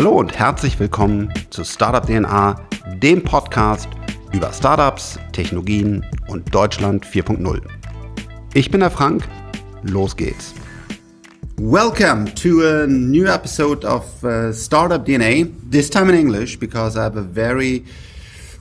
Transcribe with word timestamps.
Hallo 0.00 0.12
und 0.12 0.38
herzlich 0.38 0.80
willkommen 0.80 1.30
zu 1.50 1.62
Startup 1.62 2.02
DNA, 2.02 2.58
dem 3.02 3.22
Podcast 3.22 3.86
über 4.32 4.50
Startups, 4.50 5.18
Technologien 5.32 6.06
und 6.26 6.54
Deutschland 6.54 7.04
4.0. 7.04 7.60
Ich 8.54 8.70
bin 8.70 8.80
der 8.80 8.90
Frank, 8.90 9.28
los 9.82 10.16
geht's. 10.16 10.54
Welcome 11.58 12.34
to 12.36 12.62
a 12.62 12.86
new 12.86 13.26
episode 13.26 13.86
of 13.86 14.24
uh, 14.24 14.54
Startup 14.54 15.04
DNA, 15.04 15.46
this 15.70 15.90
time 15.90 16.08
in 16.08 16.18
English 16.18 16.58
because 16.58 16.96
I 16.96 17.02
have 17.02 17.18
a 17.18 17.22
very 17.22 17.84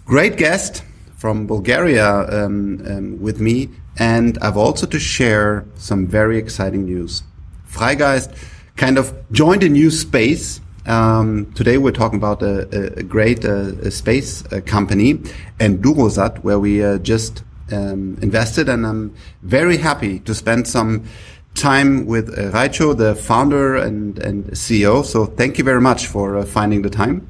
great 0.06 0.36
guest 0.36 0.84
from 1.18 1.48
Bulgaria 1.48 2.28
um, 2.34 2.82
um, 2.86 3.18
with 3.22 3.40
me 3.40 3.70
and 3.98 4.38
I've 4.42 4.58
also 4.58 4.86
to 4.88 5.00
share 5.00 5.64
some 5.78 6.06
very 6.06 6.38
exciting 6.38 6.84
news. 6.84 7.24
Freigeist 7.66 8.36
kind 8.76 8.98
of 8.98 9.14
joined 9.32 9.64
a 9.64 9.70
new 9.70 9.90
space 9.90 10.60
um, 10.90 11.52
today 11.54 11.78
we're 11.78 11.92
talking 11.92 12.18
about 12.18 12.42
a, 12.42 12.98
a 12.98 13.04
great 13.04 13.46
uh, 13.46 13.90
space 13.92 14.44
uh, 14.52 14.60
company, 14.66 15.16
Endurosat, 15.60 16.40
where 16.40 16.60
we 16.60 16.84
uh, 16.84 16.98
just 16.98 17.44
um, 17.72 18.18
invested, 18.22 18.68
and 18.68 18.86
I'm 18.86 19.14
very 19.44 19.78
happy 19.78 20.20
to 20.22 20.34
spend 20.34 20.68
some 20.68 21.06
time 21.54 22.08
with 22.08 22.30
uh, 22.30 22.52
Raicho, 22.52 22.98
the 22.98 23.16
founder 23.16 23.76
and, 23.76 24.18
and 24.20 24.46
CEO. 24.52 25.06
So 25.06 25.26
thank 25.26 25.58
you 25.60 25.64
very 25.64 25.82
much 25.82 26.08
for 26.08 26.38
uh, 26.38 26.46
finding 26.46 26.82
the 26.82 26.90
time. 26.90 27.28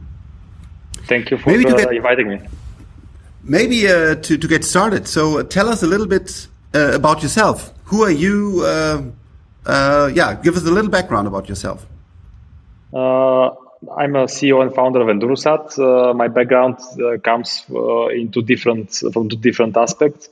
Thank 1.08 1.32
you 1.32 1.38
for 1.38 1.50
maybe 1.50 1.66
get, 1.66 1.92
inviting 1.92 2.30
me. 2.30 2.40
Maybe 3.44 3.88
uh, 3.88 4.16
to, 4.16 4.38
to 4.38 4.48
get 4.48 4.64
started. 4.64 5.08
So 5.08 5.44
tell 5.44 5.68
us 5.68 5.84
a 5.84 5.88
little 5.88 6.08
bit 6.08 6.48
uh, 6.74 6.92
about 6.94 7.22
yourself. 7.24 7.74
Who 7.86 8.04
are 8.04 8.12
you? 8.12 8.66
yeah, 9.66 10.40
give 10.42 10.56
us 10.56 10.66
a 10.66 10.72
little 10.72 10.90
background 10.90 11.28
about 11.28 11.50
yourself. 11.50 11.86
Uh, 12.94 13.50
I'm 13.98 14.16
a 14.16 14.26
CEO 14.26 14.62
and 14.62 14.74
founder 14.74 15.02
of 15.02 15.08
Endurosat. 15.08 15.80
Uh, 15.80 16.14
my 16.14 16.28
background 16.28 16.80
uh, 17.02 17.18
comes 17.18 17.66
into 17.70 18.42
different 18.42 18.94
from 19.14 19.30
two 19.30 19.38
different 19.38 19.78
aspects. 19.78 20.30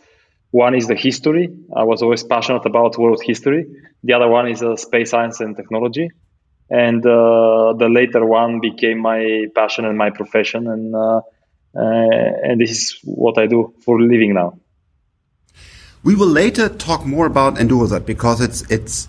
One 0.51 0.75
is 0.75 0.87
the 0.87 0.95
history. 0.95 1.49
I 1.75 1.83
was 1.83 2.01
always 2.01 2.23
passionate 2.23 2.65
about 2.65 2.97
world 2.97 3.21
history. 3.23 3.65
The 4.03 4.13
other 4.13 4.27
one 4.27 4.47
is 4.49 4.63
space 4.81 5.11
science 5.11 5.39
and 5.39 5.55
technology 5.55 6.09
and 6.69 7.05
uh, 7.05 7.73
the 7.77 7.87
later 7.89 8.25
one 8.25 8.59
became 8.59 8.99
my 8.99 9.45
passion 9.55 9.85
and 9.85 9.97
my 9.97 10.09
profession 10.09 10.67
and 10.67 10.95
uh, 10.95 11.21
uh, 11.75 11.81
and 12.43 12.59
this 12.59 12.71
is 12.71 12.99
what 13.03 13.37
I 13.37 13.45
do 13.45 13.73
for 13.83 14.01
living 14.01 14.33
now. 14.33 14.57
We 16.03 16.15
will 16.15 16.27
later 16.27 16.69
talk 16.69 17.05
more 17.05 17.25
about 17.25 17.55
Endurosat 17.55 18.05
because 18.05 18.41
it's 18.41 18.61
it's 18.69 19.07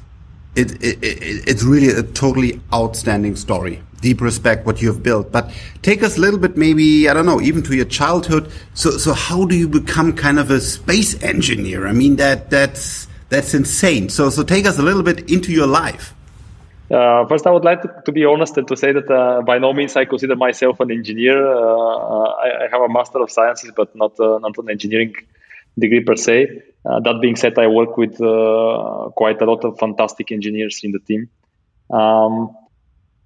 it, 0.55 0.73
it, 0.83 1.03
it, 1.03 1.49
it's 1.49 1.63
really 1.63 1.89
a 1.89 2.03
totally 2.03 2.61
outstanding 2.73 3.37
story. 3.37 3.83
Deep 4.01 4.21
respect 4.21 4.65
what 4.65 4.81
you 4.81 4.89
have 4.89 5.03
built, 5.03 5.33
but 5.33 5.53
take 5.83 6.05
us 6.05 6.17
a 6.17 6.21
little 6.21 6.39
bit, 6.39 6.57
maybe 6.57 7.09
I 7.09 7.15
don't 7.15 7.27
know, 7.27 7.41
even 7.41 7.65
to 7.65 7.75
your 7.75 7.85
childhood. 7.85 8.51
So, 8.75 8.91
so 8.93 9.13
how 9.13 9.45
do 9.45 9.57
you 9.57 9.67
become 9.67 10.15
kind 10.15 10.39
of 10.39 10.53
a 10.53 10.61
space 10.61 11.21
engineer? 11.23 11.87
I 11.87 11.93
mean, 11.93 12.17
that 12.17 12.49
that's 12.49 13.09
that's 13.29 13.55
insane. 13.55 14.09
So, 14.09 14.31
so 14.31 14.45
take 14.45 14.67
us 14.67 14.79
a 14.79 14.83
little 14.83 15.03
bit 15.03 15.31
into 15.31 15.53
your 15.53 15.67
life. 15.67 16.15
Uh, 16.91 17.27
first, 17.27 17.47
I 17.47 17.51
would 17.51 17.65
like 17.65 17.83
to, 17.83 18.03
to, 18.07 18.13
be 18.13 18.25
honest 18.25 18.57
and 18.57 18.67
to 18.69 18.77
say 18.77 18.93
that 18.93 19.11
uh, 19.11 19.43
by 19.43 19.59
no 19.59 19.75
means 19.75 19.95
I 19.95 20.07
consider 20.07 20.37
myself 20.37 20.81
an 20.81 20.91
engineer. 20.91 21.37
Uh, 21.37 22.23
I, 22.23 22.65
I, 22.65 22.69
have 22.71 22.81
a 22.81 22.89
Master 22.89 23.19
of 23.21 23.31
Sciences, 23.31 23.73
but 23.77 23.95
not 23.95 24.19
uh, 24.19 24.39
not 24.39 24.57
an 24.57 24.71
engineering 24.71 25.15
degree 25.79 26.03
per 26.05 26.17
se. 26.17 26.63
Uh, 26.85 27.01
that 27.01 27.19
being 27.21 27.37
said, 27.37 27.59
I 27.59 27.67
work 27.67 27.97
with 27.97 28.21
uh, 28.21 29.11
quite 29.17 29.41
a 29.43 29.45
lot 29.45 29.65
of 29.65 29.79
fantastic 29.79 30.33
engineers 30.33 30.81
in 30.83 30.93
the 30.93 31.01
team. 31.01 31.29
Um, 31.91 32.55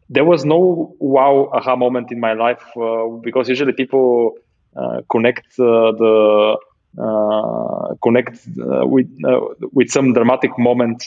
there 0.09 0.25
was 0.25 0.45
no 0.45 0.95
wow 0.99 1.51
aha 1.53 1.77
moment 1.77 2.13
in 2.13 2.21
my 2.21 2.35
life 2.35 2.63
uh, 2.77 3.07
because 3.23 3.49
usually 3.49 3.73
people 3.73 4.35
uh, 4.77 5.01
connect 5.11 5.47
uh, 5.59 5.93
the 5.93 6.59
uh, 6.99 7.95
connect 8.03 8.39
with 8.57 9.09
with 9.73 9.91
some 9.91 10.13
dramatic 10.13 10.59
moment 10.59 11.05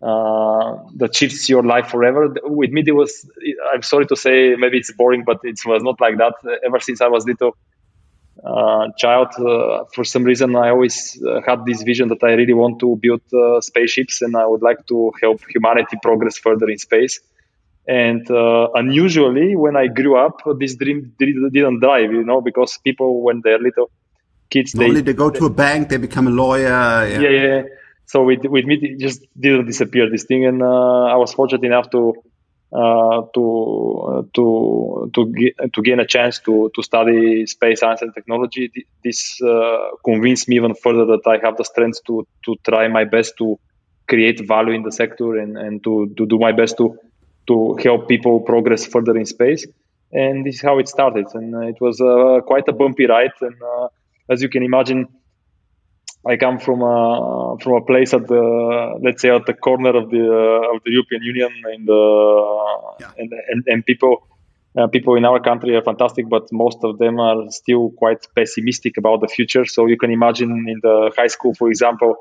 that 0.00 1.10
shifts 1.12 1.48
your 1.48 1.62
life 1.62 1.88
forever. 1.88 2.34
With 2.44 2.70
me, 2.70 2.82
there 2.82 2.94
was. 2.94 3.28
I'm 3.72 3.82
sorry 3.82 4.06
to 4.06 4.16
say, 4.16 4.54
maybe 4.56 4.78
it's 4.78 4.92
boring, 4.92 5.24
but 5.24 5.38
it 5.42 5.58
was 5.64 5.82
not 5.82 6.00
like 6.00 6.18
that. 6.18 6.34
Ever 6.64 6.80
since 6.80 7.00
I 7.00 7.08
was 7.08 7.26
little, 7.26 7.56
uh, 8.44 8.88
child, 8.98 9.28
uh, 9.38 9.84
for 9.94 10.04
some 10.04 10.24
reason, 10.24 10.54
I 10.54 10.68
always 10.70 11.20
uh, 11.26 11.40
had 11.46 11.64
this 11.64 11.82
vision 11.82 12.08
that 12.08 12.22
I 12.22 12.32
really 12.32 12.52
want 12.52 12.78
to 12.80 12.96
build 13.00 13.22
uh, 13.32 13.60
spaceships 13.60 14.20
and 14.20 14.36
I 14.36 14.46
would 14.46 14.60
like 14.60 14.86
to 14.88 15.12
help 15.22 15.40
humanity 15.48 15.96
progress 16.02 16.36
further 16.36 16.68
in 16.68 16.78
space. 16.78 17.20
And 17.86 18.30
uh, 18.30 18.68
unusually, 18.74 19.56
when 19.56 19.76
I 19.76 19.86
grew 19.86 20.16
up, 20.16 20.42
this 20.58 20.74
dream 20.76 21.14
didn't 21.18 21.80
drive, 21.80 22.12
you 22.12 22.24
know, 22.24 22.40
because 22.40 22.78
people, 22.78 23.22
when 23.22 23.40
they're 23.42 23.58
little 23.58 23.90
kids, 24.50 24.74
Normally 24.74 25.00
they, 25.00 25.12
they 25.12 25.16
go 25.16 25.30
to 25.30 25.46
a 25.46 25.50
bank, 25.50 25.88
they 25.88 25.96
become 25.96 26.26
a 26.26 26.30
lawyer. 26.30 26.68
Yeah, 26.68 27.18
yeah. 27.18 27.28
yeah. 27.28 27.62
So 28.06 28.24
with, 28.24 28.44
with 28.44 28.64
me, 28.66 28.78
it 28.80 28.98
just 29.00 29.22
didn't 29.38 29.66
disappear, 29.66 30.10
this 30.10 30.24
thing. 30.24 30.44
And 30.44 30.62
uh, 30.62 31.04
I 31.04 31.16
was 31.16 31.32
fortunate 31.32 31.64
enough 31.64 31.90
to 31.90 32.14
to 32.74 34.28
to 34.34 35.10
to 35.14 35.32
to 35.72 35.82
gain 35.82 36.00
a 36.00 36.06
chance 36.06 36.40
to 36.40 36.70
to 36.74 36.82
study 36.82 37.46
space 37.46 37.80
science 37.80 38.02
and 38.02 38.12
technology. 38.12 38.70
This 39.02 39.40
uh, 39.42 39.90
convinced 40.04 40.48
me 40.48 40.56
even 40.56 40.74
further 40.74 41.06
that 41.06 41.22
I 41.26 41.38
have 41.44 41.56
the 41.56 41.64
strength 41.64 42.00
to 42.06 42.26
to 42.44 42.56
try 42.64 42.88
my 42.88 43.04
best 43.04 43.36
to 43.38 43.58
create 44.08 44.46
value 44.46 44.74
in 44.74 44.82
the 44.82 44.92
sector 44.92 45.38
and, 45.38 45.56
and 45.56 45.82
to, 45.84 46.12
to 46.16 46.26
do 46.26 46.38
my 46.38 46.52
best 46.52 46.76
to 46.76 46.98
to 47.46 47.76
help 47.82 48.08
people 48.08 48.40
progress 48.40 48.86
further 48.86 49.16
in 49.16 49.26
space. 49.26 49.66
And 50.12 50.46
this 50.46 50.56
is 50.56 50.62
how 50.62 50.78
it 50.78 50.88
started. 50.88 51.26
And 51.34 51.54
it 51.64 51.76
was 51.80 52.00
uh, 52.00 52.40
quite 52.46 52.66
a 52.68 52.72
bumpy 52.72 53.06
ride. 53.06 53.32
And 53.40 53.54
uh, 53.62 53.88
as 54.30 54.42
you 54.42 54.48
can 54.48 54.62
imagine, 54.62 55.08
I 56.26 56.36
come 56.36 56.58
from 56.58 56.82
a 56.82 57.56
from 57.60 57.74
a 57.74 57.84
place 57.84 58.14
at 58.14 58.26
the 58.26 58.98
let's 59.02 59.20
say 59.20 59.30
at 59.30 59.44
the 59.46 59.52
corner 59.54 59.90
of 59.90 60.10
the 60.10 60.24
uh, 60.24 60.74
of 60.74 60.82
the 60.84 60.92
European 60.92 61.22
Union, 61.22 61.52
and 61.64 61.88
yeah. 63.00 63.10
and, 63.18 63.32
and, 63.48 63.64
and 63.66 63.86
people 63.86 64.26
uh, 64.76 64.86
people 64.86 65.16
in 65.16 65.24
our 65.24 65.40
country 65.40 65.76
are 65.76 65.82
fantastic, 65.82 66.28
but 66.28 66.50
most 66.52 66.78
of 66.82 66.98
them 66.98 67.20
are 67.20 67.50
still 67.50 67.90
quite 67.90 68.26
pessimistic 68.34 68.96
about 68.96 69.20
the 69.20 69.28
future. 69.28 69.64
So 69.66 69.86
you 69.86 69.96
can 69.96 70.10
imagine 70.10 70.66
in 70.68 70.80
the 70.82 71.12
high 71.16 71.28
school, 71.28 71.54
for 71.54 71.68
example, 71.68 72.16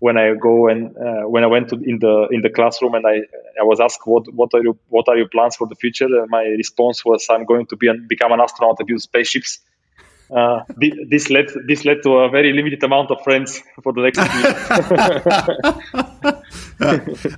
when 0.00 0.18
I 0.18 0.34
go 0.34 0.68
and 0.68 0.96
uh, 0.96 1.22
when 1.28 1.42
I 1.42 1.46
went 1.46 1.68
to 1.70 1.76
in 1.76 1.98
the 2.00 2.28
in 2.30 2.42
the 2.42 2.50
classroom 2.50 2.94
and 2.94 3.06
I 3.06 3.16
I 3.60 3.64
was 3.64 3.80
asked 3.80 4.00
what 4.04 4.24
what 4.34 4.50
are 4.54 4.62
you 4.62 4.76
what 4.88 5.08
are 5.08 5.16
your 5.16 5.28
plans 5.28 5.56
for 5.56 5.66
the 5.66 5.76
future, 5.76 6.06
and 6.06 6.28
my 6.28 6.42
response 6.42 7.04
was 7.04 7.26
I'm 7.30 7.44
going 7.44 7.66
to 7.66 7.76
be 7.76 7.88
an, 7.88 8.06
become 8.08 8.32
an 8.32 8.40
astronaut 8.40 8.76
and 8.80 8.88
build 8.88 9.00
spaceships 9.00 9.60
uh, 10.30 10.64
this 10.76 11.30
led 11.30 11.46
this 11.66 11.84
led 11.84 12.02
to 12.02 12.14
a 12.14 12.28
very 12.28 12.52
limited 12.52 12.82
amount 12.82 13.10
of 13.10 13.22
friends 13.22 13.62
for 13.82 13.92
the 13.92 14.02
next 14.02 14.18
year. 14.18 14.52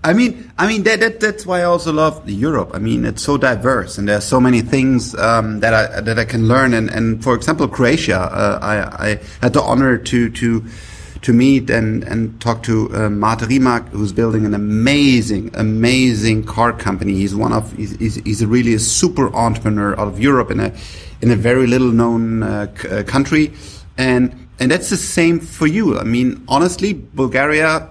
I 0.02 0.12
mean, 0.14 0.50
I 0.58 0.66
mean 0.66 0.82
that, 0.84 1.00
that 1.00 1.20
that's 1.20 1.44
why 1.44 1.60
I 1.60 1.64
also 1.64 1.92
love 1.92 2.28
Europe. 2.28 2.70
I 2.72 2.78
mean, 2.78 3.04
it's 3.04 3.22
so 3.22 3.36
diverse, 3.36 3.98
and 3.98 4.08
there 4.08 4.16
are 4.16 4.22
so 4.22 4.40
many 4.40 4.62
things 4.62 5.14
um, 5.16 5.60
that 5.60 5.74
I 5.74 6.00
that 6.00 6.18
I 6.18 6.24
can 6.24 6.48
learn. 6.48 6.72
And, 6.72 6.88
and 6.90 7.22
for 7.22 7.34
example, 7.34 7.68
Croatia, 7.68 8.18
uh, 8.18 8.58
I, 8.62 9.10
I 9.10 9.20
had 9.42 9.52
the 9.52 9.62
honor 9.62 9.98
to 9.98 10.30
to 10.30 10.64
to 11.22 11.32
meet 11.32 11.68
and 11.68 12.04
and 12.04 12.40
talk 12.40 12.62
to 12.64 12.94
uh, 12.94 13.10
Mate 13.10 13.42
Rimac, 13.42 13.88
who's 13.88 14.12
building 14.12 14.46
an 14.46 14.54
amazing, 14.54 15.50
amazing 15.54 16.44
car 16.44 16.72
company. 16.72 17.14
He's 17.14 17.34
one 17.34 17.52
of 17.52 17.72
he's, 17.76 18.16
he's 18.16 18.44
really 18.44 18.74
a 18.74 18.78
super 18.78 19.34
entrepreneur 19.34 19.98
out 20.00 20.08
of 20.08 20.18
Europe 20.20 20.50
in 20.50 20.60
a 20.60 20.72
in 21.20 21.30
a 21.30 21.36
very 21.36 21.66
little 21.66 21.92
known 21.92 22.42
uh, 22.42 22.72
uh, 22.90 23.02
country, 23.04 23.52
and 23.96 24.48
and 24.58 24.70
that's 24.70 24.90
the 24.90 24.96
same 24.96 25.40
for 25.40 25.66
you. 25.66 25.98
I 25.98 26.04
mean, 26.04 26.44
honestly, 26.48 26.94
Bulgaria. 26.94 27.90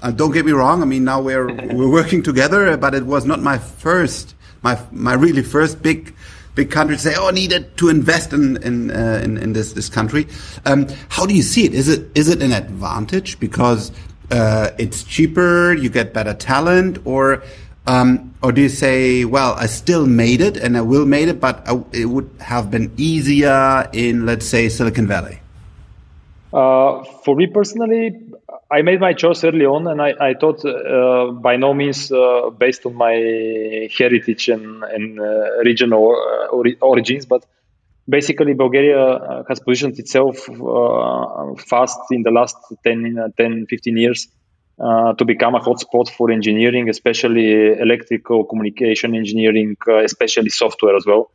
Uh, 0.00 0.12
don't 0.12 0.30
get 0.30 0.46
me 0.46 0.52
wrong. 0.52 0.80
I 0.80 0.84
mean, 0.84 1.02
now 1.02 1.20
we're 1.20 1.52
we're 1.74 1.90
working 1.90 2.22
together, 2.22 2.76
but 2.76 2.94
it 2.94 3.04
was 3.04 3.24
not 3.24 3.40
my 3.40 3.58
first, 3.58 4.34
my 4.62 4.78
my 4.92 5.14
really 5.14 5.42
first 5.42 5.82
big 5.82 6.14
big 6.54 6.70
country 6.70 6.96
to 6.96 7.02
say, 7.02 7.14
"Oh, 7.16 7.28
I 7.28 7.32
needed 7.32 7.76
to 7.78 7.88
invest 7.88 8.32
in 8.32 8.56
in 8.62 8.90
uh, 8.90 9.20
in, 9.24 9.38
in, 9.38 9.52
this 9.54 9.72
this 9.72 9.88
country." 9.88 10.26
Um, 10.66 10.86
how 11.08 11.26
do 11.26 11.34
you 11.34 11.42
see 11.42 11.64
it? 11.64 11.74
Is 11.74 11.88
it 11.88 12.06
is 12.14 12.28
it 12.28 12.42
an 12.42 12.52
advantage 12.52 13.40
because 13.40 13.90
uh, 14.30 14.70
it's 14.78 15.04
cheaper, 15.04 15.72
you 15.72 15.88
get 15.88 16.12
better 16.12 16.34
talent, 16.34 16.98
or 17.04 17.42
um, 17.88 18.34
or 18.42 18.52
do 18.52 18.60
you 18.60 18.68
say, 18.68 19.24
well, 19.24 19.54
I 19.54 19.64
still 19.66 20.06
made 20.06 20.42
it 20.42 20.58
and 20.58 20.76
I 20.76 20.82
will 20.82 21.06
made 21.06 21.28
it, 21.28 21.40
but 21.40 21.66
I, 21.66 21.82
it 21.92 22.04
would 22.04 22.30
have 22.38 22.70
been 22.70 22.92
easier 22.98 23.88
in, 23.94 24.26
let's 24.26 24.46
say, 24.46 24.68
Silicon 24.68 25.06
Valley? 25.06 25.40
Uh, 26.52 27.02
for 27.24 27.34
me 27.34 27.46
personally, 27.46 28.14
I 28.70 28.82
made 28.82 29.00
my 29.00 29.14
choice 29.14 29.42
early 29.42 29.64
on, 29.64 29.86
and 29.86 30.02
I, 30.02 30.12
I 30.20 30.34
thought 30.34 30.62
uh, 30.66 31.32
by 31.32 31.56
no 31.56 31.72
means 31.72 32.12
uh, 32.12 32.50
based 32.50 32.84
on 32.84 32.94
my 32.94 33.88
heritage 33.96 34.50
and, 34.50 34.84
and 34.84 35.18
uh, 35.18 35.58
regional 35.64 36.12
uh, 36.12 36.84
origins, 36.84 37.24
but 37.24 37.46
basically 38.06 38.52
Bulgaria 38.52 39.00
uh, 39.00 39.44
has 39.48 39.60
positioned 39.60 39.98
itself 39.98 40.36
fast 41.66 42.00
in 42.10 42.22
the 42.22 42.30
last 42.30 42.56
10, 42.84 43.32
10 43.36 43.66
15 43.66 43.96
years 43.96 44.28
uh, 44.80 45.12
to 45.14 45.24
become 45.24 45.54
a 45.54 45.60
hotspot 45.60 46.08
for 46.08 46.30
engineering, 46.30 46.88
especially 46.88 47.72
electrical 47.72 48.44
communication 48.44 49.14
engineering, 49.14 49.76
uh, 49.88 49.98
especially 49.98 50.50
software 50.50 50.96
as 50.96 51.04
well. 51.06 51.30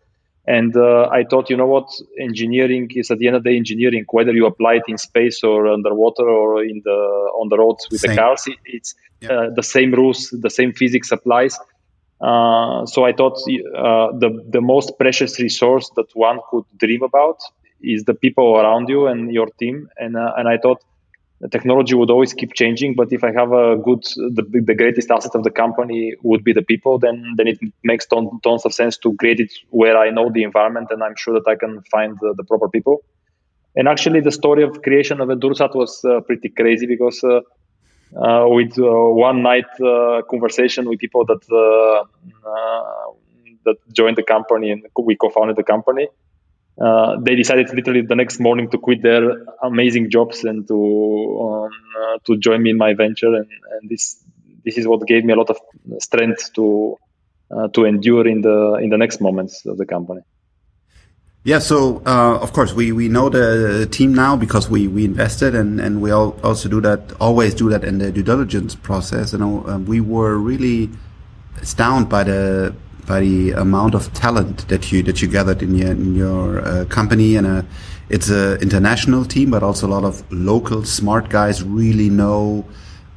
And 0.46 0.76
uh, 0.76 1.08
I 1.10 1.24
thought, 1.24 1.50
you 1.50 1.56
know 1.56 1.68
what, 1.68 1.90
engineering 2.20 2.90
is 2.96 3.12
at 3.12 3.20
the 3.20 3.28
end 3.28 3.38
of 3.38 3.44
the 3.44 3.52
day 3.52 3.58
engineering, 3.58 4.06
whether 4.10 4.34
you 4.34 4.46
apply 4.46 4.76
it 4.76 4.84
in 4.88 4.98
space 4.98 5.42
or 5.44 5.68
underwater 5.68 6.28
or 6.28 6.64
in 6.64 6.82
the 6.84 6.92
on 6.92 7.48
the 7.50 7.58
roads 7.58 7.88
with 7.90 8.02
Same. 8.02 8.12
the 8.12 8.18
cars, 8.18 8.48
it's 8.66 8.96
yeah. 9.22 9.50
the 9.56 9.64
same 9.64 9.94
rules, 9.94 10.30
the 10.32 10.50
same 10.50 10.74
physics 10.74 11.12
applies. 11.12 11.58
Uh, 12.20 12.86
so 12.86 13.06
I 13.06 13.14
thought 13.14 13.38
uh, 13.38 14.18
the 14.18 14.44
the 14.50 14.62
most 14.62 14.98
precious 14.98 15.40
resource 15.40 15.90
that 15.96 16.08
one 16.14 16.40
could 16.50 16.66
dream 16.78 17.04
about 17.04 17.40
is 17.82 18.04
the 18.06 18.14
people 18.14 18.58
around 18.58 18.90
you 18.90 19.08
and 19.08 19.32
your 19.32 19.48
team. 19.60 19.90
And 19.98 20.16
uh, 20.18 20.34
and 20.38 20.48
I 20.48 20.58
thought 20.58 20.82
technology 21.50 21.96
would 21.96 22.10
always 22.10 22.34
keep 22.34 22.54
changing, 22.54 22.96
but 22.96 23.12
if 23.12 23.24
I 23.24 23.32
have 23.32 23.52
a 23.52 23.78
good 23.78 24.04
the 24.38 24.44
the 24.70 24.76
greatest 24.76 25.12
asset 25.12 25.36
of 25.36 25.44
the 25.44 25.52
company 25.52 26.14
would 26.22 26.44
be 26.44 26.54
the 26.54 26.62
people, 26.62 27.00
then 27.00 27.34
then 27.38 27.48
it 27.48 27.60
makes 27.84 28.06
ton, 28.06 28.30
tons 28.44 28.66
of 28.66 28.74
sense 28.74 28.98
to 29.00 29.16
create 29.16 29.40
it 29.40 29.52
where 29.70 29.98
I 29.98 30.10
know 30.10 30.30
the 30.32 30.44
environment 30.44 30.88
and 30.92 31.04
I'm 31.04 31.16
sure 31.16 31.34
that 31.34 31.48
I 31.50 31.56
can 31.56 31.82
find 31.92 32.18
the, 32.22 32.34
the 32.36 32.44
proper 32.44 32.70
people. 32.70 33.04
And 33.76 33.88
actually, 33.88 34.22
the 34.22 34.32
story 34.32 34.64
of 34.64 34.82
creation 34.82 35.20
of 35.20 35.30
Endurosat 35.30 35.76
was 35.76 36.06
uh, 36.06 36.22
pretty 36.22 36.50
crazy 36.50 36.86
because 36.86 37.24
uh, 37.24 38.46
with 38.48 38.78
uh, 38.78 38.84
one 39.30 39.42
night 39.42 39.66
uh, 39.82 40.22
conversation 40.30 40.88
with 40.88 41.00
people 41.00 41.26
that 41.26 41.42
that 43.66 43.78
joined 43.94 44.18
the 44.18 44.24
company 44.24 44.72
and 44.72 44.86
we 44.98 45.16
co-founded 45.16 45.56
the 45.56 45.64
company. 45.64 46.08
Uh, 46.80 47.18
they 47.22 47.36
decided 47.36 47.70
literally 47.74 48.02
the 48.02 48.16
next 48.16 48.40
morning 48.40 48.68
to 48.70 48.80
quit 48.80 49.02
their 49.04 49.44
amazing 49.62 50.10
jobs 50.10 50.44
and 50.44 50.68
to 50.68 50.74
um, 51.42 51.72
uh, 52.00 52.18
to 52.26 52.36
join 52.38 52.64
me 52.64 52.72
in 52.72 52.78
my 52.78 52.96
venture 52.96 53.36
and, 53.36 53.48
and, 53.74 53.90
this 53.92 54.24
this 54.66 54.78
is 54.80 54.88
what 54.88 55.06
gave 55.06 55.24
me 55.24 55.34
a 55.34 55.36
lot 55.36 55.52
of 55.52 55.60
strength 56.00 56.52
to 56.54 56.98
uh, 57.52 57.68
to 57.68 57.86
endure 57.86 58.28
in 58.28 58.42
the 58.42 58.80
in 58.82 58.90
the 58.90 58.98
next 58.98 59.22
moments 59.22 59.66
of 59.68 59.78
the 59.78 59.86
company. 59.86 60.22
Yeah, 61.46 61.60
so 61.60 62.02
uh, 62.06 62.40
of 62.40 62.54
course 62.54 62.74
we, 62.74 62.94
we 62.94 63.10
know 63.10 63.28
the 63.28 63.86
team 63.92 64.16
now 64.16 64.38
because 64.38 64.70
we, 64.70 64.88
we 64.88 65.04
invested 65.04 65.54
and, 65.54 65.82
and 65.82 66.02
we 66.02 66.10
all 66.10 66.40
also 66.42 66.70
do 66.70 66.80
that 66.80 67.12
always 67.20 67.54
do 67.54 67.70
that 67.70 67.84
in 67.84 67.98
the 67.98 68.14
due 68.14 68.24
diligence 68.24 68.76
process. 68.76 69.34
And 69.34 69.44
uh, 69.44 69.78
we 69.78 70.00
were 70.00 70.38
really 70.38 70.90
astounded 71.62 72.08
by 72.10 72.24
the 72.24 72.74
by 73.06 73.20
the 73.20 73.52
amount 73.52 73.96
of 73.96 74.12
talent 74.14 74.68
that 74.68 74.92
you 74.92 75.04
that 75.04 75.22
you 75.22 75.28
gathered 75.28 75.62
in 75.62 75.76
your 75.76 75.92
in 75.92 76.16
your 76.16 76.66
uh, 76.66 76.86
company 76.86 77.36
and 77.36 77.48
uh, 77.48 77.62
it's 78.10 78.30
an 78.30 78.62
international 78.62 79.26
team, 79.26 79.50
but 79.50 79.64
also 79.64 79.88
a 79.88 79.92
lot 79.92 80.04
of 80.04 80.24
local 80.32 80.84
smart 80.84 81.30
guys 81.30 81.64
really 81.64 82.10
know 82.10 82.66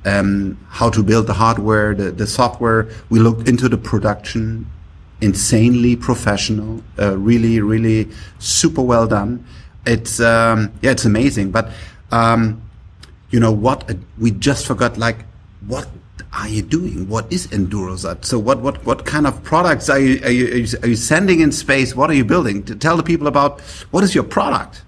um, 0.04 0.56
how 0.68 0.88
to 0.90 1.02
build 1.02 1.26
the 1.26 1.34
hardware, 1.34 1.94
the, 1.94 2.12
the 2.12 2.26
software. 2.26 2.88
We 3.10 3.18
looked 3.18 3.48
into 3.48 3.68
the 3.68 3.76
production 3.76 4.66
insanely 5.20 5.96
professional, 5.96 6.82
uh, 6.98 7.16
really, 7.16 7.60
really 7.60 8.08
super 8.38 8.82
well 8.82 9.06
done. 9.06 9.44
It's 9.86 10.20
um, 10.20 10.72
yeah, 10.82 10.90
it's 10.90 11.04
amazing. 11.04 11.50
But 11.50 11.70
um, 12.10 12.62
you 13.30 13.40
know 13.40 13.52
what? 13.52 13.90
We 14.18 14.30
just 14.32 14.66
forgot. 14.66 14.98
Like, 14.98 15.24
what 15.66 15.88
are 16.36 16.48
you 16.48 16.62
doing? 16.62 17.08
What 17.08 17.32
is 17.32 17.46
Endurosat? 17.48 18.24
So, 18.24 18.38
what 18.38 18.60
what 18.60 18.84
what 18.84 19.04
kind 19.04 19.26
of 19.26 19.42
products 19.42 19.88
are 19.88 19.98
you 19.98 20.20
are 20.22 20.30
you, 20.30 20.66
are 20.82 20.88
you 20.88 20.96
sending 20.96 21.40
in 21.40 21.52
space? 21.52 21.96
What 21.96 22.10
are 22.10 22.14
you 22.14 22.24
building? 22.24 22.62
To 22.64 22.74
tell 22.74 22.96
the 22.96 23.02
people 23.02 23.26
about 23.26 23.60
what 23.90 24.04
is 24.04 24.14
your 24.14 24.24
product. 24.24 24.82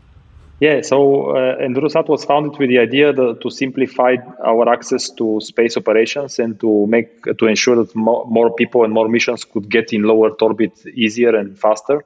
Yeah, 0.60 0.80
so 0.82 1.36
uh, 1.36 1.56
Endurosat 1.58 2.08
was 2.08 2.24
founded 2.24 2.58
with 2.58 2.68
the 2.68 2.78
idea 2.80 3.12
that, 3.12 3.40
to 3.42 3.50
simplify 3.50 4.16
our 4.44 4.68
access 4.68 5.08
to 5.10 5.40
space 5.40 5.76
operations 5.76 6.40
and 6.40 6.58
to 6.58 6.84
make 6.88 7.22
to 7.22 7.46
ensure 7.46 7.76
that 7.76 7.94
more, 7.94 8.26
more 8.26 8.52
people 8.52 8.82
and 8.82 8.92
more 8.92 9.08
missions 9.08 9.44
could 9.44 9.70
get 9.70 9.92
in 9.92 10.02
low 10.02 10.26
Earth 10.26 10.42
orbit 10.42 10.72
easier 10.92 11.36
and 11.36 11.56
faster. 11.56 12.04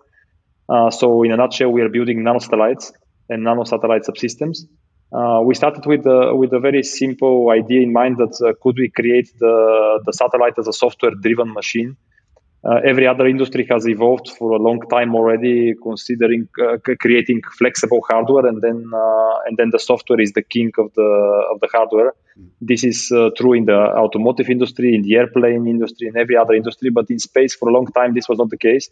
Uh, 0.69 0.91
so, 0.91 1.23
in 1.23 1.33
a 1.33 1.37
nutshell, 1.37 1.71
we 1.71 1.81
are 1.81 1.89
building 1.89 2.23
nanosatellites 2.23 2.93
and 3.31 3.43
nanosatellite 3.43 4.07
subsystems. 4.07 4.67
Uh, 5.13 5.41
we 5.45 5.55
started 5.55 5.85
with 5.85 6.05
with 6.41 6.53
a 6.53 6.61
very 6.61 6.83
simple 6.83 7.51
idea 7.51 7.81
in 7.83 7.93
mind 7.93 8.17
that 8.17 8.35
uh, 8.41 8.53
could 8.63 8.77
we 8.79 8.89
create 8.89 9.29
the 9.39 10.01
the 10.07 10.13
satellite 10.13 10.59
as 10.59 10.67
a 10.67 10.73
software-driven 10.73 11.53
machine 11.53 11.97
uh, 12.65 12.79
every 12.85 13.09
other 13.09 13.27
industry 13.27 13.67
has 13.69 13.89
evolved 13.89 14.29
for 14.39 14.53
a 14.53 14.57
long 14.57 14.81
time 14.89 15.17
already, 15.17 15.75
considering 15.83 16.49
uh, 16.65 16.77
creating 17.01 17.41
flexible 17.59 18.01
hardware, 18.09 18.47
and 18.47 18.63
then 18.63 18.89
uh, 18.95 19.35
and 19.47 19.57
then 19.57 19.71
the 19.71 19.81
software 19.81 20.21
is 20.21 20.33
the 20.33 20.43
king 20.43 20.71
of 20.79 20.93
the 20.95 21.11
of 21.53 21.59
the 21.61 21.69
hardware. 21.73 22.15
This 22.61 22.85
is 22.85 23.09
true 23.37 23.55
in 23.55 23.65
the 23.65 23.77
automotive 23.77 24.49
industry, 24.49 24.95
in 24.95 25.03
the 25.03 25.17
airplane 25.17 25.67
industry, 25.67 26.07
in 26.07 26.17
every 26.17 26.37
other 26.37 26.55
industry. 26.55 26.91
But 26.91 27.11
in 27.11 27.19
space, 27.19 27.53
for 27.57 27.69
a 27.69 27.73
long 27.73 27.87
time, 27.87 28.15
this 28.15 28.29
was 28.29 28.39
not 28.39 28.49
the 28.51 28.59
case, 28.59 28.89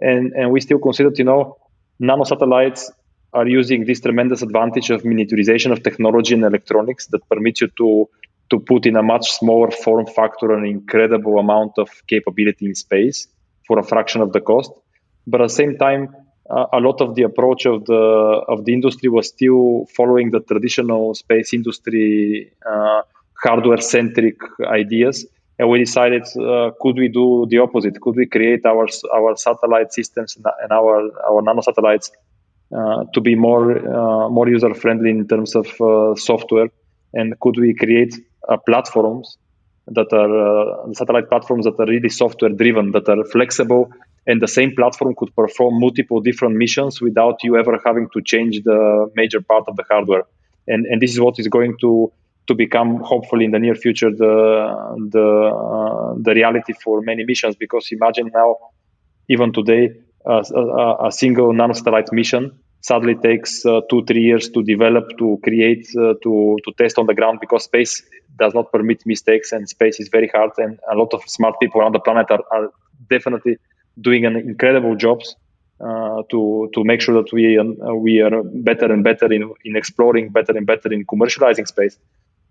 and 0.00 0.32
and 0.32 0.50
we 0.50 0.60
still 0.62 0.78
considered, 0.78 1.18
you 1.18 1.24
know, 1.24 1.58
nano 2.00 2.24
satellites 2.24 2.90
are 3.32 3.48
using 3.48 3.84
this 3.84 4.00
tremendous 4.00 4.42
advantage 4.42 4.90
of 4.90 5.02
miniaturization 5.02 5.72
of 5.72 5.82
technology 5.82 6.34
and 6.34 6.44
electronics 6.44 7.06
that 7.08 7.26
permits 7.28 7.60
you 7.60 7.68
to 7.78 8.08
to 8.50 8.60
put 8.60 8.84
in 8.84 8.96
a 8.96 9.02
much 9.02 9.30
smaller 9.32 9.70
form 9.70 10.06
factor 10.06 10.52
an 10.52 10.66
incredible 10.66 11.38
amount 11.38 11.72
of 11.78 11.88
capability 12.06 12.66
in 12.66 12.74
space 12.74 13.26
for 13.66 13.78
a 13.78 13.82
fraction 13.82 14.20
of 14.20 14.32
the 14.32 14.40
cost. 14.40 14.70
But 15.26 15.40
at 15.40 15.48
the 15.48 15.54
same 15.54 15.78
time, 15.78 16.14
uh, 16.50 16.66
a 16.72 16.80
lot 16.80 17.00
of 17.00 17.14
the 17.14 17.22
approach 17.22 17.64
of 17.66 17.86
the 17.86 17.94
of 18.54 18.64
the 18.66 18.74
industry 18.74 19.08
was 19.08 19.28
still 19.28 19.86
following 19.96 20.30
the 20.30 20.40
traditional 20.40 21.14
space 21.14 21.54
industry 21.54 22.52
uh, 22.70 23.02
hardware 23.42 23.80
centric 23.80 24.36
ideas, 24.66 25.24
and 25.58 25.70
we 25.70 25.78
decided 25.78 26.24
uh, 26.36 26.72
could 26.80 26.96
we 26.98 27.08
do 27.08 27.46
the 27.48 27.58
opposite? 27.58 27.98
Could 28.00 28.16
we 28.16 28.26
create 28.26 28.66
our 28.66 28.86
our 29.14 29.36
satellite 29.36 29.92
systems 29.92 30.36
and 30.36 30.72
our 30.72 31.10
our 31.28 31.40
nano 31.40 31.62
satellites 31.62 32.10
uh, 32.10 32.31
to 33.12 33.20
be 33.20 33.34
more 33.34 33.76
uh, 33.78 34.28
more 34.28 34.48
user 34.48 34.74
friendly 34.74 35.10
in 35.10 35.26
terms 35.28 35.54
of 35.54 35.66
uh, 35.80 36.14
software? 36.14 36.68
And 37.14 37.38
could 37.40 37.56
we 37.58 37.74
create 37.74 38.14
uh, 38.48 38.56
platforms 38.56 39.36
that 39.88 40.12
are 40.12 40.86
uh, 40.88 40.92
satellite 40.94 41.28
platforms 41.28 41.64
that 41.64 41.78
are 41.78 41.86
really 41.86 42.08
software 42.08 42.50
driven, 42.50 42.92
that 42.92 43.08
are 43.08 43.24
flexible, 43.24 43.90
and 44.26 44.40
the 44.40 44.48
same 44.48 44.74
platform 44.74 45.14
could 45.16 45.34
perform 45.34 45.80
multiple 45.80 46.20
different 46.20 46.56
missions 46.56 47.00
without 47.00 47.42
you 47.42 47.56
ever 47.56 47.78
having 47.84 48.08
to 48.12 48.22
change 48.22 48.62
the 48.62 49.10
major 49.14 49.40
part 49.40 49.64
of 49.68 49.76
the 49.76 49.84
hardware. 49.90 50.24
And 50.66 50.86
and 50.86 51.00
this 51.02 51.12
is 51.12 51.20
what 51.20 51.38
is 51.38 51.48
going 51.48 51.76
to 51.80 52.12
to 52.46 52.54
become 52.54 53.00
hopefully 53.00 53.44
in 53.44 53.50
the 53.50 53.58
near 53.58 53.74
future 53.74 54.10
the 54.10 54.34
the 55.10 55.26
uh, 55.26 56.14
the 56.20 56.34
reality 56.34 56.72
for 56.72 57.00
many 57.02 57.24
missions. 57.24 57.56
Because 57.56 57.88
imagine 57.90 58.30
now, 58.32 58.56
even 59.28 59.52
today, 59.52 59.90
a, 60.24 61.06
a, 61.06 61.12
single 61.12 61.52
nanosatellite 61.52 62.12
mission. 62.12 62.52
Sadly 62.80 63.14
takes 63.14 63.64
uh, 63.64 63.80
two 63.88 64.04
three 64.04 64.22
years 64.22 64.48
to 64.50 64.62
develop 64.62 65.16
to 65.18 65.38
create 65.44 65.86
uh, 65.96 66.14
to 66.22 66.58
to 66.64 66.72
test 66.76 66.98
on 66.98 67.06
the 67.06 67.14
ground 67.14 67.38
because 67.40 67.64
space 67.64 68.02
does 68.36 68.54
not 68.54 68.72
permit 68.72 69.02
mistakes 69.06 69.52
and 69.52 69.68
space 69.68 70.00
is 70.00 70.08
very 70.08 70.28
hard 70.34 70.50
and 70.58 70.80
a 70.90 70.96
lot 70.96 71.14
of 71.14 71.22
smart 71.26 71.54
people 71.60 71.80
around 71.80 71.94
the 71.94 72.00
planet 72.00 72.26
are, 72.30 72.42
are 72.50 72.72
definitely 73.08 73.56
doing 74.00 74.24
an 74.24 74.36
incredible 74.36 74.96
jobs 74.96 75.36
uh, 75.80 76.22
to 76.30 76.68
to 76.74 76.82
make 76.82 77.00
sure 77.00 77.22
that 77.22 77.32
we 77.32 77.56
um, 77.56 77.76
we 78.02 78.20
are 78.20 78.42
better 78.42 78.92
and 78.92 79.04
better 79.04 79.32
in 79.32 79.52
in 79.64 79.76
exploring 79.76 80.30
better 80.30 80.56
and 80.56 80.66
better 80.66 80.92
in 80.92 81.06
commercializing 81.06 81.68
space. 81.68 81.96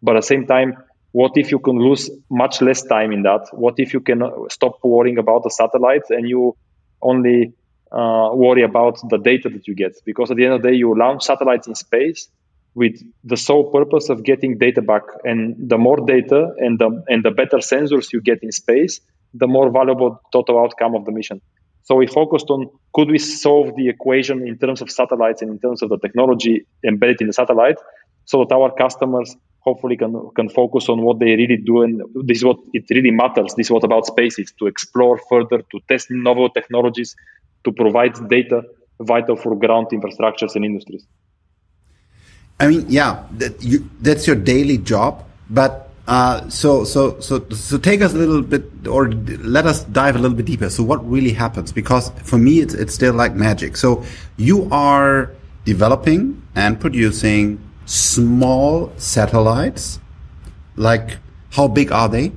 But 0.02 0.16
at 0.16 0.22
the 0.22 0.28
same 0.28 0.48
time 0.48 0.78
what 1.12 1.34
if 1.36 1.52
you 1.52 1.60
can 1.60 1.78
lose 1.78 2.10
much 2.30 2.62
less 2.62 2.84
time 2.84 3.12
in 3.12 3.24
that? 3.24 3.50
What 3.52 3.76
if 3.80 3.94
you 3.94 4.00
can 4.00 4.24
stop 4.50 4.80
worrying 4.84 5.18
about 5.18 5.44
the 5.44 5.50
satellites 5.50 6.10
and 6.10 6.28
you 6.28 6.56
only 7.02 7.54
Uh, 7.92 8.30
worry 8.34 8.64
about 8.64 8.98
the 9.10 9.18
data 9.18 9.50
that 9.50 9.68
you 9.68 9.76
get 9.76 9.94
because 10.06 10.32
at 10.32 10.38
the 10.38 10.46
end 10.46 10.54
of 10.54 10.62
the 10.62 10.70
day 10.70 10.76
you 10.76 10.98
launch 10.98 11.24
satellites 11.24 11.68
in 11.68 11.76
space 11.76 12.30
with 12.74 12.96
the 13.26 13.36
sole 13.36 13.70
purpose 13.70 14.08
of 14.08 14.24
getting 14.24 14.58
data 14.58 14.82
back. 14.82 15.04
And 15.26 15.56
the 15.70 15.78
more 15.78 15.98
data 15.98 16.54
and 16.58 16.80
the 16.80 17.04
and 17.10 17.24
the 17.24 17.32
better 17.32 17.58
sensors 17.58 18.14
you 18.14 18.22
get 18.22 18.40
in 18.44 18.52
space 18.52 19.02
the 19.34 19.48
more 19.48 19.72
valuable 19.72 20.22
total 20.32 20.60
outcome 20.60 20.96
of 20.96 21.06
the 21.06 21.12
mission. 21.12 21.42
So 21.84 21.96
we 21.96 22.08
focused 22.08 22.50
on 22.50 22.70
could 22.94 23.10
we 23.10 23.18
solve 23.18 23.76
the 23.76 23.90
equation 23.90 24.48
in 24.48 24.58
terms 24.58 24.82
of 24.82 24.92
satellites 24.92 25.42
and 25.42 25.52
in 25.52 25.60
terms 25.60 25.82
of 25.82 25.90
the 25.90 25.98
technology 25.98 26.66
embedded 26.86 27.22
in 27.22 27.28
the 27.28 27.34
satellite 27.34 27.78
so 28.32 28.44
that 28.44 28.54
our 28.58 28.72
customers 28.84 29.36
hopefully 29.68 29.98
can 30.04 30.14
can 30.38 30.50
focus 30.60 30.90
on 30.94 31.02
what 31.08 31.20
they 31.22 31.32
really 31.42 31.60
do 31.72 31.82
and 31.86 32.02
this 32.30 32.38
is 32.40 32.46
what 32.50 32.60
it 32.80 32.86
really 32.96 33.14
matters 33.24 33.54
this 33.58 33.68
is 33.68 33.72
what 33.76 33.84
about 33.90 34.06
space 34.14 34.40
is 34.44 34.52
to 34.60 34.66
explore 34.74 35.16
further 35.32 35.60
to 35.72 35.80
test 35.92 36.08
novel 36.28 36.50
technologies 36.60 37.16
to 37.66 37.72
provide 37.82 38.14
data 38.38 38.62
vital 39.04 39.36
for 39.36 39.56
ground 39.56 39.88
infrastructures 39.92 40.56
and 40.56 40.66
industries. 40.66 41.06
I 42.60 42.68
mean, 42.68 42.86
yeah, 42.88 43.24
that 43.38 43.62
you, 43.62 43.90
that's 44.02 44.28
your 44.28 44.36
daily 44.36 44.78
job, 44.78 45.24
but 45.50 45.90
uh, 46.08 46.48
so 46.50 46.84
so 46.84 47.20
so 47.20 47.48
so 47.50 47.78
take 47.78 48.02
us 48.02 48.14
a 48.14 48.18
little 48.18 48.42
bit, 48.42 48.64
or 48.88 49.12
let 49.12 49.66
us 49.66 49.84
dive 49.86 50.16
a 50.16 50.20
little 50.20 50.38
bit 50.38 50.46
deeper. 50.46 50.70
So, 50.70 50.84
what 50.84 51.08
really 51.10 51.32
happens? 51.32 51.72
Because 51.72 52.10
for 52.24 52.38
me, 52.38 52.60
it's 52.60 52.74
it's 52.74 52.94
still 52.94 53.14
like 53.14 53.34
magic. 53.34 53.78
So, 53.78 54.04
you 54.38 54.68
are 54.72 55.32
developing 55.66 56.42
and 56.56 56.80
producing 56.80 57.60
small 57.92 58.90
satellites 58.96 60.00
like 60.78 61.18
how 61.52 61.68
big 61.68 61.92
are 61.92 62.08
they? 62.08 62.32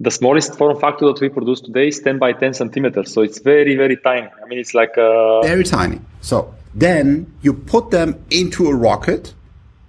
The 0.00 0.10
smallest 0.10 0.58
form 0.58 0.78
factor 0.78 1.06
that 1.06 1.20
we 1.20 1.30
produce 1.30 1.62
today 1.62 1.88
is 1.88 2.00
10 2.00 2.18
by 2.18 2.32
10 2.32 2.52
centimeters. 2.52 3.10
So 3.12 3.22
it's 3.22 3.38
very, 3.38 3.76
very 3.76 3.96
tiny. 3.96 4.26
I 4.26 4.46
mean, 4.46 4.58
it's 4.58 4.74
like 4.74 4.96
a... 4.98 5.40
very 5.42 5.64
tiny. 5.64 6.00
So 6.20 6.54
then 6.74 7.32
you 7.40 7.54
put 7.54 7.90
them 7.90 8.22
into 8.30 8.66
a 8.66 8.74
rocket, 8.74 9.32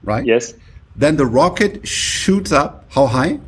right? 0.04 0.26
Yes. 0.26 0.54
Then 0.96 1.18
the 1.18 1.26
rocket 1.26 1.86
shoots 1.86 2.54
up. 2.54 2.86
How 2.90 3.08
high? 3.08 3.40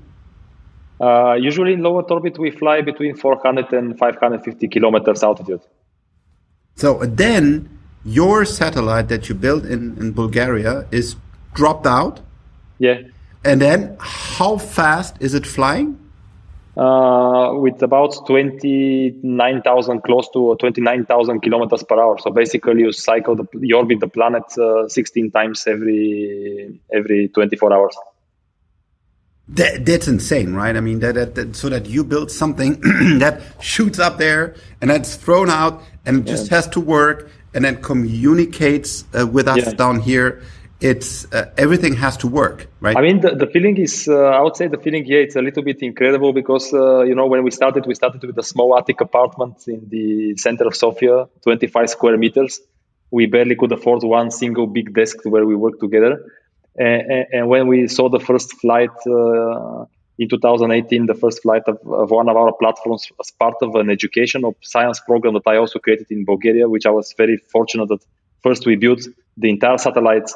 Uh, 1.00 1.36
usually 1.36 1.74
in 1.74 1.82
low 1.82 2.00
Earth 2.00 2.12
orbit, 2.12 2.38
we 2.38 2.52
fly 2.52 2.82
between 2.82 3.16
400 3.16 3.72
and 3.72 3.98
550 3.98 4.68
kilometers 4.68 5.24
altitude. 5.24 5.62
So 6.76 7.00
then 7.06 7.70
your 8.04 8.44
satellite 8.44 9.08
that 9.08 9.30
you 9.30 9.36
built 9.36 9.64
in, 9.64 9.96
in 9.98 10.12
Bulgaria 10.12 10.86
is 10.92 11.16
dropped 11.58 11.88
out. 11.88 12.22
Yeah. 12.80 13.02
And 13.44 13.62
then 13.62 13.98
how 14.00 14.58
fast 14.58 15.16
is 15.20 15.34
it 15.34 15.46
flying? 15.46 16.00
Uh, 16.78 17.54
with 17.56 17.82
about 17.82 18.14
29,000, 18.28 20.04
close 20.04 20.30
to 20.30 20.56
29,000 20.60 21.42
kilometers 21.42 21.84
per 21.84 22.00
hour. 22.00 22.20
So 22.20 22.30
basically, 22.30 22.82
you 22.82 22.92
cycle 22.92 23.36
the, 23.36 23.48
you 23.60 23.76
orbit 23.76 24.00
the 24.00 24.08
planet 24.08 24.44
uh, 24.60 24.88
16 24.88 25.32
times 25.32 25.66
every 25.66 26.80
every 26.94 27.30
24 27.30 27.74
hours. 27.74 27.98
That, 29.50 29.86
that's 29.86 30.08
insane, 30.08 30.54
right? 30.54 30.76
I 30.76 30.82
mean, 30.82 31.00
that, 31.00 31.16
that, 31.16 31.36
that 31.36 31.56
so 31.56 31.70
that 31.70 31.88
you 31.88 32.04
build 32.04 32.30
something 32.30 32.80
that 33.20 33.42
shoots 33.60 33.98
up 33.98 34.20
there 34.20 34.56
and 34.80 34.92
that's 34.92 35.16
thrown 35.16 35.50
out 35.50 35.82
and 36.06 36.28
yeah. 36.28 36.34
just 36.34 36.50
has 36.50 36.68
to 36.68 36.80
work 36.80 37.32
and 37.56 37.66
then 37.66 37.82
communicates 37.82 39.06
uh, 39.18 39.26
with 39.26 39.48
us 39.48 39.66
yeah. 39.66 39.74
down 39.74 40.00
here 40.02 40.44
it's 40.80 41.26
uh, 41.34 41.52
everything 41.58 41.94
has 41.96 42.18
to 42.18 42.28
work 42.28 42.68
right? 42.80 42.96
I 42.96 43.02
mean 43.02 43.22
the, 43.22 43.32
the 43.32 43.48
feeling 43.48 43.78
is 43.78 44.08
uh, 44.08 44.38
i 44.38 44.42
would 44.42 44.56
say 44.56 44.68
the 44.68 44.78
feeling 44.78 45.06
yeah 45.06 45.20
it's 45.20 45.36
a 45.36 45.42
little 45.42 45.64
bit 45.64 45.82
incredible 45.82 46.34
because 46.34 46.72
uh, 46.74 47.02
you 47.02 47.16
know 47.16 47.26
when 47.26 47.44
we 47.44 47.52
started 47.52 47.86
we 47.88 47.96
started 47.96 48.24
with 48.24 48.38
a 48.38 48.44
small 48.44 48.78
attic 48.78 49.02
apartment 49.02 49.56
in 49.68 49.88
the 49.90 50.36
center 50.38 50.68
of 50.68 50.76
sofia 50.76 51.26
25 51.44 51.90
square 51.90 52.18
meters. 52.18 52.60
We 53.10 53.26
barely 53.26 53.56
could 53.56 53.72
afford 53.72 54.04
one 54.04 54.32
single 54.32 54.68
big 54.68 54.94
desk 54.94 55.20
where 55.24 55.46
we 55.46 55.56
work 55.56 55.80
together. 55.80 56.26
And, 56.78 57.26
and 57.32 57.48
when 57.48 57.68
we 57.68 57.88
saw 57.88 58.10
the 58.10 58.20
first 58.20 58.52
flight 58.60 58.92
uh, 59.08 59.86
in 60.20 60.30
2018 60.30 61.06
the 61.06 61.14
first 61.14 61.42
flight 61.42 61.64
of, 61.68 61.78
of, 61.88 62.12
one 62.12 62.28
of 62.28 62.36
our 62.36 62.54
platforms 62.54 63.08
as 63.20 63.32
part 63.32 63.56
of 63.62 63.76
an 63.76 63.90
educational 63.90 64.56
science 64.62 65.00
program 65.00 65.34
that 65.36 65.44
i 65.46 65.58
also 65.58 65.78
created 65.80 66.08
in 66.10 66.26
bulgaria 66.26 66.68
which 66.68 66.86
i 66.86 66.90
was 66.90 67.14
very 67.18 67.38
fortunate 67.52 67.88
that 67.88 68.04
first 68.42 68.66
we 68.66 68.76
built 68.76 69.02
the 69.38 69.50
entire 69.50 69.78
satellite 69.78 70.30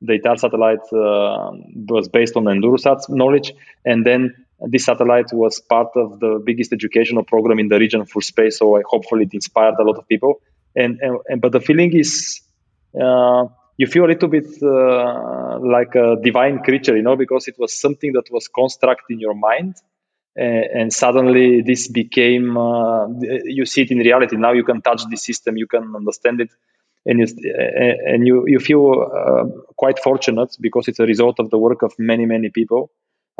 the 0.00 0.14
entire 0.14 0.36
satellite 0.36 0.92
uh, 0.92 1.50
was 1.88 2.08
based 2.08 2.36
on 2.36 2.44
Endurosat's 2.44 3.08
knowledge, 3.08 3.52
and 3.84 4.04
then 4.06 4.46
this 4.60 4.84
satellite 4.84 5.32
was 5.32 5.60
part 5.60 5.88
of 5.96 6.20
the 6.20 6.42
biggest 6.44 6.72
educational 6.72 7.24
program 7.24 7.58
in 7.58 7.68
the 7.68 7.78
region 7.78 8.04
for 8.06 8.20
space. 8.20 8.58
So 8.58 8.76
I, 8.76 8.82
hopefully 8.86 9.24
it 9.24 9.34
inspired 9.34 9.74
a 9.78 9.84
lot 9.84 9.98
of 9.98 10.08
people. 10.08 10.40
And, 10.74 10.98
and, 11.00 11.18
and 11.28 11.40
but 11.40 11.52
the 11.52 11.60
feeling 11.60 11.96
is 11.96 12.40
uh, 13.00 13.46
you 13.76 13.86
feel 13.86 14.04
a 14.04 14.08
little 14.08 14.28
bit 14.28 14.46
uh, 14.62 15.58
like 15.60 15.94
a 15.94 16.16
divine 16.22 16.62
creature, 16.62 16.96
you 16.96 17.02
know, 17.02 17.16
because 17.16 17.46
it 17.46 17.56
was 17.58 17.80
something 17.80 18.12
that 18.14 18.24
was 18.30 18.48
constructed 18.48 19.14
in 19.14 19.20
your 19.20 19.34
mind. 19.34 19.76
and 20.38 20.92
suddenly 20.92 21.62
this 21.62 21.88
became 21.88 22.56
uh, 22.56 23.08
you 23.58 23.66
see 23.66 23.82
it 23.82 23.90
in 23.90 23.98
reality 23.98 24.36
now 24.36 24.52
you 24.52 24.62
can 24.62 24.80
touch 24.80 25.02
the 25.10 25.16
system 25.16 25.56
you 25.56 25.66
can 25.66 25.84
understand 25.96 26.40
it 26.40 26.50
and 27.06 27.18
you 27.20 27.26
and 28.06 28.26
you 28.26 28.44
you 28.46 28.58
feel 28.58 28.84
uh, 28.92 29.44
quite 29.76 29.98
fortunate 29.98 30.56
because 30.60 30.88
it's 30.88 30.98
a 30.98 31.06
result 31.06 31.38
of 31.38 31.50
the 31.50 31.58
work 31.58 31.82
of 31.82 31.92
many 31.98 32.26
many 32.26 32.50
people 32.50 32.90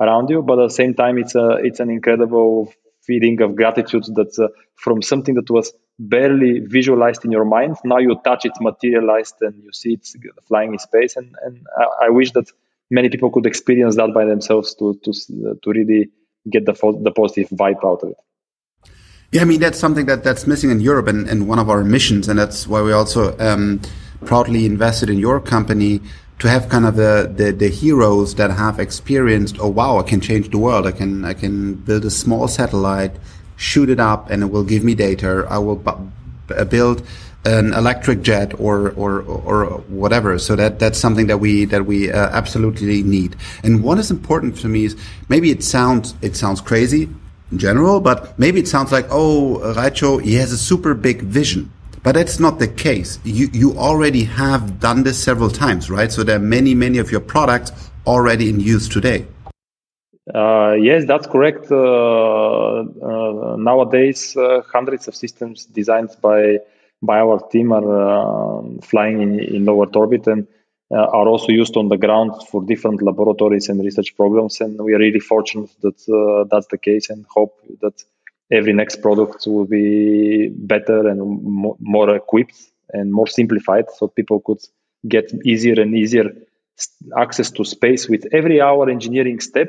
around 0.00 0.31
you. 0.31 0.43
But 0.43 0.59
at 0.59 0.69
the 0.69 0.75
same 0.75 0.95
time 0.95 1.19
it's 1.19 1.35
a 1.35 1.59
it's 1.62 1.81
an 1.81 1.91
incredible 1.91 2.73
feeling 3.03 3.41
of 3.41 3.57
gratitude 3.57 4.05
that 4.15 4.38
uh, 4.38 4.49
from 4.75 5.03
something 5.03 5.35
that 5.35 5.50
was 5.50 5.73
barely 5.99 6.61
visualized 6.61 7.25
in 7.25 7.33
your 7.33 7.45
mind 7.45 7.77
now 7.85 7.99
you 7.99 8.15
touch 8.23 8.45
it 8.45 8.53
materialized 8.61 9.35
and 9.41 9.62
you 9.65 9.73
see 9.73 9.95
it 9.95 10.07
flying 10.47 10.73
in 10.73 10.79
space. 10.79 11.17
And 11.17 11.35
and 11.45 11.67
I, 11.77 12.07
I 12.07 12.09
wish 12.11 12.33
that 12.33 12.50
many 12.91 13.09
people 13.09 13.31
could 13.31 13.47
experience 13.47 13.97
that 13.97 14.15
by 14.15 14.25
themselves 14.25 14.75
to 14.77 14.99
to 15.05 15.12
to 15.62 15.71
really 15.71 16.11
get 16.50 16.65
the 16.65 16.73
the 17.03 17.11
positive 17.11 17.50
vibe 17.50 17.85
out 17.85 18.03
of 18.03 18.11
it 18.11 18.17
yeah, 19.31 19.43
I 19.43 19.45
mean 19.45 19.61
that's 19.61 19.79
something 19.79 20.07
that 20.07 20.25
that's 20.25 20.47
missing 20.47 20.71
in 20.71 20.81
Europe 20.81 21.07
and, 21.07 21.29
and 21.29 21.49
one 21.49 21.59
of 21.59 21.69
our 21.69 21.85
missions, 21.85 22.29
and 22.29 22.39
that's 22.39 22.67
why 22.67 22.81
we 22.81 22.93
also 22.93 23.37
um, 23.39 23.81
proudly 24.25 24.65
invested 24.65 25.11
in 25.11 25.19
your 25.19 25.41
company 25.41 26.01
to 26.39 26.49
have 26.49 26.69
kind 26.69 26.87
of 26.87 26.97
the, 26.97 27.33
the, 27.35 27.51
the 27.51 27.69
heroes 27.69 28.37
that 28.37 28.51
have 28.51 28.79
experienced. 28.79 29.59
Oh 29.61 29.69
wow, 29.69 29.99
I 29.99 30.03
can 30.03 30.21
change 30.21 30.51
the 30.51 30.59
world. 30.59 30.87
I 30.87 30.93
can 30.93 31.25
I 31.25 31.35
can 31.35 31.75
build 31.75 32.05
a 32.05 32.11
small 32.11 32.49
satellite, 32.49 33.17
shoot 33.57 33.91
it 33.91 34.01
up, 34.01 34.31
and 34.31 34.43
it 34.43 34.47
will 34.47 34.65
give 34.65 34.83
me 34.83 34.95
data. 34.95 35.47
I 35.51 35.59
will 35.59 35.77
build 36.71 37.07
an 37.45 37.75
electric 37.75 38.23
jet 38.23 38.59
or 38.59 38.93
or 38.93 39.21
or 39.21 39.67
whatever. 39.89 40.39
So 40.39 40.57
that 40.57 40.79
that's 40.79 40.99
something 40.99 41.27
that 41.27 41.39
we 41.39 41.67
that 41.67 41.85
we 41.85 42.11
uh, 42.11 42.31
absolutely 42.31 43.03
need. 43.03 43.37
And 43.63 43.83
what 43.83 43.99
is 43.99 44.11
important 44.11 44.59
for 44.59 44.69
me 44.69 44.87
is 44.87 44.97
maybe 45.29 45.51
it 45.51 45.63
sounds 45.63 46.15
it 46.23 46.35
sounds 46.35 46.61
crazy, 46.61 47.09
general, 47.57 48.00
but 48.00 48.38
maybe 48.38 48.61
it 48.61 48.69
sounds 48.69 48.93
like, 48.93 49.07
oh, 49.11 49.61
Raicho, 49.76 50.23
he 50.23 50.35
has 50.35 50.52
a 50.52 50.59
super 50.59 50.95
big 50.95 51.23
vision. 51.23 51.73
But 52.02 52.14
that's 52.14 52.38
not 52.38 52.59
the 52.59 52.69
case. 52.69 53.19
You, 53.25 53.49
you 53.52 53.76
already 53.76 54.25
have 54.25 54.81
done 54.81 55.02
this 55.02 55.23
several 55.23 55.50
times, 55.50 55.90
right? 55.90 56.11
So 56.12 56.23
there 56.23 56.37
are 56.37 56.40
many, 56.40 56.75
many 56.75 56.99
of 56.99 57.11
your 57.11 57.21
products 57.21 57.73
already 58.07 58.49
in 58.49 58.61
use 58.61 58.88
today. 58.88 59.26
Uh, 60.35 60.73
yes, 60.78 61.07
that's 61.07 61.26
correct. 61.26 61.71
Uh, 61.71 62.81
uh, 62.81 63.57
nowadays, 63.59 64.37
uh, 64.37 64.62
hundreds 64.71 65.09
of 65.09 65.14
systems 65.14 65.64
designed 65.64 66.11
by 66.21 66.59
by 67.00 67.21
our 67.21 67.40
team 67.49 67.73
are 67.73 68.59
um, 68.59 68.78
flying 68.81 69.23
in, 69.23 69.38
in 69.38 69.64
low 69.64 69.83
Earth 69.83 69.95
orbit, 69.95 70.26
and 70.26 70.47
uh, 70.90 70.97
are 70.97 71.28
also 71.28 71.52
used 71.52 71.76
on 71.76 71.88
the 71.88 71.97
ground 71.97 72.33
for 72.50 72.62
different 72.64 73.02
laboratories 73.02 73.68
and 73.68 73.80
research 73.85 74.16
programs. 74.16 74.61
And 74.61 74.80
we 74.80 74.95
are 74.95 74.99
really 74.99 75.21
fortunate 75.21 75.71
that 75.83 75.99
uh, 76.09 76.49
that's 76.50 76.66
the 76.68 76.78
case 76.78 77.11
and 77.11 77.26
hope 77.28 77.54
that 77.80 78.02
every 78.50 78.73
next 78.73 79.02
product 79.02 79.47
will 79.47 79.66
be 79.66 80.49
better 80.49 81.07
and 81.09 81.21
mo- 81.42 81.76
more 81.80 82.14
equipped 82.14 82.59
and 82.92 83.12
more 83.12 83.26
simplified 83.26 83.85
so 83.97 84.09
people 84.09 84.40
could 84.40 84.61
get 85.07 85.30
easier 85.45 85.80
and 85.80 85.95
easier 85.95 86.33
access 87.16 87.50
to 87.50 87.64
space 87.64 88.09
with 88.09 88.26
every 88.33 88.61
hour 88.61 88.88
engineering 88.88 89.40
step 89.40 89.68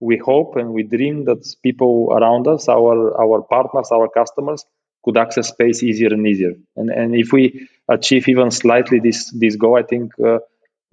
we 0.00 0.16
hope 0.16 0.56
and 0.56 0.72
we 0.72 0.82
dream 0.82 1.24
that 1.24 1.46
people 1.62 2.08
around 2.12 2.46
us 2.48 2.68
our 2.68 2.96
our 3.22 3.42
partners 3.42 3.88
our 3.92 4.08
customers 4.08 4.64
could 5.04 5.16
access 5.16 5.48
space 5.48 5.82
easier 5.82 6.08
and 6.12 6.26
easier 6.26 6.54
and 6.76 6.90
and 6.90 7.14
if 7.14 7.32
we 7.32 7.68
achieve 7.88 8.28
even 8.28 8.50
slightly 8.50 8.98
this 8.98 9.30
this 9.30 9.56
goal 9.56 9.76
i 9.76 9.82
think 9.82 10.12
uh, 10.20 10.38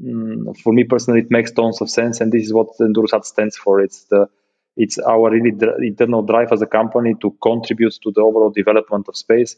mm, 0.02 0.58
for 0.60 0.74
me 0.74 0.84
personally, 0.84 1.22
it 1.22 1.32
makes 1.32 1.52
tons 1.52 1.82
of 1.82 1.90
sense, 1.90 2.22
and 2.22 2.32
this 2.32 2.44
is 2.46 2.54
what 2.54 2.68
Endurosat 2.80 3.26
stands 3.26 3.58
for. 3.58 3.82
It's 3.82 4.06
the 4.06 4.30
it's 4.76 5.00
our 5.00 5.32
really 5.32 5.52
dr- 5.52 5.82
internal 5.82 6.22
drive 6.22 6.52
as 6.52 6.62
a 6.62 6.68
company 6.68 7.16
to 7.22 7.36
contribute 7.42 7.94
to 8.04 8.12
the 8.12 8.22
overall 8.22 8.52
development 8.52 9.08
of 9.08 9.18
space. 9.18 9.56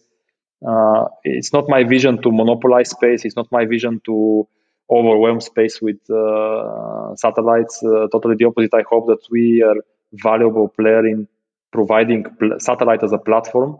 Uh, 0.66 1.06
it's 1.24 1.54
not 1.54 1.70
my 1.70 1.84
vision 1.84 2.22
to 2.22 2.32
monopolize 2.32 2.90
space. 2.90 3.26
It's 3.26 3.36
not 3.36 3.52
my 3.52 3.66
vision 3.66 4.02
to 4.06 4.48
overwhelm 4.90 5.40
space 5.42 5.82
with 5.82 6.00
uh, 6.10 7.16
satellites. 7.16 7.84
Uh, 7.84 8.08
totally 8.12 8.36
the 8.38 8.46
opposite. 8.46 8.74
I 8.74 8.84
hope 8.90 9.08
that 9.08 9.20
we 9.30 9.62
are 9.64 9.78
a 9.78 9.82
valuable 10.14 10.68
player 10.70 11.06
in 11.06 11.28
providing 11.72 12.24
pl- 12.24 12.60
satellite 12.60 13.04
as 13.04 13.12
a 13.14 13.18
platform 13.18 13.78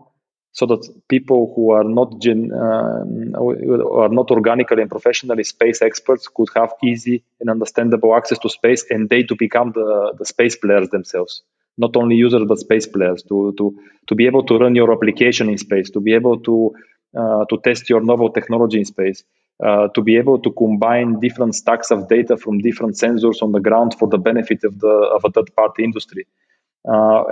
so 0.52 0.66
that 0.66 0.86
people 1.08 1.52
who 1.54 1.70
are 1.70 1.84
not 1.84 2.20
gen, 2.20 2.50
uh, 2.52 3.04
are 4.02 4.08
not 4.08 4.30
organically 4.30 4.82
and 4.82 4.90
professionally 4.90 5.44
space 5.44 5.80
experts 5.80 6.28
could 6.28 6.48
have 6.54 6.72
easy 6.82 7.22
and 7.40 7.48
understandable 7.48 8.14
access 8.14 8.38
to 8.38 8.48
space 8.48 8.84
and 8.90 9.08
they 9.08 9.22
to 9.22 9.36
become 9.36 9.72
the, 9.72 10.14
the 10.18 10.26
space 10.26 10.56
players 10.56 10.88
themselves. 10.88 11.42
Not 11.78 11.96
only 11.96 12.16
users 12.16 12.42
but 12.48 12.58
space 12.58 12.86
players. 12.86 13.22
To 13.28 13.54
to 13.58 13.78
to 14.08 14.14
be 14.14 14.26
able 14.26 14.42
to 14.44 14.58
run 14.58 14.74
your 14.74 14.92
application 14.92 15.48
in 15.48 15.58
space 15.58 15.88
to 15.90 16.00
be 16.00 16.14
able 16.14 16.40
to 16.40 16.74
uh, 17.16 17.44
to 17.44 17.58
test 17.62 17.88
your 17.88 18.00
novel 18.00 18.30
technology 18.30 18.78
in 18.78 18.84
space 18.84 19.22
uh, 19.64 19.88
to 19.88 20.02
be 20.02 20.16
able 20.16 20.38
to 20.40 20.50
combine 20.52 21.20
different 21.20 21.54
stacks 21.54 21.90
of 21.90 22.08
data 22.08 22.36
from 22.36 22.58
different 22.58 22.96
sensors 22.96 23.42
on 23.42 23.52
the 23.52 23.60
ground 23.60 23.94
for 23.98 24.08
the 24.08 24.18
benefit 24.18 24.64
of 24.64 24.78
the 24.80 24.94
of 25.16 25.24
a 25.24 25.30
third 25.30 25.54
party 25.54 25.84
industry. 25.84 26.26
Uh, 26.88 27.22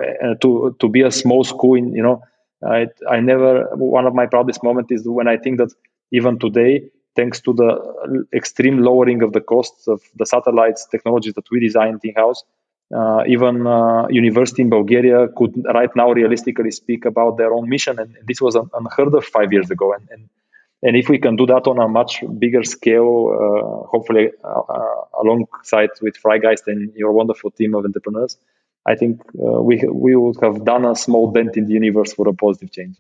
to 0.41 0.77
to 0.79 0.89
be 0.89 1.03
a 1.03 1.11
small 1.11 1.43
school 1.43 1.75
in 1.75 1.95
you 1.95 2.03
know 2.03 2.23
I, 2.65 2.87
I 3.09 3.21
never, 3.21 3.69
one 3.77 4.07
of 4.07 4.15
my 4.15 4.27
proudest 4.27 4.63
moments 4.63 4.91
is 4.93 5.09
when 5.09 5.29
I 5.29 5.37
think 5.37 5.59
that 5.59 5.73
even 6.13 6.39
today, 6.39 6.91
thanks 7.15 7.41
to 7.43 7.53
the 7.53 8.27
extreme 8.33 8.79
lowering 8.79 9.23
of 9.23 9.33
the 9.33 9.41
costs 9.41 9.89
of 9.89 10.01
the 10.17 10.27
satellites 10.27 10.87
technologies 10.91 11.35
that 11.35 11.45
we 11.51 11.61
designed 11.61 12.01
in 12.05 12.15
house, 12.15 12.45
uh, 12.95 13.23
even 13.27 13.67
uh, 13.67 14.09
university 14.09 14.63
in 14.63 14.71
Bulgaria 14.71 15.29
could 15.37 15.55
right 15.75 15.95
now 15.95 16.11
realistically 16.11 16.71
speak 16.71 17.05
about 17.05 17.37
their 17.37 17.53
own 17.53 17.69
mission, 17.69 17.99
and, 17.99 18.17
this 18.27 18.41
was 18.41 18.57
unheard 18.57 19.15
of 19.15 19.25
five 19.25 19.53
years 19.53 19.71
ago. 19.71 19.93
And, 19.93 20.09
and 20.11 20.29
And 20.83 20.97
if 20.97 21.09
we 21.09 21.19
can 21.19 21.37
do 21.37 21.47
that 21.47 21.67
on 21.67 21.81
a 21.81 21.89
much 21.89 22.23
bigger 22.39 22.63
scale, 22.63 23.35
uh, 23.35 23.87
hopefully 23.89 24.31
uh, 24.45 24.61
uh 24.77 25.21
alongside 25.23 25.91
with 26.01 26.15
Freigeist 26.23 26.65
and 26.69 26.95
your 26.95 27.13
wonderful 27.13 27.51
team 27.51 27.75
of 27.75 27.85
entrepreneurs, 27.85 28.39
I 28.89 28.95
think 28.95 29.21
uh, 29.39 29.61
we 29.61 29.85
we 29.93 30.17
would 30.17 30.37
have 30.43 30.65
done 30.65 30.87
a 30.87 30.97
small 30.97 31.31
dent 31.31 31.59
in 31.59 31.67
the 31.67 31.75
universe 31.75 32.15
for 32.15 32.27
a 32.27 32.33
positive 32.33 32.73
change. 32.73 32.97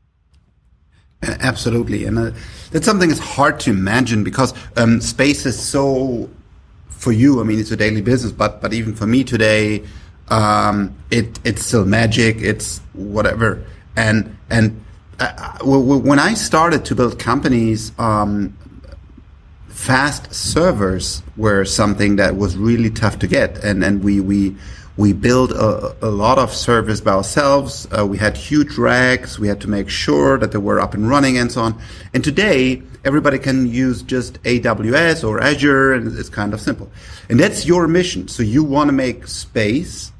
Absolutely, 1.22 2.04
and 2.04 2.18
uh, 2.18 2.30
that's 2.70 2.84
something 2.84 3.08
that's 3.08 3.20
hard 3.36 3.58
to 3.60 3.70
imagine 3.70 4.22
because 4.22 4.52
um, 4.76 5.00
space 5.00 5.46
is 5.46 5.58
so 5.58 6.28
for 6.88 7.10
you. 7.10 7.40
I 7.40 7.44
mean, 7.44 7.58
it's 7.58 7.70
a 7.70 7.76
daily 7.76 8.02
business, 8.02 8.32
but 8.32 8.60
but 8.60 8.74
even 8.74 8.94
for 8.94 9.06
me 9.06 9.24
today, 9.24 9.82
um, 10.28 10.94
it 11.10 11.40
it's 11.42 11.64
still 11.64 11.86
magic. 11.86 12.36
It's 12.36 12.80
whatever, 12.92 13.64
and 13.96 14.36
and 14.50 14.84
uh, 15.18 15.58
when 15.64 16.18
I 16.18 16.34
started 16.34 16.84
to 16.84 16.94
build 16.94 17.18
companies, 17.18 17.92
um, 17.98 18.54
fast 19.68 20.34
servers 20.34 21.22
were 21.38 21.64
something 21.64 22.16
that 22.16 22.36
was 22.36 22.58
really 22.58 22.90
tough 22.90 23.18
to 23.20 23.26
get, 23.26 23.64
and 23.64 23.82
and 23.82 24.04
we 24.04 24.20
we 24.20 24.54
we 24.98 25.12
built 25.12 25.52
a, 25.52 25.94
a 26.02 26.10
lot 26.10 26.38
of 26.38 26.52
servers 26.52 27.00
by 27.00 27.12
ourselves. 27.12 27.86
Uh, 27.96 28.04
we 28.04 28.18
had 28.18 28.36
huge 28.36 28.76
racks. 28.76 29.38
We 29.38 29.46
had 29.46 29.60
to 29.60 29.68
make 29.68 29.88
sure 29.88 30.36
that 30.38 30.50
they 30.50 30.58
were 30.58 30.80
up 30.80 30.92
and 30.92 31.08
running 31.08 31.38
and 31.38 31.52
so 31.52 31.62
on. 31.62 31.80
And 32.12 32.24
today, 32.24 32.82
everybody 33.04 33.38
can 33.38 33.68
use 33.68 34.02
just 34.02 34.42
AWS 34.42 35.26
or 35.26 35.40
Azure, 35.40 35.92
and 35.92 36.18
it's 36.18 36.28
kind 36.28 36.52
of 36.52 36.60
simple. 36.60 36.90
And 37.30 37.38
that's 37.38 37.64
your 37.64 37.86
mission. 37.86 38.26
So 38.26 38.42
you 38.42 38.64
want 38.64 38.88
to 38.88 38.92
make 38.92 39.28
space 39.28 40.10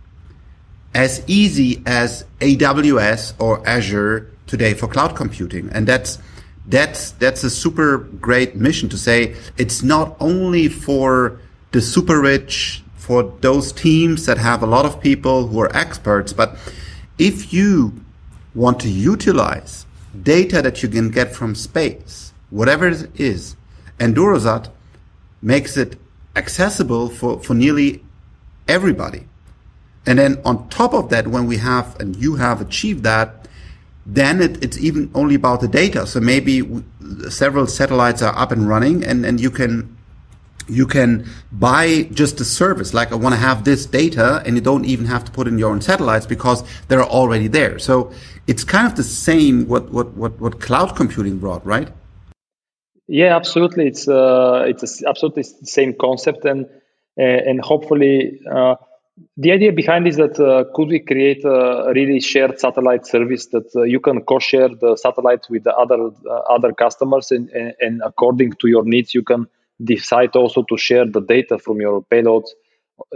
as 0.95 1.25
easy 1.27 1.83
as 1.85 2.25
AWS 2.39 3.35
or 3.41 3.69
Azure 3.69 4.31
today 4.47 4.75
for 4.75 4.87
cloud 4.87 5.17
computing. 5.17 5.71
And 5.73 5.89
that's 5.89 6.21
that's 6.69 7.11
that's 7.13 7.43
a 7.43 7.51
super 7.51 7.99
great 7.99 8.55
mission 8.55 8.89
to 8.91 8.99
say 8.99 9.35
it's 9.57 9.83
not 9.83 10.17
only 10.21 10.69
for 10.69 11.41
the 11.73 11.81
super 11.81 12.21
rich 12.21 12.85
for 13.09 13.23
those 13.41 13.73
teams 13.73 14.27
that 14.27 14.37
have 14.37 14.63
a 14.63 14.67
lot 14.67 14.85
of 14.85 15.01
people 15.01 15.47
who 15.47 15.59
are 15.61 15.75
experts. 15.75 16.35
But 16.35 16.59
if 17.17 17.55
you 17.55 18.05
want 18.55 18.81
to 18.81 18.91
utilize 18.91 19.87
data 20.23 20.61
that 20.61 20.83
you 20.83 20.91
can 20.91 21.11
get 21.11 21.35
from 21.35 21.55
space, 21.55 22.35
whatever 22.51 22.87
it 22.87 23.09
is, 23.19 23.57
Endurosat 23.99 24.69
makes 25.41 25.79
it 25.79 25.97
accessible 26.37 27.09
for, 27.09 27.43
for 27.43 27.55
nearly 27.55 28.05
everybody. 28.69 29.27
And 30.05 30.19
then 30.19 30.43
on 30.45 30.69
top 30.69 30.93
of 30.93 31.09
that, 31.09 31.29
when 31.29 31.47
we 31.47 31.57
have 31.57 31.99
and 31.99 32.15
you 32.15 32.37
have 32.37 32.61
achieved 32.61 33.05
that, 33.05 33.49
then 34.05 34.43
it, 34.43 34.63
it's 34.63 34.77
even 34.77 35.11
only 35.15 35.35
about 35.35 35.63
the 35.63 35.69
data. 35.69 36.07
So 36.07 36.21
maybe 36.21 36.83
several 37.31 37.67
satellites 37.69 38.21
are 38.21 38.37
up 38.37 38.53
and 38.53 38.69
running 38.69 39.03
and, 39.03 39.25
and 39.25 39.41
you 39.41 39.51
can 39.51 39.97
you 40.69 40.87
can 40.87 41.27
buy 41.53 42.03
just 42.13 42.41
a 42.41 42.45
service. 42.45 42.95
Like 42.95 43.13
i 43.13 43.15
want 43.15 43.35
to 43.35 43.41
have 43.41 43.65
this 43.65 43.87
data 43.87 44.43
and 44.45 44.55
you 44.57 44.61
don't 44.61 44.85
even 44.85 45.07
have 45.07 45.25
to 45.25 45.31
put 45.31 45.47
in 45.49 45.59
your 45.59 45.71
own 45.71 45.81
satellites 45.81 46.27
because 46.27 46.63
they're 46.89 47.03
already 47.03 47.49
there. 47.49 47.79
So 47.79 48.13
it's 48.47 48.65
kind 48.65 48.87
of 48.87 48.97
the 48.97 49.05
same 49.05 49.67
what 49.67 49.91
what 49.91 50.15
what, 50.15 50.41
what 50.41 50.61
cloud 50.61 50.97
computing 50.97 51.39
brought 51.39 51.65
right? 51.65 51.89
Yeah 53.07 53.37
absolutely. 53.37 53.87
It's 53.87 54.09
uh, 54.09 54.65
it's 54.67 55.05
absolutely 55.05 55.45
the 55.61 55.67
same 55.67 55.95
concept 55.95 56.45
and 56.45 56.67
uh, 57.19 57.23
and 57.23 57.61
hopefully 57.61 58.41
uh, 58.51 58.77
the 59.37 59.53
idea 59.53 59.73
behind 59.73 60.07
is 60.07 60.17
that 60.17 60.39
uh, 60.39 60.65
could 60.75 60.89
we 60.89 61.01
create 61.01 61.45
a 61.45 61.93
really 61.95 62.21
shared 62.21 62.59
satellite 62.61 63.07
service 63.07 63.47
that 63.47 63.69
uh, 63.75 63.83
you 63.83 64.01
can 64.01 64.23
co-share 64.23 64.69
the 64.69 64.97
satellite 64.97 65.47
with 65.51 65.65
the 65.65 65.75
other 65.75 66.11
uh, 66.29 66.35
other 66.51 66.73
customers 66.73 67.31
and, 67.31 67.49
and, 67.51 67.75
and 67.81 68.03
according 68.05 68.53
to 68.53 68.69
your 68.69 68.85
needs 68.85 69.15
you 69.15 69.23
can 69.23 69.47
decide 69.83 70.35
also 70.37 70.63
to 70.69 70.77
share 70.77 71.07
the 71.07 71.21
data 71.21 71.59
from 71.59 71.81
your 71.81 72.03
payloads 72.03 72.49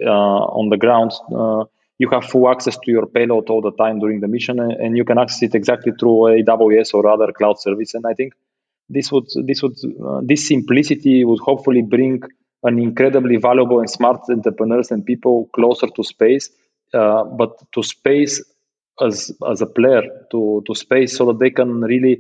uh, 0.05 0.45
on 0.61 0.69
the 0.69 0.77
ground, 0.77 1.13
uh, 1.35 1.65
you 1.99 2.09
have 2.11 2.25
full 2.25 2.49
access 2.49 2.77
to 2.77 2.91
your 2.91 3.07
payload 3.07 3.49
all 3.51 3.61
the 3.61 3.73
time 3.73 3.99
during 3.99 4.21
the 4.21 4.29
mission, 4.29 4.59
and, 4.59 4.97
you 4.97 5.05
can 5.05 5.19
access 5.19 5.43
it 5.43 5.55
exactly 5.55 5.93
through 5.99 6.43
AWS 6.43 6.95
or 6.95 7.07
other 7.07 7.33
cloud 7.33 7.61
service. 7.61 7.95
And 7.95 8.05
I 8.07 8.15
think 8.15 8.35
this 8.89 9.13
would 9.13 9.27
this 9.47 9.63
would 9.63 9.77
uh, 10.05 10.21
this 10.23 10.49
simplicity 10.49 11.25
would 11.25 11.41
hopefully 11.41 11.83
bring 11.83 12.23
an 12.65 12.79
incredibly 12.79 13.37
valuable 13.37 13.81
and 13.81 13.91
smart 13.91 14.21
entrepreneurs 14.29 14.91
and 14.91 15.05
people 15.05 15.49
closer 15.55 15.89
to 15.89 16.03
space, 16.05 16.51
uh, 16.95 17.25
but 17.25 17.51
to 17.73 17.83
space 17.83 18.43
as 19.01 19.33
as 19.49 19.63
a 19.63 19.67
player 19.67 20.03
to 20.31 20.63
to 20.67 20.75
space 20.75 21.17
so 21.17 21.27
that 21.27 21.39
they 21.39 21.51
can 21.51 21.81
really 21.81 22.19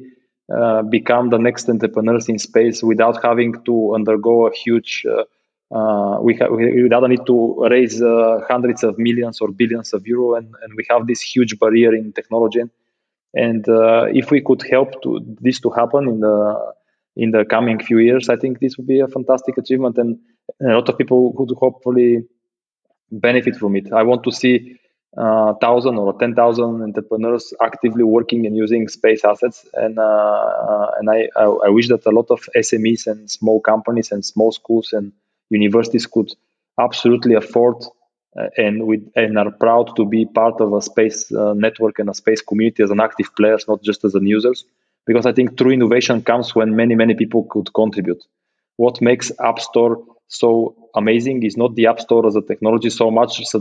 uh, 0.50 0.82
become 0.82 1.30
the 1.30 1.38
next 1.38 1.68
entrepreneurs 1.68 2.28
in 2.28 2.38
space 2.38 2.82
without 2.82 3.22
having 3.22 3.54
to 3.64 3.94
undergo 3.94 4.46
a 4.46 4.52
huge 4.52 5.04
uh, 5.08 5.24
uh, 5.74 6.20
we, 6.20 6.34
ha- 6.34 6.50
without 6.50 7.08
need 7.08 7.24
to 7.26 7.66
raise 7.70 8.02
uh, 8.02 8.40
hundreds 8.46 8.82
of 8.82 8.98
millions 8.98 9.40
or 9.40 9.50
billions 9.50 9.94
of 9.94 10.06
euro 10.06 10.34
and, 10.34 10.54
and 10.62 10.74
we 10.76 10.84
have 10.90 11.06
this 11.06 11.22
huge 11.22 11.58
barrier 11.58 11.94
in 11.94 12.12
technology. 12.12 12.62
And 13.32 13.64
if 14.14 14.30
we 14.30 14.42
could 14.42 14.62
help 14.62 15.02
to 15.02 15.20
this 15.40 15.60
to 15.60 15.70
happen 15.70 16.08
in 16.08 16.20
the 16.20 16.74
in 17.16 17.30
the 17.30 17.44
coming 17.44 17.78
few 17.78 17.98
years 17.98 18.30
i 18.30 18.36
think 18.36 18.58
this 18.58 18.78
would 18.78 18.86
be 18.86 19.00
a 19.00 19.06
fantastic 19.06 19.58
achievement 19.58 19.98
and, 19.98 20.18
and 20.60 20.72
a 20.72 20.74
lot 20.74 20.88
of 20.88 20.96
people 20.96 21.30
would 21.34 21.50
hopefully 21.58 22.24
benefit 23.12 23.56
from 23.56 23.76
it. 23.76 23.92
I 23.92 24.02
want 24.02 24.24
to 24.24 24.32
see 24.32 24.76
uh, 25.16 25.52
thousand 25.54 25.96
or 25.98 26.18
ten 26.18 26.34
thousand 26.34 26.82
entrepreneurs 26.82 27.52
actively 27.62 28.02
working 28.02 28.46
and 28.46 28.56
using 28.56 28.88
space 28.88 29.24
assets, 29.24 29.66
and 29.74 29.98
uh, 29.98 30.02
uh, 30.02 30.90
and 30.98 31.10
I, 31.10 31.28
I, 31.36 31.44
I 31.44 31.68
wish 31.68 31.88
that 31.88 32.06
a 32.06 32.10
lot 32.10 32.30
of 32.30 32.48
SMEs 32.56 33.06
and 33.06 33.30
small 33.30 33.60
companies 33.60 34.10
and 34.10 34.24
small 34.24 34.52
schools 34.52 34.92
and 34.92 35.12
universities 35.50 36.06
could 36.06 36.32
absolutely 36.80 37.34
afford 37.34 37.76
uh, 38.40 38.48
and 38.56 38.86
with 38.86 39.06
and 39.14 39.36
are 39.36 39.50
proud 39.50 39.94
to 39.96 40.06
be 40.06 40.24
part 40.24 40.60
of 40.62 40.72
a 40.72 40.80
space 40.80 41.30
network 41.30 41.98
and 41.98 42.08
a 42.08 42.14
space 42.14 42.40
community 42.40 42.82
as 42.82 42.90
an 42.90 43.00
active 43.00 43.36
players, 43.36 43.66
not 43.68 43.82
just 43.82 44.04
as 44.04 44.14
an 44.14 44.26
users. 44.26 44.64
Because 45.04 45.26
I 45.26 45.32
think 45.32 45.58
true 45.58 45.72
innovation 45.72 46.22
comes 46.22 46.54
when 46.54 46.74
many 46.74 46.94
many 46.94 47.14
people 47.14 47.44
could 47.50 47.74
contribute. 47.74 48.24
What 48.76 49.02
makes 49.02 49.30
App 49.40 49.60
Store 49.60 50.02
so 50.32 50.74
amazing 50.94 51.42
is 51.42 51.58
not 51.58 51.74
the 51.74 51.86
app 51.86 52.00
store 52.00 52.26
as 52.26 52.36
a 52.36 52.40
technology 52.40 52.88
so 52.88 53.10
much 53.10 53.40
as, 53.40 53.54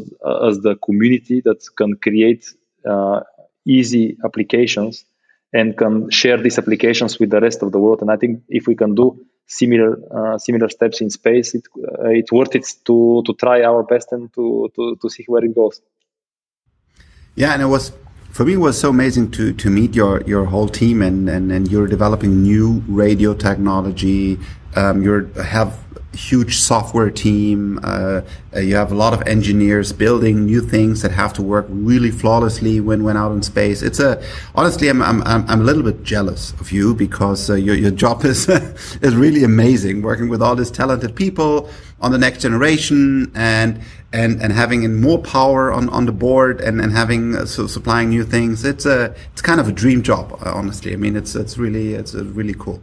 as 0.50 0.60
the 0.62 0.76
community 0.86 1.42
that 1.42 1.60
can 1.76 1.98
create 1.98 2.46
uh, 2.90 3.20
easy 3.66 4.18
applications 4.24 5.04
and 5.52 5.78
can 5.78 6.10
share 6.10 6.38
these 6.42 6.58
applications 6.58 7.20
with 7.20 7.30
the 7.30 7.42
rest 7.42 7.62
of 7.62 7.74
the 7.74 7.80
world. 7.80 8.02
And 8.02 8.10
I 8.10 8.16
think 8.16 8.44
if 8.48 8.68
we 8.68 8.76
can 8.76 8.96
do 8.96 9.20
similar 9.46 10.00
uh, 10.18 10.38
similar 10.38 10.70
steps 10.70 11.02
in 11.02 11.10
space, 11.10 11.54
it, 11.56 11.68
uh, 11.78 12.08
it's 12.20 12.32
worth 12.32 12.56
it 12.56 12.66
to 12.86 13.22
to 13.26 13.34
try 13.34 13.64
our 13.64 13.84
best 13.84 14.14
and 14.14 14.34
to, 14.36 14.72
to 14.76 14.96
to 15.02 15.10
see 15.10 15.26
where 15.28 15.44
it 15.44 15.54
goes. 15.54 15.82
Yeah, 17.36 17.52
and 17.54 17.62
it 17.62 17.66
was 17.66 17.92
for 18.32 18.46
me 18.46 18.54
it 18.54 18.58
was 18.58 18.80
so 18.80 18.90
amazing 18.90 19.32
to 19.32 19.54
to 19.54 19.70
meet 19.70 19.96
your 19.96 20.22
your 20.22 20.46
whole 20.46 20.68
team 20.68 21.02
and 21.02 21.30
and, 21.30 21.52
and 21.52 21.72
you're 21.72 21.88
developing 21.88 22.44
new 22.44 22.84
radio 22.88 23.34
technology. 23.34 24.40
Um, 24.76 25.04
you 25.04 25.26
have 25.44 25.78
huge 26.14 26.58
software 26.58 27.10
team. 27.10 27.80
Uh, 27.84 28.22
you 28.56 28.76
have 28.76 28.92
a 28.92 28.96
lot 28.96 29.14
of 29.14 29.22
engineers 29.28 29.94
building 29.94 30.46
new 30.46 30.62
things 30.62 31.02
that 31.02 31.12
have 31.12 31.34
to 31.34 31.42
work 31.42 31.66
really 31.70 32.12
flawlessly 32.12 32.80
when 32.80 33.04
when 33.04 33.18
out 33.18 33.32
in 33.32 33.42
space. 33.42 33.82
It's 33.82 34.00
a 34.00 34.22
honestly, 34.56 34.90
I'm 34.90 35.02
I'm 35.02 35.24
I'm 35.24 35.62
a 35.62 35.64
little 35.64 35.84
bit 35.84 36.04
jealous 36.04 36.54
of 36.54 36.72
you 36.72 36.94
because 36.94 37.50
uh, 37.50 37.56
your 37.56 37.76
your 37.76 37.92
job 37.92 38.24
is 38.26 38.50
is 39.02 39.16
really 39.16 39.44
amazing. 39.44 40.02
Working 40.02 40.30
with 40.30 40.42
all 40.42 40.56
these 40.56 40.72
talented 40.72 41.16
people 41.16 41.70
on 42.02 42.12
the 42.12 42.18
next 42.18 42.42
generation 42.42 43.32
and 43.36 43.80
and 44.12 44.42
and 44.42 44.52
having 44.52 45.00
more 45.00 45.20
power 45.20 45.72
on 45.72 45.90
on 45.90 46.06
the 46.06 46.12
board 46.12 46.60
and 46.62 46.82
and 46.82 46.92
having 46.92 47.36
uh, 47.36 47.46
so 47.46 47.68
supplying 47.68 48.10
new 48.10 48.24
things. 48.24 48.66
It's 48.66 48.86
a 48.86 49.16
it's 49.32 49.42
kind 49.42 49.60
of 49.60 49.68
a 49.68 49.72
dream 49.72 50.02
job, 50.02 50.38
uh, 50.46 50.52
honestly. 50.54 50.94
I 50.94 50.98
mean, 50.98 51.16
it's 51.16 51.36
it's 51.36 51.58
really 51.58 51.94
it's 51.94 52.14
really 52.14 52.56
cool. 52.56 52.82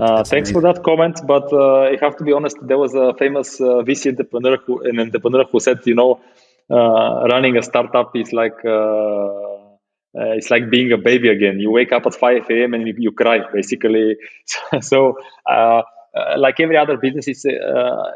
Uh, 0.00 0.24
thanks 0.24 0.50
amazing. 0.50 0.54
for 0.54 0.62
that 0.62 0.82
comment, 0.82 1.20
but 1.24 1.52
uh, 1.52 1.82
I 1.82 1.96
have 2.00 2.16
to 2.16 2.24
be 2.24 2.32
honest. 2.32 2.56
There 2.62 2.78
was 2.78 2.94
a 2.94 3.14
famous 3.14 3.60
uh, 3.60 3.84
VC 3.86 4.10
entrepreneur, 4.10 4.56
who, 4.66 4.82
an 4.82 4.98
entrepreneur 4.98 5.44
who 5.44 5.60
said, 5.60 5.86
you 5.86 5.94
know, 5.94 6.20
uh, 6.68 7.28
running 7.30 7.56
a 7.56 7.62
startup 7.62 8.16
is 8.16 8.32
like 8.32 8.58
uh, 8.64 9.54
uh, 10.16 10.34
it's 10.38 10.50
like 10.50 10.70
being 10.70 10.92
a 10.92 10.96
baby 10.96 11.28
again. 11.28 11.58
You 11.58 11.70
wake 11.70 11.92
up 11.92 12.06
at 12.06 12.14
5 12.14 12.50
a.m. 12.50 12.74
and 12.74 12.86
you, 12.86 12.94
you 12.98 13.12
cry, 13.12 13.40
basically. 13.52 14.16
so, 14.80 15.18
like 16.36 16.60
every 16.60 16.76
other 16.76 16.96
business, 16.96 17.28
is 17.28 17.44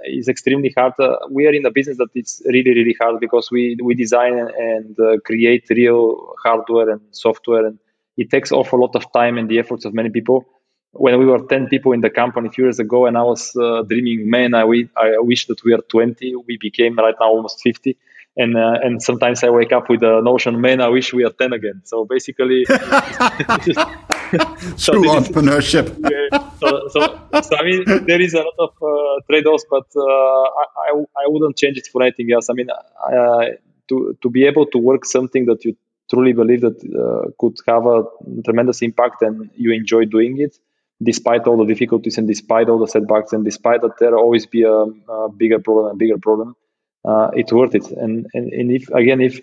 is 0.05 0.29
extremely 0.29 0.73
hard. 0.77 0.95
we 1.31 1.47
are 1.47 1.53
in 1.53 1.67
a 1.67 1.71
business 1.71 1.99
that 1.99 2.11
is 2.15 2.43
really, 2.47 2.73
really 2.73 2.97
hard 3.01 3.21
because 3.21 3.51
we 3.51 3.77
we 3.83 3.95
design 3.95 4.39
and 4.39 4.97
create 5.25 5.65
real 5.71 6.35
hardware 6.43 6.91
and 6.91 7.01
software, 7.11 7.67
and 7.67 7.79
it 8.17 8.31
takes 8.31 8.53
awful 8.53 8.81
lot 8.81 8.95
of 8.97 9.11
time 9.13 9.39
and 9.39 9.49
the 9.49 9.59
efforts 9.59 9.85
of 9.85 9.95
many 9.95 10.11
people. 10.11 10.45
When 10.93 11.19
we 11.19 11.27
were 11.27 11.47
10 11.47 11.69
people 11.69 11.93
in 11.93 12.01
the 12.01 12.11
company 12.11 12.49
a 12.49 12.51
few 12.51 12.65
years 12.65 12.79
ago 12.79 13.05
and 13.05 13.17
i 13.19 13.23
was 13.23 13.55
uh, 13.57 13.83
dreaming 13.83 14.31
man 14.31 14.55
I, 14.55 14.65
we, 14.65 14.89
I 14.97 15.19
wish 15.19 15.47
that 15.47 15.63
we 15.63 15.75
are 15.75 15.83
20 15.83 16.35
we 16.47 16.57
became 16.57 16.97
right 16.97 17.15
now 17.21 17.29
almost 17.29 17.61
50 17.61 17.95
and 18.39 18.57
uh, 18.57 18.79
and 18.83 19.03
sometimes 19.03 19.45
i 19.45 19.51
wake 19.51 19.73
up 19.73 19.91
with 19.91 20.01
the 20.01 20.21
notion 20.23 20.61
man 20.61 20.81
i 20.81 20.89
wish 20.89 21.13
we 21.13 21.25
are 21.25 21.31
10 21.31 21.53
again. 21.53 21.83
So 21.85 22.07
basically 22.07 22.65
true 24.29 24.77
so 24.77 24.93
entrepreneurship. 24.93 25.87
Yeah, 26.11 26.48
so, 26.61 26.89
so, 26.89 27.01
so, 27.41 27.57
I 27.57 27.63
mean, 27.65 27.85
there 28.07 28.21
is 28.21 28.35
a 28.35 28.43
lot 28.43 28.55
of 28.59 28.71
uh, 28.83 29.21
trade-offs, 29.29 29.65
but 29.71 29.87
uh, 29.97 30.03
I, 30.03 30.91
I, 31.23 31.27
wouldn't 31.27 31.57
change 31.57 31.79
it 31.79 31.89
for 31.91 32.03
anything 32.03 32.33
else. 32.33 32.49
I 32.51 32.55
mean, 32.55 32.69
uh, 32.71 33.45
to 33.89 34.17
to 34.23 34.31
be 34.31 34.45
able 34.47 34.67
to 34.67 34.79
work 34.79 35.05
something 35.05 35.47
that 35.47 35.65
you 35.65 35.77
truly 36.11 36.33
believe 36.33 36.63
that 36.63 36.79
uh, 36.85 37.31
could 37.39 37.57
have 37.67 37.87
a 37.87 38.05
tremendous 38.45 38.83
impact 38.83 39.23
and 39.23 39.51
you 39.55 39.73
enjoy 39.73 40.05
doing 40.05 40.41
it, 40.41 40.57
despite 41.03 41.47
all 41.47 41.57
the 41.57 41.67
difficulties 41.67 42.19
and 42.19 42.27
despite 42.27 42.69
all 42.69 42.79
the 42.79 42.87
setbacks 42.87 43.33
and 43.33 43.45
despite 43.45 43.83
that 43.83 43.99
there 43.99 44.17
always 44.17 44.47
be 44.47 44.63
a, 44.63 44.73
a 44.73 45.29
bigger 45.29 45.59
problem 45.59 45.91
and 45.91 45.99
bigger 45.99 46.19
problem, 46.19 46.57
uh, 47.05 47.31
it's 47.35 47.53
worth 47.53 47.75
it. 47.75 47.87
And, 47.91 48.27
and 48.35 48.53
and 48.53 48.73
if 48.73 48.89
again 48.91 49.21
if 49.21 49.41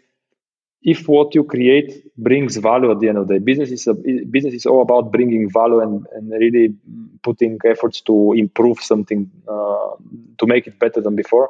if 0.86 1.08
what 1.08 1.34
you 1.34 1.44
create 1.44 2.16
brings 2.16 2.58
value 2.58 2.92
at 2.92 3.00
the 3.00 3.10
end 3.10 3.18
of 3.18 3.28
the 3.28 3.34
day, 3.34 3.40
business 3.40 3.72
is 3.72 3.88
a, 3.88 3.94
business 4.30 4.54
is 4.54 4.68
all 4.68 4.84
about 4.84 5.12
bringing 5.12 5.50
value 5.50 5.80
and, 5.80 6.06
and 6.14 6.30
really 6.30 6.76
putting 7.24 7.58
efforts 7.66 8.02
to 8.02 8.34
improve 8.34 8.80
something 8.80 9.30
uh, 9.48 9.96
to 10.38 10.46
make 10.46 10.68
it 10.68 10.78
better 10.78 11.02
than 11.02 11.16
before. 11.16 11.50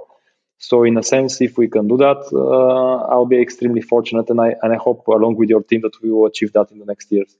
So 0.57 0.83
in 0.83 0.97
a 0.97 1.03
sense, 1.03 1.41
if 1.41 1.57
we 1.57 1.67
can 1.67 1.89
do 1.89 1.97
that, 1.97 2.19
uh, 2.33 3.11
I'll 3.11 3.25
be 3.25 3.41
extremely 3.41 3.81
fortunate, 3.81 4.29
and 4.29 4.39
I 4.39 4.55
and 4.61 4.71
I 4.73 4.77
hope 4.77 5.05
along 5.07 5.35
with 5.35 5.49
your 5.49 5.63
team 5.63 5.81
that 5.81 6.01
we 6.01 6.09
will 6.09 6.27
achieve 6.27 6.53
that 6.53 6.71
in 6.71 6.79
the 6.79 6.85
next 6.85 7.11
years. 7.11 7.35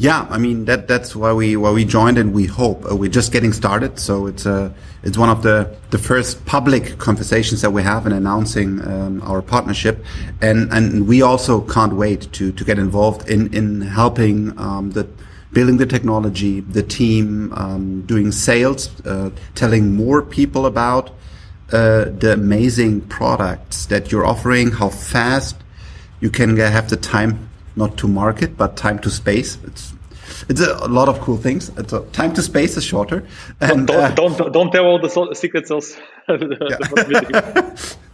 Yeah, 0.00 0.28
I 0.30 0.38
mean 0.38 0.66
that 0.66 0.86
that's 0.86 1.16
why 1.16 1.32
we 1.32 1.56
why 1.56 1.72
we 1.72 1.84
joined, 1.84 2.18
and 2.18 2.32
we 2.32 2.46
hope 2.46 2.84
uh, 2.88 2.94
we're 2.94 3.10
just 3.10 3.32
getting 3.32 3.52
started. 3.52 3.98
So 3.98 4.28
it's 4.28 4.46
uh, 4.46 4.72
it's 5.02 5.18
one 5.18 5.28
of 5.28 5.42
the 5.42 5.76
the 5.90 5.98
first 5.98 6.46
public 6.46 6.98
conversations 6.98 7.62
that 7.62 7.72
we 7.72 7.82
have 7.82 8.06
in 8.06 8.12
announcing 8.12 8.80
um, 8.86 9.20
our 9.22 9.42
partnership, 9.42 10.04
and 10.40 10.72
and 10.72 11.08
we 11.08 11.20
also 11.20 11.62
can't 11.62 11.94
wait 11.94 12.32
to 12.34 12.52
to 12.52 12.64
get 12.64 12.78
involved 12.78 13.28
in 13.28 13.52
in 13.52 13.80
helping 13.80 14.56
um, 14.56 14.92
the 14.92 15.08
building 15.52 15.78
the 15.78 15.86
technology, 15.86 16.60
the 16.60 16.84
team, 16.84 17.52
um, 17.54 18.02
doing 18.02 18.30
sales, 18.30 19.04
uh, 19.04 19.30
telling 19.56 19.96
more 19.96 20.22
people 20.22 20.64
about 20.66 21.10
uh, 21.72 22.04
the 22.04 22.34
amazing 22.34 23.00
products 23.00 23.86
that 23.86 24.12
you're 24.12 24.24
offering, 24.24 24.70
how 24.70 24.90
fast 24.90 25.56
you 26.20 26.30
can 26.30 26.56
have 26.56 26.88
the 26.88 26.96
time 26.96 27.47
not 27.78 27.96
to 27.98 28.08
market, 28.08 28.56
but 28.56 28.76
time 28.76 28.98
to 29.00 29.10
space. 29.10 29.58
It's 29.64 29.92
it's 30.48 30.60
a, 30.60 30.88
lot 30.88 31.08
of 31.08 31.20
cool 31.20 31.36
things. 31.36 31.70
It's 31.76 31.92
a, 31.92 32.00
time 32.20 32.32
to 32.34 32.42
space 32.42 32.76
is 32.76 32.84
shorter. 32.84 33.26
And, 33.60 33.86
don't, 33.86 33.96
uh, 33.96 34.10
don't, 34.10 34.52
don't 34.52 34.70
tell 34.70 34.84
all 34.84 34.98
the 34.98 35.08
so- 35.08 35.32
secret 35.32 35.66
sauce. 35.66 35.96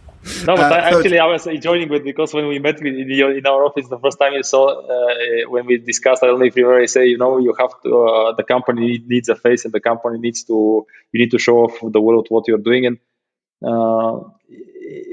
No, 0.47 0.55
but 0.55 0.71
uh, 0.71 0.75
I, 0.75 0.79
actually, 0.89 1.19
I 1.19 1.27
was 1.27 1.47
joining 1.59 1.87
with 1.87 2.03
because 2.03 2.33
when 2.33 2.47
we 2.47 2.57
met 2.57 2.81
in, 2.81 3.09
your, 3.09 3.37
in, 3.37 3.45
our 3.45 3.63
office 3.63 3.87
the 3.87 3.99
first 3.99 4.17
time 4.17 4.33
you 4.33 4.41
saw 4.41 4.81
uh, 4.81 5.49
when 5.49 5.67
we 5.67 5.77
discussed, 5.77 6.23
I 6.23 6.27
don't 6.27 6.39
know 6.39 6.45
if 6.45 6.55
you 6.55 6.65
already 6.65 6.87
say, 6.87 7.05
you 7.05 7.19
know, 7.19 7.37
you 7.37 7.53
have 7.59 7.79
to 7.83 8.05
uh, 8.05 8.33
the 8.33 8.43
company 8.43 9.03
needs 9.05 9.29
a 9.29 9.35
face 9.35 9.65
and 9.65 9.73
the 9.73 9.79
company 9.79 10.17
needs 10.17 10.43
to 10.45 10.87
you 11.11 11.19
need 11.19 11.29
to 11.31 11.37
show 11.37 11.57
off 11.57 11.77
the 11.79 12.01
world 12.01 12.25
what 12.29 12.47
you're 12.47 12.57
doing 12.57 12.87
and 12.87 12.97
uh, 13.63 14.19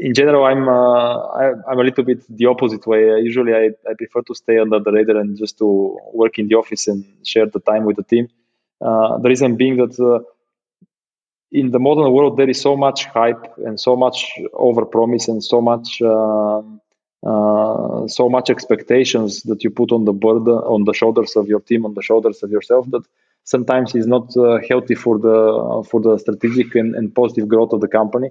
in 0.00 0.14
general, 0.14 0.44
I'm 0.44 0.68
uh, 0.68 1.16
I, 1.42 1.72
am 1.72 1.78
a 1.78 1.82
little 1.82 2.04
bit 2.04 2.24
the 2.28 2.46
opposite 2.46 2.86
way. 2.86 3.20
usually, 3.20 3.54
I, 3.54 3.70
I 3.88 3.94
prefer 3.96 4.22
to 4.22 4.34
stay 4.34 4.58
under 4.58 4.78
the 4.80 4.92
radar 4.92 5.16
and 5.16 5.36
just 5.36 5.58
to 5.58 5.98
work 6.12 6.38
in 6.38 6.48
the 6.48 6.56
office 6.56 6.88
and 6.88 7.04
share 7.24 7.46
the 7.46 7.60
time 7.60 7.84
with 7.84 7.96
the 7.96 8.02
team. 8.02 8.28
Uh, 8.80 9.18
the 9.18 9.28
reason 9.28 9.56
being 9.56 9.76
that 9.76 9.98
uh, 10.00 10.20
in 11.52 11.70
the 11.70 11.78
modern 11.78 12.12
world 12.12 12.36
there 12.36 12.48
is 12.48 12.60
so 12.60 12.76
much 12.76 13.04
hype 13.06 13.56
and 13.58 13.78
so 13.78 13.94
much 13.94 14.32
overpromise 14.54 15.28
and 15.28 15.44
so 15.44 15.60
much 15.60 16.00
um, 16.02 16.80
uh, 17.24 18.08
so 18.08 18.28
much 18.28 18.50
expectations 18.50 19.42
that 19.44 19.62
you 19.62 19.70
put 19.70 19.92
on 19.92 20.04
the 20.04 20.12
burden 20.12 20.54
on 20.54 20.84
the 20.84 20.92
shoulders 20.92 21.36
of 21.36 21.46
your 21.46 21.60
team, 21.60 21.84
on 21.84 21.94
the 21.94 22.02
shoulders 22.02 22.42
of 22.42 22.50
yourself 22.50 22.90
that 22.90 23.04
sometimes 23.44 23.94
is 23.94 24.06
not 24.06 24.36
uh, 24.36 24.58
healthy 24.68 24.96
for 24.96 25.18
the 25.18 25.86
for 25.88 26.00
the 26.00 26.18
strategic 26.18 26.74
and, 26.74 26.94
and 26.96 27.14
positive 27.14 27.46
growth 27.46 27.72
of 27.72 27.80
the 27.80 27.88
company. 27.88 28.30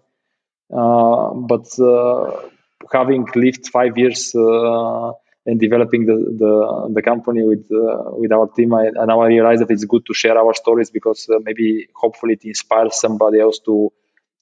Uh, 0.72 1.34
but 1.34 1.68
uh, 1.80 2.50
having 2.92 3.28
lived 3.36 3.68
five 3.68 3.98
years 3.98 4.34
uh, 4.36 5.12
and 5.46 5.60
developing 5.60 6.06
the, 6.06 6.14
the, 6.14 6.92
the 6.94 7.02
company 7.02 7.44
with 7.44 7.66
with 7.70 8.32
our 8.32 8.48
team, 8.48 8.74
I, 8.74 8.86
and 8.86 9.08
now 9.08 9.22
I 9.22 9.28
realize 9.28 9.60
that 9.60 9.72
it's 9.72 9.86
good 9.86 10.06
to 10.06 10.14
share 10.14 10.38
our 10.38 10.54
stories 10.54 10.90
because 10.90 11.28
maybe 11.44 11.88
hopefully 11.96 12.34
it 12.34 12.46
inspires 12.46 13.00
somebody 13.00 13.40
else 13.40 13.60
to 13.66 13.92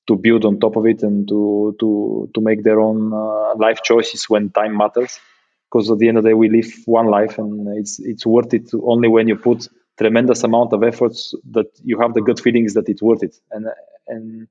to 0.07 0.15
build 0.15 0.43
on 0.45 0.59
top 0.59 0.75
of 0.75 0.85
it 0.85 1.03
and 1.03 1.27
to 1.27 1.75
to 1.79 2.29
to 2.33 2.41
make 2.41 2.63
their 2.63 2.79
own 2.79 3.11
life 3.57 3.81
choices 3.83 4.29
when 4.29 4.49
time 4.49 4.77
matters. 4.77 5.19
Because 5.71 5.91
at 5.91 5.99
the 5.99 6.07
end 6.07 6.17
of 6.17 6.23
the 6.23 6.31
day 6.31 6.33
we 6.33 6.49
live 6.49 6.71
one 6.85 7.07
life 7.07 7.37
and 7.37 7.77
it's 7.77 7.99
it's 7.99 8.25
worth 8.25 8.53
it 8.53 8.71
only 8.73 9.07
when 9.07 9.27
you 9.27 9.35
put 9.35 9.67
tremendous 9.97 10.43
amount 10.43 10.73
of 10.73 10.83
efforts 10.83 11.35
that 11.51 11.67
you 11.83 11.99
have 11.99 12.13
the 12.13 12.21
good 12.21 12.39
feelings 12.39 12.73
that 12.73 12.89
it's 12.89 13.01
worth 13.01 13.23
it. 13.23 13.35
And 13.51 13.67
and 14.07 14.47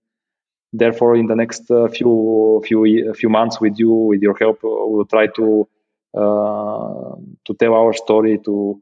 therefore 0.72 1.16
in 1.16 1.26
the 1.26 1.37
next 1.37 1.70
uh, 1.70 1.88
few 1.88 2.62
few 2.64 3.14
few 3.14 3.28
months 3.28 3.61
with 3.61 3.78
you 3.78 3.90
with 3.90 4.22
your 4.22 4.37
help 4.38 4.59
uh, 4.64 4.68
we'll 4.68 5.04
try 5.04 5.26
to 5.26 5.68
uh, 6.14 7.14
to 7.44 7.54
tell 7.59 7.74
our 7.74 7.92
story 7.92 8.38
to 8.38 8.81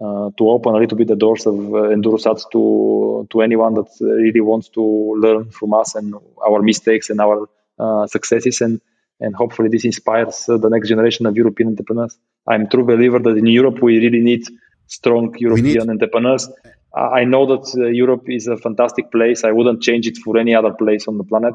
uh, 0.00 0.30
to 0.36 0.48
open 0.48 0.74
a 0.74 0.78
little 0.78 0.96
bit 0.96 1.08
the 1.08 1.16
doors 1.16 1.46
of 1.46 1.56
uh, 1.74 1.90
Endurosats 1.94 2.44
to 2.52 3.26
to 3.30 3.40
anyone 3.42 3.74
that 3.74 3.88
really 4.00 4.40
wants 4.40 4.68
to 4.70 4.82
learn 5.18 5.50
from 5.50 5.74
us 5.74 5.94
and 5.94 6.14
our 6.46 6.62
mistakes 6.62 7.10
and 7.10 7.20
our 7.20 7.48
uh, 7.78 8.06
successes 8.06 8.60
and 8.60 8.80
and 9.20 9.34
hopefully 9.34 9.68
this 9.68 9.84
inspires 9.84 10.44
the 10.46 10.68
next 10.68 10.88
generation 10.88 11.26
of 11.26 11.36
European 11.36 11.70
entrepreneurs. 11.70 12.16
I'm 12.46 12.62
a 12.62 12.68
true 12.68 12.84
believer 12.84 13.18
that 13.18 13.36
in 13.36 13.46
Europe 13.46 13.82
we 13.82 13.98
really 13.98 14.20
need 14.20 14.46
strong 14.88 15.34
European 15.38 15.90
entrepreneurs 15.90 16.48
I 16.94 17.24
know 17.24 17.46
that 17.46 17.78
uh, 17.78 17.86
Europe 17.86 18.24
is 18.28 18.46
a 18.48 18.56
fantastic 18.56 19.12
place. 19.12 19.44
I 19.44 19.52
wouldn't 19.52 19.82
change 19.82 20.06
it 20.06 20.16
for 20.18 20.38
any 20.38 20.54
other 20.54 20.72
place 20.72 21.06
on 21.06 21.18
the 21.18 21.24
planet. 21.24 21.54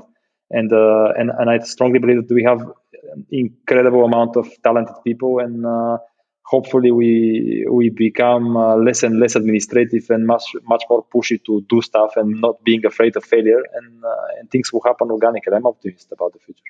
And 0.51 0.71
uh, 0.71 1.13
and 1.17 1.31
and 1.31 1.49
I 1.49 1.59
strongly 1.59 1.99
believe 1.99 2.27
that 2.27 2.33
we 2.33 2.43
have 2.43 2.61
an 2.61 3.25
incredible 3.31 4.05
amount 4.05 4.37
of 4.37 4.47
talented 4.61 4.95
people, 5.03 5.39
and 5.39 5.65
uh, 5.65 5.97
hopefully 6.45 6.91
we 6.91 7.65
we 7.69 7.89
become 7.89 8.55
uh, 8.55 8.75
less 8.75 9.01
and 9.01 9.19
less 9.19 9.35
administrative 9.35 10.09
and 10.11 10.27
much 10.27 10.43
much 10.67 10.83
more 10.89 11.03
pushy 11.13 11.43
to 11.45 11.65
do 11.67 11.81
stuff 11.81 12.15
and 12.17 12.39
not 12.39 12.63
being 12.63 12.85
afraid 12.85 13.15
of 13.15 13.25
failure, 13.25 13.63
and 13.73 14.03
uh, 14.03 14.39
and 14.39 14.51
things 14.51 14.71
will 14.71 14.83
happen 14.85 15.09
organically. 15.09 15.55
I'm 15.55 15.65
optimistic 15.65 16.11
about 16.11 16.33
the 16.33 16.39
future. 16.39 16.61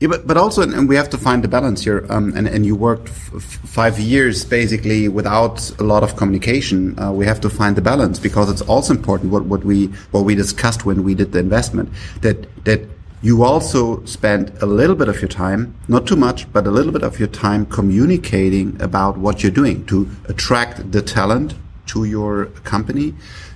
Yeah, 0.00 0.06
but, 0.06 0.28
but 0.28 0.36
also, 0.36 0.62
and 0.62 0.88
we 0.88 0.94
have 0.94 1.10
to 1.10 1.18
find 1.18 1.42
the 1.42 1.48
balance 1.48 1.82
here. 1.82 2.06
Um, 2.08 2.32
and, 2.36 2.46
and 2.46 2.64
you 2.64 2.76
worked 2.76 3.08
five 3.08 3.98
years 3.98 4.44
basically 4.44 5.08
without 5.08 5.72
a 5.80 5.82
lot 5.82 6.04
of 6.04 6.14
communication. 6.14 6.96
Uh, 6.96 7.10
we 7.10 7.26
have 7.26 7.40
to 7.40 7.50
find 7.50 7.74
the 7.74 7.82
balance 7.82 8.20
because 8.20 8.48
it's 8.48 8.62
also 8.62 8.94
important 8.94 9.32
what, 9.32 9.46
what 9.46 9.64
we, 9.64 9.86
what 10.12 10.20
we 10.20 10.36
discussed 10.36 10.86
when 10.86 11.02
we 11.02 11.16
did 11.16 11.32
the 11.32 11.40
investment 11.40 11.90
that, 12.20 12.64
that 12.64 12.80
you 13.22 13.42
also 13.42 14.04
spend 14.04 14.52
a 14.62 14.66
little 14.66 14.94
bit 14.94 15.08
of 15.08 15.20
your 15.20 15.28
time, 15.28 15.74
not 15.88 16.06
too 16.06 16.14
much, 16.14 16.50
but 16.52 16.64
a 16.68 16.70
little 16.70 16.92
bit 16.92 17.02
of 17.02 17.18
your 17.18 17.26
time 17.26 17.66
communicating 17.66 18.80
about 18.80 19.18
what 19.18 19.42
you're 19.42 19.50
doing 19.50 19.84
to 19.86 20.08
attract 20.26 20.92
the 20.92 21.02
talent 21.02 21.56
to 21.86 22.04
your 22.04 22.46
company, 22.62 23.14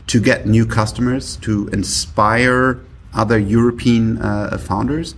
to 0.08 0.20
get 0.20 0.44
new 0.44 0.66
customers, 0.66 1.36
to 1.36 1.68
inspire 1.68 2.80
other 3.14 3.38
European 3.38 4.20
uh, 4.20 4.58
founders. 4.58 5.14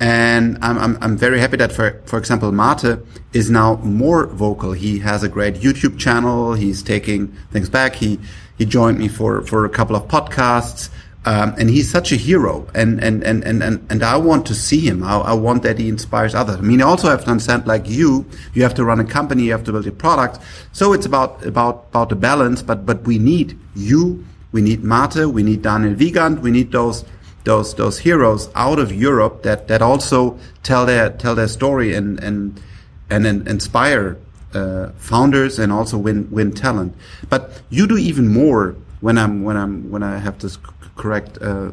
And 0.00 0.56
I'm, 0.62 0.78
I'm, 0.78 0.98
I'm 1.02 1.16
very 1.18 1.38
happy 1.38 1.58
that, 1.58 1.72
for, 1.72 2.00
for 2.06 2.18
example, 2.18 2.50
Mate 2.52 2.98
is 3.34 3.50
now 3.50 3.76
more 3.76 4.26
vocal. 4.26 4.72
He 4.72 4.98
has 5.00 5.22
a 5.22 5.28
great 5.28 5.56
YouTube 5.56 5.98
channel. 5.98 6.54
He's 6.54 6.82
taking 6.82 7.28
things 7.52 7.68
back. 7.68 7.96
He, 7.96 8.18
he 8.56 8.64
joined 8.64 8.98
me 8.98 9.08
for, 9.08 9.42
for 9.42 9.66
a 9.66 9.68
couple 9.68 9.94
of 9.94 10.08
podcasts. 10.08 10.88
Um, 11.26 11.54
and 11.58 11.68
he's 11.68 11.90
such 11.90 12.12
a 12.12 12.16
hero 12.16 12.66
and, 12.74 12.98
and, 13.04 13.22
and, 13.22 13.44
and, 13.44 13.62
and, 13.62 13.86
and 13.90 14.02
I 14.02 14.16
want 14.16 14.46
to 14.46 14.54
see 14.54 14.80
him. 14.80 15.02
I, 15.02 15.18
I 15.18 15.32
want 15.34 15.64
that 15.64 15.78
he 15.78 15.86
inspires 15.86 16.34
others. 16.34 16.56
I 16.56 16.60
mean, 16.62 16.80
I 16.80 16.86
also 16.86 17.10
have 17.10 17.24
to 17.24 17.30
understand 17.30 17.66
like 17.66 17.86
you, 17.86 18.24
you 18.54 18.62
have 18.62 18.72
to 18.76 18.86
run 18.86 19.00
a 19.00 19.04
company, 19.04 19.42
you 19.42 19.52
have 19.52 19.64
to 19.64 19.72
build 19.72 19.86
a 19.86 19.92
product. 19.92 20.38
So 20.72 20.94
it's 20.94 21.04
about, 21.04 21.44
about, 21.44 21.88
about 21.90 22.08
the 22.08 22.16
balance, 22.16 22.62
but, 22.62 22.86
but 22.86 23.02
we 23.02 23.18
need 23.18 23.58
you. 23.76 24.24
We 24.52 24.62
need 24.62 24.82
Mate. 24.82 25.26
We 25.26 25.42
need 25.42 25.60
Daniel 25.60 25.92
Wiegand. 25.92 26.42
We 26.42 26.50
need 26.50 26.72
those 26.72 27.04
those 27.44 27.74
those 27.74 27.98
heroes 28.00 28.50
out 28.54 28.78
of 28.78 28.92
Europe 28.92 29.42
that 29.42 29.68
that 29.68 29.82
also 29.82 30.38
tell 30.62 30.86
their 30.86 31.10
tell 31.10 31.34
their 31.34 31.48
story 31.48 31.94
and 31.94 32.22
and 32.22 32.60
and, 33.08 33.26
and 33.26 33.48
inspire 33.48 34.16
uh, 34.54 34.90
founders 34.96 35.58
and 35.58 35.72
also 35.72 35.98
win 35.98 36.30
win 36.30 36.52
talent. 36.52 36.94
But 37.28 37.62
you 37.70 37.86
do 37.86 37.96
even 37.96 38.28
more 38.28 38.76
when 39.00 39.18
I'm 39.18 39.42
when 39.42 39.56
I'm 39.56 39.90
when 39.90 40.02
I 40.02 40.18
have 40.18 40.38
this 40.38 40.58
correct. 40.96 41.38
Uh, 41.40 41.72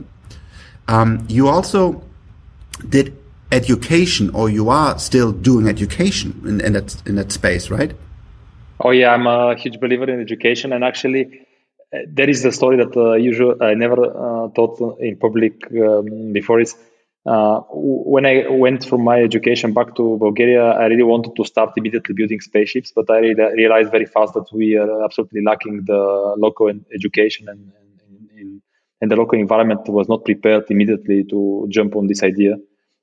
um, 0.88 1.26
you 1.28 1.50
also 1.50 2.02
did 2.88 3.18
education, 3.52 4.30
or 4.32 4.50
you 4.50 4.70
are 4.70 4.98
still 5.00 5.32
doing 5.32 5.68
education 5.68 6.42
in, 6.46 6.62
in 6.62 6.74
that 6.74 7.02
in 7.06 7.16
that 7.16 7.32
space, 7.32 7.70
right? 7.70 7.94
Oh 8.80 8.92
yeah, 8.92 9.14
I'm 9.14 9.28
a 9.28 9.56
huge 9.56 9.80
believer 9.80 10.10
in 10.10 10.22
education, 10.22 10.72
and 10.72 10.84
actually 10.84 11.47
there 11.92 12.30
is 12.30 12.44
the 12.44 12.52
story 12.52 12.78
that 12.78 12.96
uh, 12.98 13.14
usually 13.14 13.56
I 13.62 13.74
never 13.74 14.04
uh, 14.06 14.50
thought 14.50 14.98
in 15.00 15.18
public 15.18 15.54
um, 15.72 16.34
before. 16.34 16.60
Is 16.60 16.76
uh, 17.26 17.62
when 17.70 18.26
I 18.26 18.48
went 18.50 18.86
from 18.86 19.04
my 19.04 19.22
education 19.22 19.74
back 19.74 19.96
to 19.96 20.18
Bulgaria, 20.18 20.64
I 20.64 20.88
really 20.88 21.04
wanted 21.04 21.36
to 21.36 21.46
start 21.46 21.74
immediately 21.78 22.14
building 22.14 22.42
spaceships, 22.42 22.92
but 22.94 23.10
I 23.10 23.20
re- 23.20 23.54
realized 23.56 23.92
very 23.92 24.06
fast 24.06 24.34
that 24.34 24.48
we 24.52 24.76
are 24.78 25.04
absolutely 25.04 25.42
lacking 25.44 25.84
the 25.86 26.36
local 26.38 26.70
education 26.94 27.48
and, 27.50 27.72
and, 28.38 28.62
and, 29.02 29.12
the 29.12 29.16
local 29.16 29.40
environment 29.40 29.88
was 29.88 30.10
not 30.10 30.26
prepared 30.26 30.66
immediately 30.70 31.24
to 31.26 31.68
jump 31.70 31.96
on 31.96 32.08
this 32.08 32.24
idea. 32.24 32.56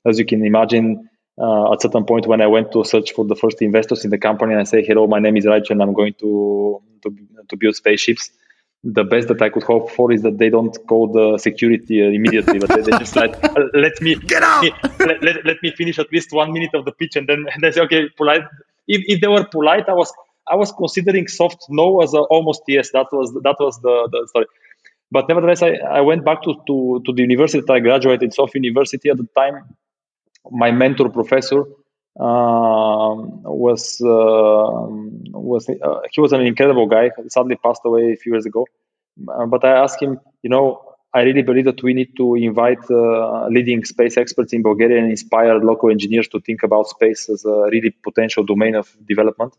As 0.07 0.18
you 0.18 0.27
can 0.27 0.44
imagine, 0.44 1.09
uh, 1.38 1.73
at 1.73 1.83
certain 1.83 2.05
point 2.05 2.27
when 2.27 2.40
I 2.40 2.47
went 2.47 2.73
to 2.73 2.85
search 2.85 3.12
for 3.12 3.25
the 3.25 3.37
first 3.37 3.61
investors 3.62 4.05
in 4.05 4.11
the 4.11 4.18
company 4.18 4.53
and 4.53 4.61
I 4.61 4.64
say, 4.64 4.85
hello, 4.85 5.07
my 5.07 5.18
name 5.18 5.37
is 5.37 5.47
Raj 5.47 5.70
and 5.70 5.83
I'm 5.83 5.94
going 5.94 6.14
to, 6.20 6.83
to, 7.03 7.16
to 7.49 7.57
build 7.57 7.77
spaceships 7.77 8.31
the 8.85 9.03
best 9.03 9.29
that 9.29 9.40
I 9.40 9.49
could 9.49 9.62
hope 9.62 9.90
for 9.90 10.12
is 10.12 10.23
that 10.23 10.37
they 10.38 10.51
don't 10.51 10.77
call 10.87 11.11
the 11.11 11.38
security 11.38 12.03
uh, 12.03 12.11
immediately, 12.11 12.59
but 12.59 12.68
they, 12.68 12.83
they 12.83 12.99
just 12.99 13.16
like 13.16 13.35
let 13.75 14.01
me 14.03 14.14
get 14.16 14.42
out. 14.42 14.64
let, 15.01 15.23
let, 15.23 15.44
let, 15.47 15.62
me 15.62 15.73
finish 15.73 15.99
at 15.99 16.12
least 16.12 16.33
one 16.33 16.53
minute 16.53 16.75
of 16.75 16.85
the 16.85 16.92
pitch, 16.92 17.16
and 17.16 17.27
then 17.27 17.47
and 17.53 17.62
they 17.62 17.70
say 17.70 17.81
okay, 17.81 18.09
polite. 18.16 18.42
If, 18.87 19.03
if 19.07 19.20
they 19.23 19.29
were 19.29 19.44
polite, 19.47 19.88
I 19.88 19.94
was 19.94 20.12
I 20.47 20.57
was 20.57 20.70
considering 20.73 21.29
soft 21.29 21.64
no 21.70 22.03
as 22.03 22.12
a 22.12 22.18
almost 22.18 22.62
yes. 22.68 22.90
That 22.92 23.07
was 23.11 23.33
that 23.33 23.57
was 23.59 23.81
the, 23.81 24.09
the 24.12 24.27
story. 24.29 24.47
But 25.11 25.29
nevertheless, 25.29 25.62
I, 25.62 25.77
I 25.99 26.01
went 26.01 26.25
back 26.25 26.42
to, 26.42 26.55
to, 26.66 27.03
to 27.07 27.12
the 27.12 27.23
university 27.23 27.61
that 27.61 27.73
I 27.73 27.79
graduated, 27.79 28.35
Sofia 28.35 28.61
University 28.61 29.11
at 29.11 29.16
the 29.16 29.29
time. 29.37 29.77
My 30.51 30.73
mentor 30.73 31.09
professor 31.09 31.64
um, 32.18 33.42
was 33.42 34.00
uh, 34.00 34.87
was 35.33 35.68
uh, 35.68 36.00
he 36.12 36.20
was 36.20 36.33
an 36.33 36.42
incredible 36.42 36.87
guy. 36.87 37.11
Sadly, 37.29 37.57
passed 37.57 37.83
away 37.85 38.12
a 38.12 38.16
few 38.16 38.33
years 38.33 38.46
ago. 38.46 38.66
Uh, 39.29 39.46
but 39.46 39.64
I 39.64 39.83
asked 39.83 40.00
him, 40.00 40.20
you 40.42 40.50
know, 40.50 40.94
I 41.12 41.22
really 41.22 41.42
believe 41.42 41.64
that 41.64 41.83
we 41.83 41.94
need 41.94 42.16
to 42.16 42.35
invite 42.35 42.88
uh, 42.90 43.46
leading 43.48 43.85
space 43.85 44.16
experts 44.16 44.53
in 44.53 44.62
Bulgaria 44.62 44.98
and 44.98 45.11
inspire 45.11 45.59
local 45.59 45.90
engineers 45.90 46.29
to 46.29 46.40
think 46.40 46.62
about 46.62 46.88
space 46.88 47.29
as 47.29 47.44
a 47.44 47.68
really 47.70 47.90
potential 47.90 48.44
domain 48.44 48.74
of 48.74 48.96
development 49.07 49.55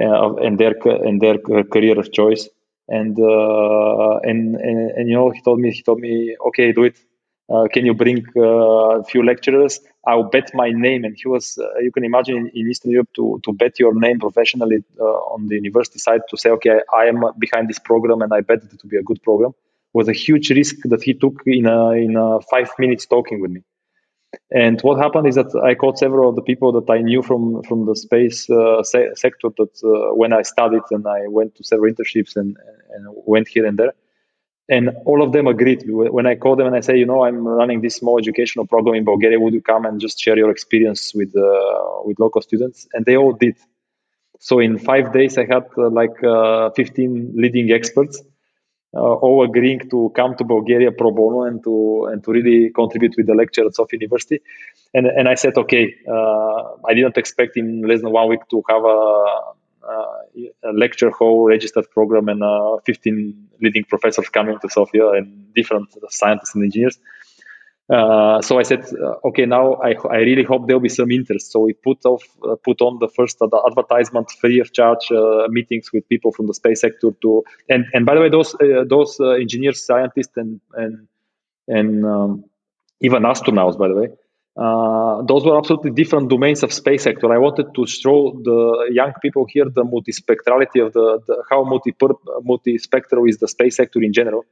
uh, 0.00 0.34
and 0.36 0.58
their 0.58 0.74
and 0.84 1.20
their 1.20 1.38
career 1.38 1.98
of 1.98 2.12
choice. 2.12 2.48
And, 2.90 3.18
and 3.18 4.56
and 4.56 4.90
and 4.96 5.08
you 5.08 5.14
know, 5.14 5.30
he 5.30 5.42
told 5.42 5.60
me 5.60 5.70
he 5.70 5.82
told 5.82 6.00
me, 6.00 6.36
okay, 6.48 6.72
do 6.72 6.84
it. 6.84 6.96
Uh, 7.50 7.66
can 7.72 7.86
you 7.86 7.94
bring 7.94 8.26
uh, 8.36 9.00
a 9.00 9.04
few 9.04 9.22
lecturers? 9.24 9.80
I'll 10.06 10.24
bet 10.24 10.50
my 10.54 10.70
name. 10.70 11.04
And 11.04 11.16
he 11.16 11.28
was, 11.28 11.58
uh, 11.58 11.78
you 11.80 11.90
can 11.90 12.04
imagine 12.04 12.50
in, 12.54 12.68
Eastern 12.68 12.90
Europe 12.90 13.08
to, 13.16 13.40
to 13.44 13.52
bet 13.52 13.78
your 13.78 13.94
name 13.94 14.18
professionally 14.20 14.84
on 14.98 15.48
the 15.48 15.54
university 15.54 15.98
side 15.98 16.20
to 16.28 16.36
say, 16.36 16.50
okay, 16.50 16.80
I, 16.94 17.04
am 17.04 17.24
behind 17.38 17.68
this 17.68 17.78
program 17.78 18.20
and 18.20 18.32
I 18.34 18.42
bet 18.42 18.58
it 18.64 18.78
to 18.80 18.86
be 18.86 18.98
a 18.98 19.02
good 19.02 19.22
program 19.22 19.54
was 19.92 20.08
a 20.08 20.12
huge 20.12 20.50
risk 20.50 20.76
that 20.84 21.02
he 21.02 21.14
took 21.14 21.42
in 21.46 21.66
a, 21.66 21.90
in 21.92 22.16
a 22.16 22.40
five 22.42 22.70
minutes 22.78 23.06
talking 23.06 23.40
with 23.40 23.50
me. 23.50 23.62
And 24.50 24.80
what 24.82 24.98
happened 24.98 25.26
is 25.26 25.36
that 25.36 25.54
I 25.64 25.74
caught 25.74 25.98
several 25.98 26.28
of 26.28 26.36
the 26.36 26.42
people 26.42 26.72
that 26.72 26.92
I 26.92 26.98
knew 27.00 27.22
from 27.22 27.62
from 27.62 27.86
the 27.86 27.96
space 27.96 28.48
uh, 28.50 28.82
se- 28.82 29.14
sector 29.14 29.48
that 29.56 29.74
uh, 29.82 30.14
when 30.14 30.32
I 30.34 30.42
studied 30.42 30.82
and 30.90 31.06
I 31.06 31.28
went 31.28 31.54
to 31.56 31.64
several 31.64 31.92
internships 31.92 32.36
and, 32.36 32.56
and 32.94 33.06
went 33.34 33.48
here 33.48 33.64
and 33.64 33.78
there 33.78 33.94
and 34.68 34.90
all 35.06 35.22
of 35.22 35.32
them 35.32 35.46
agreed. 35.46 35.82
When 35.86 36.26
i 36.26 36.34
call 36.34 36.56
them 36.56 36.66
and 36.66 36.76
i 36.76 36.80
say 36.80 36.96
you 36.96 37.06
know 37.06 37.24
i'm 37.24 37.46
running 37.46 37.80
this 37.80 37.96
small 37.96 38.18
educational 38.18 38.66
program 38.66 38.94
in 38.96 39.04
bulgaria. 39.04 39.40
Would 39.40 39.54
you 39.54 39.62
come 39.62 39.86
and 39.86 40.00
just 40.00 40.20
share 40.20 40.36
your 40.36 40.50
experience 40.50 41.12
with 41.14 41.34
uh, 41.36 42.02
with 42.04 42.18
local 42.18 42.42
students? 42.42 42.86
And 42.92 43.04
they 43.04 43.16
all 43.16 43.32
did. 43.32 43.56
So 44.40 44.58
in 44.60 44.78
five 44.78 45.12
days 45.12 45.38
i 45.38 45.44
had 45.44 45.64
uh, 45.76 45.90
like 45.90 46.22
uh, 46.22 46.70
15 46.70 47.32
leading 47.34 47.72
experts 47.72 48.22
uh, 48.94 49.00
all 49.00 49.44
agreeing 49.44 49.80
to 49.90 50.10
come 50.14 50.34
to 50.36 50.44
bulgaria 50.44 50.90
pro 50.92 51.10
bono 51.10 51.42
and 51.42 51.62
to 51.62 52.06
and 52.10 52.24
to 52.24 52.32
really 52.32 52.70
contribute 52.70 53.14
with 53.16 53.26
the 53.26 53.34
lecture 53.34 53.66
at 53.66 53.74
sofia 53.74 53.98
university. 54.00 54.40
And 54.94 55.06
and 55.06 55.28
i 55.28 55.34
said 55.34 55.56
okay 55.56 55.94
uh, 56.08 56.62
i 56.86 56.94
didn't 56.94 57.16
expect 57.16 57.56
in 57.56 57.82
less 57.82 58.02
than 58.02 58.12
one 58.12 58.28
week 58.28 58.40
to 58.50 58.62
have 58.68 58.84
a 58.84 58.98
a 59.88 60.72
lecture 60.72 61.10
hall 61.10 61.46
registered 61.46 61.90
program 61.90 62.28
and 62.28 62.42
uh, 62.42 62.76
15 62.84 63.48
leading 63.60 63.84
professors 63.84 64.28
coming 64.28 64.58
to 64.60 64.68
Sofia 64.68 65.10
and 65.12 65.54
different 65.54 65.88
scientists 66.10 66.54
and 66.54 66.64
engineers. 66.64 66.98
Uh, 67.90 68.42
so 68.42 68.58
I 68.58 68.64
said, 68.64 68.84
uh, 68.92 69.28
okay, 69.28 69.46
now 69.46 69.74
I, 69.76 69.94
I 70.10 70.16
really 70.18 70.44
hope 70.44 70.66
there'll 70.66 70.80
be 70.80 70.90
some 70.90 71.10
interest. 71.10 71.50
So 71.50 71.60
we 71.60 71.72
put 71.72 72.04
off, 72.04 72.22
uh, 72.46 72.56
put 72.62 72.82
on 72.82 72.98
the 72.98 73.08
first 73.08 73.40
advertisement 73.40 74.30
free 74.30 74.60
of 74.60 74.74
charge 74.74 75.10
uh, 75.10 75.48
meetings 75.48 75.90
with 75.90 76.06
people 76.06 76.30
from 76.30 76.46
the 76.46 76.54
space 76.54 76.82
sector 76.82 77.12
to, 77.22 77.44
and, 77.68 77.86
and 77.94 78.04
by 78.04 78.14
the 78.14 78.20
way, 78.20 78.28
those, 78.28 78.54
uh, 78.56 78.84
those 78.86 79.18
engineers, 79.20 79.82
scientists 79.82 80.36
and, 80.36 80.60
and, 80.74 81.08
and 81.66 82.04
um, 82.04 82.44
even 83.00 83.22
astronauts, 83.22 83.78
by 83.78 83.88
the 83.88 83.94
way, 83.94 84.08
uh, 84.58 85.22
those 85.22 85.44
were 85.44 85.56
absolutely 85.56 85.92
different 85.92 86.28
domains 86.28 86.64
of 86.64 86.72
space 86.72 87.04
sector. 87.04 87.32
I 87.32 87.38
wanted 87.38 87.72
to 87.76 87.86
show 87.86 88.40
the 88.42 88.88
young 88.90 89.12
people 89.22 89.46
here 89.48 89.66
the 89.66 89.84
multispectrality 89.84 90.84
of 90.84 90.92
the, 90.92 91.20
the 91.26 91.44
how 91.48 91.62
multi 91.62 91.92
multispectral 91.92 93.28
is 93.28 93.38
the 93.38 93.46
space 93.46 93.76
sector 93.76 94.02
in 94.02 94.12
general. 94.12 94.44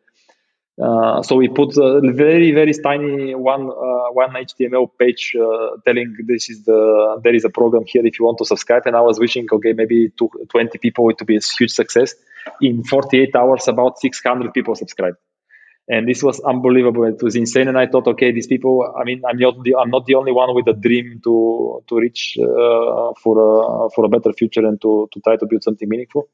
Uh, 0.80 1.22
so 1.22 1.36
we 1.36 1.48
put 1.48 1.76
a 1.78 2.00
very 2.12 2.52
very 2.52 2.72
tiny 2.74 3.34
one 3.34 3.68
uh, 3.68 4.12
one 4.12 4.30
HTML 4.30 4.88
page 4.96 5.34
uh, 5.34 5.78
telling 5.84 6.14
this 6.24 6.50
is 6.50 6.64
the 6.64 7.18
there 7.24 7.34
is 7.34 7.44
a 7.44 7.50
program 7.50 7.82
here 7.84 8.06
if 8.06 8.20
you 8.20 8.26
want 8.26 8.38
to 8.38 8.44
subscribe. 8.44 8.82
And 8.86 8.94
I 8.94 9.00
was 9.00 9.18
wishing 9.18 9.48
okay 9.50 9.72
maybe 9.72 10.10
to 10.18 10.30
20 10.50 10.78
people 10.78 11.10
it 11.10 11.18
to 11.18 11.24
be 11.24 11.36
a 11.36 11.40
huge 11.58 11.72
success. 11.72 12.14
In 12.60 12.84
48 12.84 13.34
hours, 13.34 13.66
about 13.66 13.98
600 13.98 14.54
people 14.54 14.76
subscribed 14.76 15.16
and 15.88 16.08
this 16.08 16.22
was 16.22 16.40
unbelievable. 16.40 17.04
It 17.04 17.22
was 17.22 17.36
insane, 17.36 17.68
and 17.68 17.78
I 17.78 17.86
thought, 17.86 18.06
okay, 18.08 18.32
these 18.32 18.46
people. 18.46 18.92
I 18.98 19.04
mean, 19.04 19.22
I'm 19.28 19.38
not 19.38 19.62
the 19.62 19.76
I'm 19.76 19.90
not 19.90 20.06
the 20.06 20.14
only 20.14 20.32
one 20.32 20.54
with 20.54 20.66
a 20.68 20.72
dream 20.72 21.20
to 21.24 21.84
to 21.88 21.96
reach 21.96 22.36
uh, 22.40 23.12
for 23.22 23.34
a 23.38 23.90
for 23.90 24.04
a 24.04 24.08
better 24.08 24.32
future 24.32 24.66
and 24.66 24.80
to 24.82 25.08
to 25.12 25.20
try 25.20 25.36
to 25.36 25.46
build 25.46 25.62
something 25.62 25.88
meaningful. 25.88 26.28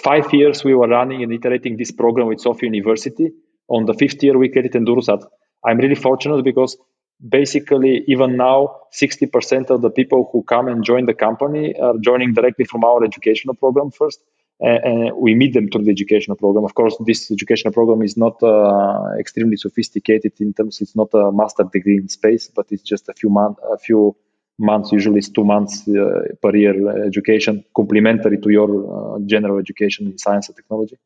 Five 0.00 0.32
years 0.32 0.62
we 0.62 0.74
were 0.74 0.88
running 0.88 1.24
and 1.24 1.32
iterating 1.32 1.76
this 1.76 1.90
program 1.90 2.28
with 2.28 2.40
Sofia 2.40 2.70
University. 2.70 3.32
On 3.68 3.84
the 3.84 3.94
fifth 3.94 4.22
year, 4.22 4.38
we 4.38 4.48
created 4.48 4.72
Endurosat. 4.72 5.24
I'm 5.64 5.78
really 5.78 5.96
fortunate 5.96 6.44
because 6.44 6.78
basically 7.26 8.04
even 8.06 8.36
now 8.36 8.76
60% 8.94 9.70
of 9.70 9.82
the 9.82 9.90
people 9.90 10.28
who 10.32 10.44
come 10.44 10.68
and 10.68 10.84
join 10.84 11.04
the 11.04 11.14
company 11.14 11.74
are 11.78 11.94
joining 12.00 12.32
directly 12.32 12.64
from 12.64 12.84
our 12.84 13.04
educational 13.04 13.54
program 13.56 13.90
first 13.90 14.22
and 14.60 15.12
we 15.16 15.34
meet 15.34 15.54
them 15.54 15.68
through 15.68 15.84
the 15.84 15.90
educational 15.90 16.36
program. 16.36 16.64
Of 16.64 16.74
course, 16.74 16.96
this 17.06 17.30
educational 17.30 17.72
program 17.72 18.02
is 18.02 18.16
not 18.16 18.42
uh, 18.42 19.12
extremely 19.18 19.56
sophisticated 19.56 20.32
in 20.40 20.52
terms. 20.52 20.80
It's 20.80 20.96
not 20.96 21.10
a 21.14 21.30
master 21.30 21.64
degree 21.64 21.98
in 21.98 22.08
space, 22.08 22.48
but 22.48 22.66
it's 22.70 22.82
just 22.82 23.08
a 23.08 23.14
few 23.14 23.30
months, 23.30 23.60
a 23.70 23.78
few 23.78 24.16
months. 24.58 24.90
Usually, 24.90 25.18
it's 25.18 25.28
two 25.28 25.44
months 25.44 25.86
uh, 25.88 26.22
per 26.42 26.56
year 26.56 27.04
education, 27.06 27.64
complementary 27.74 28.38
to 28.38 28.50
your 28.50 29.16
uh, 29.16 29.18
general 29.26 29.58
education 29.58 30.06
in 30.06 30.18
science 30.18 30.48
and 30.48 30.56
technology. 30.56 30.96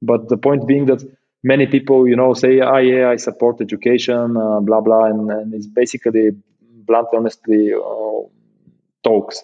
But 0.00 0.28
the 0.28 0.38
point 0.38 0.66
being 0.66 0.86
that 0.86 1.02
many 1.42 1.66
people, 1.66 2.08
you 2.08 2.16
know, 2.16 2.32
say, 2.32 2.60
"Ah, 2.60 2.78
yeah, 2.78 3.10
I 3.10 3.16
support 3.16 3.60
education, 3.60 4.36
uh, 4.38 4.60
blah 4.60 4.80
blah," 4.80 5.04
and, 5.04 5.30
and 5.30 5.52
it's 5.52 5.66
basically 5.66 6.30
bluntly, 6.86 7.18
honestly, 7.18 7.74
uh, 7.74 8.22
talks 9.02 9.42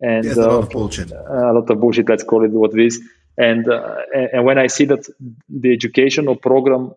and 0.00 0.24
yes, 0.24 0.36
a 0.36 0.40
lot 0.40 0.50
of 0.50 0.64
uh, 0.64 0.68
bullshit. 0.68 1.10
A 1.10 1.52
lot 1.52 1.70
of 1.70 1.80
bullshit. 1.80 2.08
Let's 2.08 2.24
call 2.24 2.44
it 2.44 2.50
what 2.50 2.72
it 2.72 2.84
is. 2.84 3.00
And 3.36 3.68
uh, 3.68 3.96
and 4.32 4.44
when 4.44 4.58
I 4.58 4.66
see 4.66 4.84
that 4.86 5.08
the 5.48 5.72
educational 5.72 6.36
program 6.36 6.92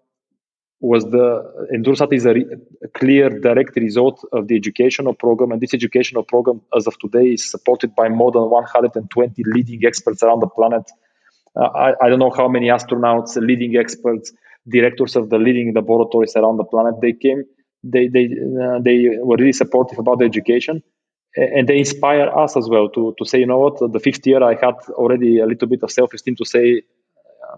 was 0.81 1.05
the 1.05 1.67
Endurosat 1.71 2.11
is 2.11 2.25
a, 2.25 2.33
re- 2.33 2.47
a, 2.83 2.87
clear 2.87 3.29
direct 3.29 3.75
result 3.75 4.25
of 4.31 4.47
the 4.47 4.55
educational 4.55 5.13
program, 5.13 5.51
and 5.51 5.61
this 5.61 5.75
educational 5.75 6.23
program, 6.23 6.61
as 6.75 6.87
of 6.87 6.97
today, 6.97 7.33
is 7.33 7.49
supported 7.49 7.95
by 7.95 8.09
more 8.09 8.31
than 8.31 8.49
120 8.49 9.43
leading 9.45 9.85
experts 9.85 10.23
around 10.23 10.39
the 10.39 10.47
planet. 10.47 10.89
Uh, 11.55 11.65
I, 11.65 12.05
I, 12.05 12.09
don't 12.09 12.17
know 12.17 12.31
how 12.31 12.47
many 12.47 12.69
astronauts, 12.69 13.35
leading 13.35 13.77
experts, 13.77 14.33
directors 14.67 15.15
of 15.15 15.29
the 15.29 15.37
leading 15.37 15.71
laboratories 15.75 16.35
around 16.35 16.57
the 16.57 16.63
planet. 16.63 16.95
They 16.99 17.13
came, 17.13 17.43
they 17.83 18.07
they 18.07 18.25
uh, 18.25 18.79
they 18.79 19.17
were 19.19 19.37
really 19.37 19.53
supportive 19.53 19.99
about 19.99 20.17
the 20.19 20.25
education, 20.25 20.81
and 21.35 21.67
they 21.67 21.77
inspire 21.79 22.27
us 22.29 22.57
as 22.57 22.67
well 22.69 22.89
to 22.89 23.15
to 23.17 23.25
say, 23.25 23.39
you 23.39 23.45
know 23.45 23.59
what, 23.59 23.79
the 23.91 23.99
fifth 23.99 24.25
year 24.27 24.43
I 24.43 24.55
had 24.55 24.75
already 24.89 25.39
a 25.39 25.45
little 25.45 25.67
bit 25.67 25.83
of 25.83 25.91
self 25.91 26.13
esteem 26.13 26.35
to 26.37 26.45
say, 26.45 26.81
uh, 27.51 27.57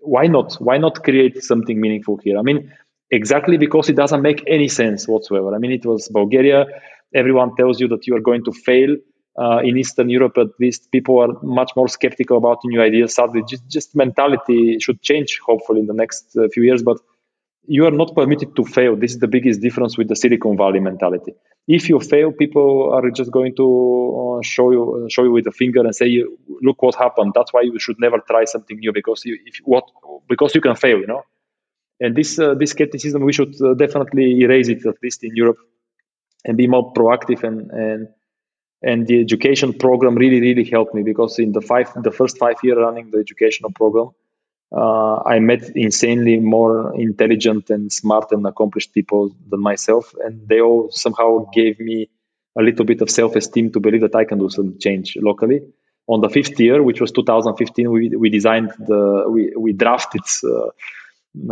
why 0.00 0.26
not? 0.26 0.54
Why 0.54 0.78
not 0.78 1.02
create 1.04 1.42
something 1.42 1.80
meaningful 1.80 2.18
here? 2.22 2.38
I 2.38 2.42
mean, 2.42 2.72
exactly 3.10 3.56
because 3.56 3.88
it 3.88 3.96
doesn't 3.96 4.22
make 4.22 4.44
any 4.46 4.68
sense 4.68 5.08
whatsoever. 5.08 5.54
I 5.54 5.58
mean, 5.58 5.72
it 5.72 5.86
was 5.86 6.08
Bulgaria. 6.08 6.66
Everyone 7.14 7.54
tells 7.56 7.80
you 7.80 7.88
that 7.88 8.06
you 8.06 8.16
are 8.16 8.20
going 8.20 8.44
to 8.44 8.52
fail. 8.52 8.96
Uh, 9.38 9.58
in 9.62 9.76
Eastern 9.76 10.08
Europe, 10.08 10.38
at 10.38 10.48
least, 10.58 10.90
people 10.90 11.18
are 11.18 11.28
much 11.42 11.72
more 11.76 11.88
skeptical 11.88 12.38
about 12.38 12.58
new 12.64 12.80
ideas. 12.80 13.14
Sadly, 13.14 13.42
just, 13.46 13.68
just 13.68 13.94
mentality 13.94 14.78
should 14.80 15.02
change, 15.02 15.40
hopefully, 15.44 15.80
in 15.80 15.86
the 15.86 15.92
next 15.92 16.34
uh, 16.38 16.48
few 16.48 16.62
years. 16.62 16.82
But 16.82 16.96
you 17.68 17.86
are 17.86 17.90
not 17.90 18.14
permitted 18.14 18.54
to 18.56 18.64
fail. 18.64 18.96
This 18.96 19.12
is 19.12 19.18
the 19.18 19.28
biggest 19.28 19.60
difference 19.60 19.98
with 19.98 20.08
the 20.08 20.16
Silicon 20.16 20.56
Valley 20.56 20.80
mentality. 20.80 21.34
If 21.66 21.88
you 21.88 21.98
fail, 22.00 22.32
people 22.32 22.92
are 22.92 23.10
just 23.10 23.30
going 23.30 23.56
to 23.56 24.38
uh, 24.38 24.42
show 24.42 24.70
you 24.70 25.04
uh, 25.04 25.08
show 25.08 25.24
you 25.24 25.32
with 25.32 25.46
a 25.46 25.52
finger 25.52 25.80
and 25.80 25.94
say, 25.94 26.24
"Look 26.62 26.82
what 26.82 26.94
happened." 26.94 27.32
That's 27.34 27.52
why 27.52 27.62
you 27.62 27.78
should 27.78 27.98
never 27.98 28.18
try 28.18 28.44
something 28.44 28.78
new 28.78 28.92
because 28.92 29.24
you 29.24 29.38
if 29.44 29.58
what 29.64 29.84
because 30.28 30.54
you 30.54 30.60
can 30.60 30.76
fail, 30.76 30.98
you 30.98 31.06
know. 31.06 31.22
And 32.00 32.14
this 32.14 32.38
uh, 32.38 32.54
this 32.54 32.70
skepticism, 32.70 33.22
we 33.22 33.32
should 33.32 33.60
uh, 33.60 33.74
definitely 33.74 34.40
erase 34.40 34.68
it, 34.68 34.86
at 34.86 34.96
least 35.02 35.24
in 35.24 35.34
Europe, 35.34 35.58
and 36.44 36.56
be 36.56 36.66
more 36.66 36.92
proactive. 36.92 37.42
And 37.42 37.70
and 37.70 38.08
and 38.82 39.06
the 39.06 39.20
education 39.20 39.72
program 39.72 40.14
really 40.14 40.40
really 40.40 40.64
helped 40.64 40.94
me 40.94 41.02
because 41.02 41.38
in 41.38 41.52
the 41.52 41.60
five 41.60 41.90
the 42.02 42.12
first 42.12 42.38
five 42.38 42.56
year 42.62 42.78
running 42.78 43.10
the 43.10 43.18
educational 43.18 43.72
program, 43.72 44.10
uh, 44.72 45.22
I 45.24 45.38
met 45.38 45.76
insanely 45.76 46.38
more 46.38 46.94
intelligent 47.00 47.70
and 47.70 47.92
smart 47.92 48.32
and 48.32 48.46
accomplished 48.46 48.92
people 48.92 49.34
than 49.48 49.60
myself, 49.60 50.14
and 50.24 50.48
they 50.48 50.60
all 50.60 50.90
somehow 50.90 51.48
gave 51.52 51.78
me 51.80 52.08
a 52.58 52.62
little 52.62 52.84
bit 52.84 53.00
of 53.02 53.10
self 53.10 53.36
esteem 53.36 53.72
to 53.72 53.80
believe 53.80 54.00
that 54.00 54.14
I 54.14 54.24
can 54.24 54.38
do 54.38 54.48
some 54.50 54.78
change 54.78 55.16
locally 55.20 55.60
on 56.08 56.20
the 56.20 56.28
fifth 56.28 56.58
year, 56.60 56.82
which 56.82 57.00
was 57.00 57.12
2015, 57.12 57.90
we, 57.90 58.08
we 58.16 58.30
designed 58.30 58.70
the 58.78 59.24
we, 59.28 59.52
we 59.56 59.72
drafted 59.72 60.22
uh, 60.44 60.66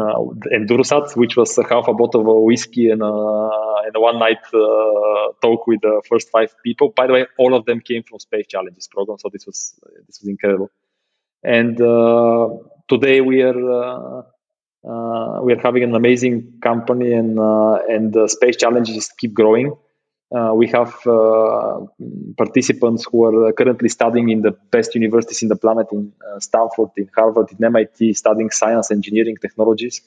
uh, 0.01 0.21
Endurosat, 0.53 1.17
which 1.17 1.37
was 1.37 1.57
half 1.57 1.89
a 1.89 1.95
bottle 1.95 2.21
of 2.21 2.43
whiskey 2.45 2.91
and, 2.91 3.03
uh, 3.03 3.83
and 3.85 3.95
a 3.95 4.01
one 4.01 4.19
night 4.19 4.39
uh, 4.55 5.33
talk 5.43 5.67
with 5.67 5.81
the 5.83 6.03
first 6.09 6.31
five 6.31 6.55
people. 6.63 6.93
By 6.97 7.07
the 7.07 7.13
way, 7.13 7.27
all 7.39 7.55
of 7.55 7.65
them 7.67 7.81
came 7.81 8.03
from 8.03 8.21
Space 8.21 8.47
Challenges 8.47 8.89
program, 8.89 9.19
so 9.19 9.29
this 9.33 9.45
was 9.45 9.75
this 10.07 10.21
was 10.21 10.29
incredible. 10.29 10.71
And 11.43 11.79
uh, 11.81 12.49
today 12.89 13.21
we 13.21 13.43
are 13.43 13.71
uh, 13.73 14.23
uh, 14.87 15.41
we 15.43 15.53
are 15.53 15.61
having 15.63 15.83
an 15.83 15.95
amazing 15.95 16.59
company, 16.63 17.13
and 17.13 17.39
and 17.89 18.13
the 18.13 18.29
Space 18.29 18.57
Challenges 18.57 19.11
keep 19.19 19.35
growing. 19.35 19.77
Uh, 20.35 20.53
we 20.53 20.67
have 20.67 21.07
uh, 21.07 21.81
participants 22.37 23.07
who 23.11 23.25
are 23.25 23.53
currently 23.53 23.89
studying 23.89 24.31
in 24.31 24.43
the 24.43 24.51
best 24.71 24.95
universities 24.95 25.43
in 25.43 25.49
the 25.49 25.57
planet 25.57 25.87
in 25.93 26.13
uh, 26.29 26.41
Stanford, 26.41 26.89
in 26.97 27.09
Harvard, 27.15 27.53
in 27.53 27.65
MIT, 27.65 28.15
studying 28.15 28.51
science, 28.51 28.91
engineering, 28.91 29.37
technologies. 29.41 30.01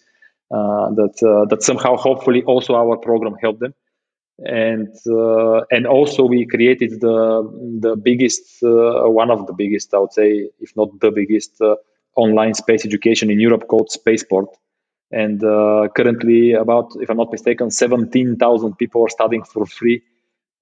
Uh, 0.50 0.92
that 0.92 1.16
uh, 1.24 1.46
that 1.46 1.62
somehow, 1.62 1.96
hopefully, 1.96 2.44
also 2.44 2.74
our 2.76 2.98
program 2.98 3.36
helped 3.42 3.60
them. 3.60 3.74
And 4.40 4.90
uh, 5.10 5.62
and 5.72 5.86
also 5.88 6.26
we 6.26 6.46
created 6.46 7.00
the 7.00 7.78
the 7.80 7.96
biggest, 7.96 8.58
one 8.62 9.32
of 9.32 9.48
the 9.48 9.54
biggest, 9.54 9.94
I 9.94 10.00
would 10.00 10.14
say, 10.14 10.50
if 10.60 10.76
not 10.76 11.00
the 11.00 11.12
biggest, 11.12 11.62
online 12.18 12.54
space 12.54 12.86
education 12.86 13.30
in 13.32 13.40
Europe 13.40 13.68
called 13.68 13.92
Spaceport 13.92 14.48
and 15.12 15.44
uh, 15.44 15.88
currently 15.96 16.54
about 16.54 16.92
if 17.02 17.10
i'm 17.10 17.18
not 17.18 17.32
mistaken 17.32 17.72
17000 17.72 18.76
people 18.78 19.04
are 19.06 19.10
studying 19.10 19.44
for 19.44 19.66
free 19.66 20.02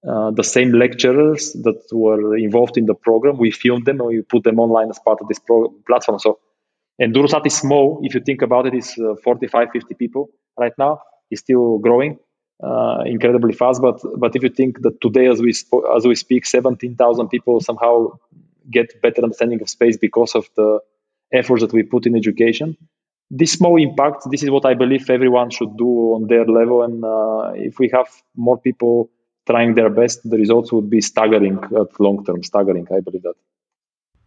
uh, 0.08 0.32
the 0.32 0.44
same 0.44 0.72
lecturers 0.74 1.54
that 1.54 1.82
were 1.92 2.38
involved 2.38 2.78
in 2.78 2.86
the 2.86 2.94
program. 2.94 3.38
We 3.38 3.52
filmed 3.52 3.86
them 3.86 4.00
and 4.02 4.10
we 4.10 4.22
put 4.22 4.44
them 4.44 4.60
online 4.60 4.90
as 4.90 5.00
part 5.00 5.20
of 5.22 5.28
this 5.28 5.40
pro- 5.40 5.70
platform. 5.88 6.20
So, 6.20 6.40
Endurosat 7.02 7.46
is 7.48 7.56
small. 7.58 8.00
If 8.04 8.14
you 8.14 8.22
think 8.22 8.42
about 8.42 8.68
it, 8.68 8.74
it's 8.76 8.98
uh, 9.00 9.16
45, 9.24 9.70
50 9.72 9.96
people 9.96 10.30
right 10.60 10.74
now. 10.78 11.00
It's 11.32 11.42
still 11.42 11.80
growing 11.80 12.20
uh, 12.64 13.04
incredibly 13.06 13.54
fast. 13.54 13.82
But 13.82 14.00
but 14.18 14.36
if 14.36 14.44
you 14.44 14.50
think 14.50 14.82
that 14.84 15.02
today, 15.02 15.28
as 15.28 15.42
we 15.42 15.54
sp- 15.58 15.86
as 15.98 16.06
we 16.06 16.16
speak, 16.16 16.46
17,000 16.46 17.28
people 17.30 17.60
somehow 17.60 18.18
get 18.72 19.02
better 19.02 19.24
understanding 19.24 19.62
of 19.62 19.70
space 19.70 19.98
because 19.98 20.36
of 20.36 20.48
the 20.56 20.80
efforts 21.32 21.62
that 21.62 21.74
we 21.74 21.84
put 21.84 22.06
in 22.06 22.16
education. 22.16 22.78
This 23.30 23.54
small 23.54 23.82
impact. 23.82 24.30
This 24.30 24.44
is 24.44 24.50
what 24.50 24.66
I 24.66 24.76
believe 24.76 25.10
everyone 25.10 25.50
should 25.50 25.78
do 25.78 26.14
on 26.16 26.28
their 26.28 26.46
level. 26.46 26.84
And 26.84 27.04
uh, 27.04 27.54
if 27.56 27.80
we 27.80 27.90
have 27.94 28.08
more 28.36 28.60
people 28.60 29.10
trying 29.48 29.76
their 29.76 29.90
best, 29.90 30.22
the 30.30 30.38
results 30.38 30.72
would 30.72 30.90
be 30.90 31.02
staggering 31.02 31.60
at 31.64 32.00
long 32.00 32.24
term. 32.24 32.44
Staggering, 32.44 32.88
I 32.96 33.00
believe 33.00 33.24
that. 33.24 33.34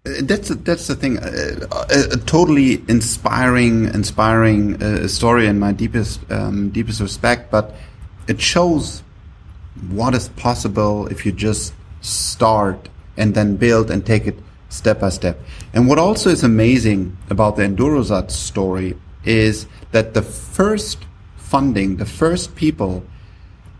Uh, 0.07 0.11
that's 0.23 0.49
that's 0.49 0.87
the 0.89 0.97
thing. 0.97 1.19
Uh, 1.19 1.67
a, 1.91 2.15
a, 2.15 2.17
totally 2.19 2.83
inspiring, 2.89 3.87
inspiring 3.87 4.83
uh, 4.83 5.07
story 5.09 5.47
in 5.47 5.59
my 5.59 5.73
deepest 5.73 6.21
um, 6.31 6.71
deepest 6.71 7.01
respect. 7.01 7.51
But 7.51 7.75
it 8.27 8.41
shows 8.41 9.03
what 9.91 10.15
is 10.15 10.29
possible 10.31 11.07
if 11.07 11.25
you 11.25 11.33
just 11.33 11.73
start 12.01 12.89
and 13.17 13.35
then 13.35 13.57
build 13.57 13.91
and 13.91 14.05
take 14.05 14.27
it 14.27 14.39
step 14.69 15.01
by 15.01 15.09
step. 15.09 15.39
And 15.73 15.89
what 15.89 15.99
also 15.99 16.31
is 16.31 16.45
amazing 16.45 17.17
about 17.31 17.57
the 17.57 17.63
Endurosat 17.63 18.31
story 18.31 18.97
is 19.25 19.67
that 19.93 20.15
the 20.15 20.23
first 20.23 21.05
funding, 21.37 21.97
the 21.97 22.07
first 22.07 22.55
people 22.57 23.05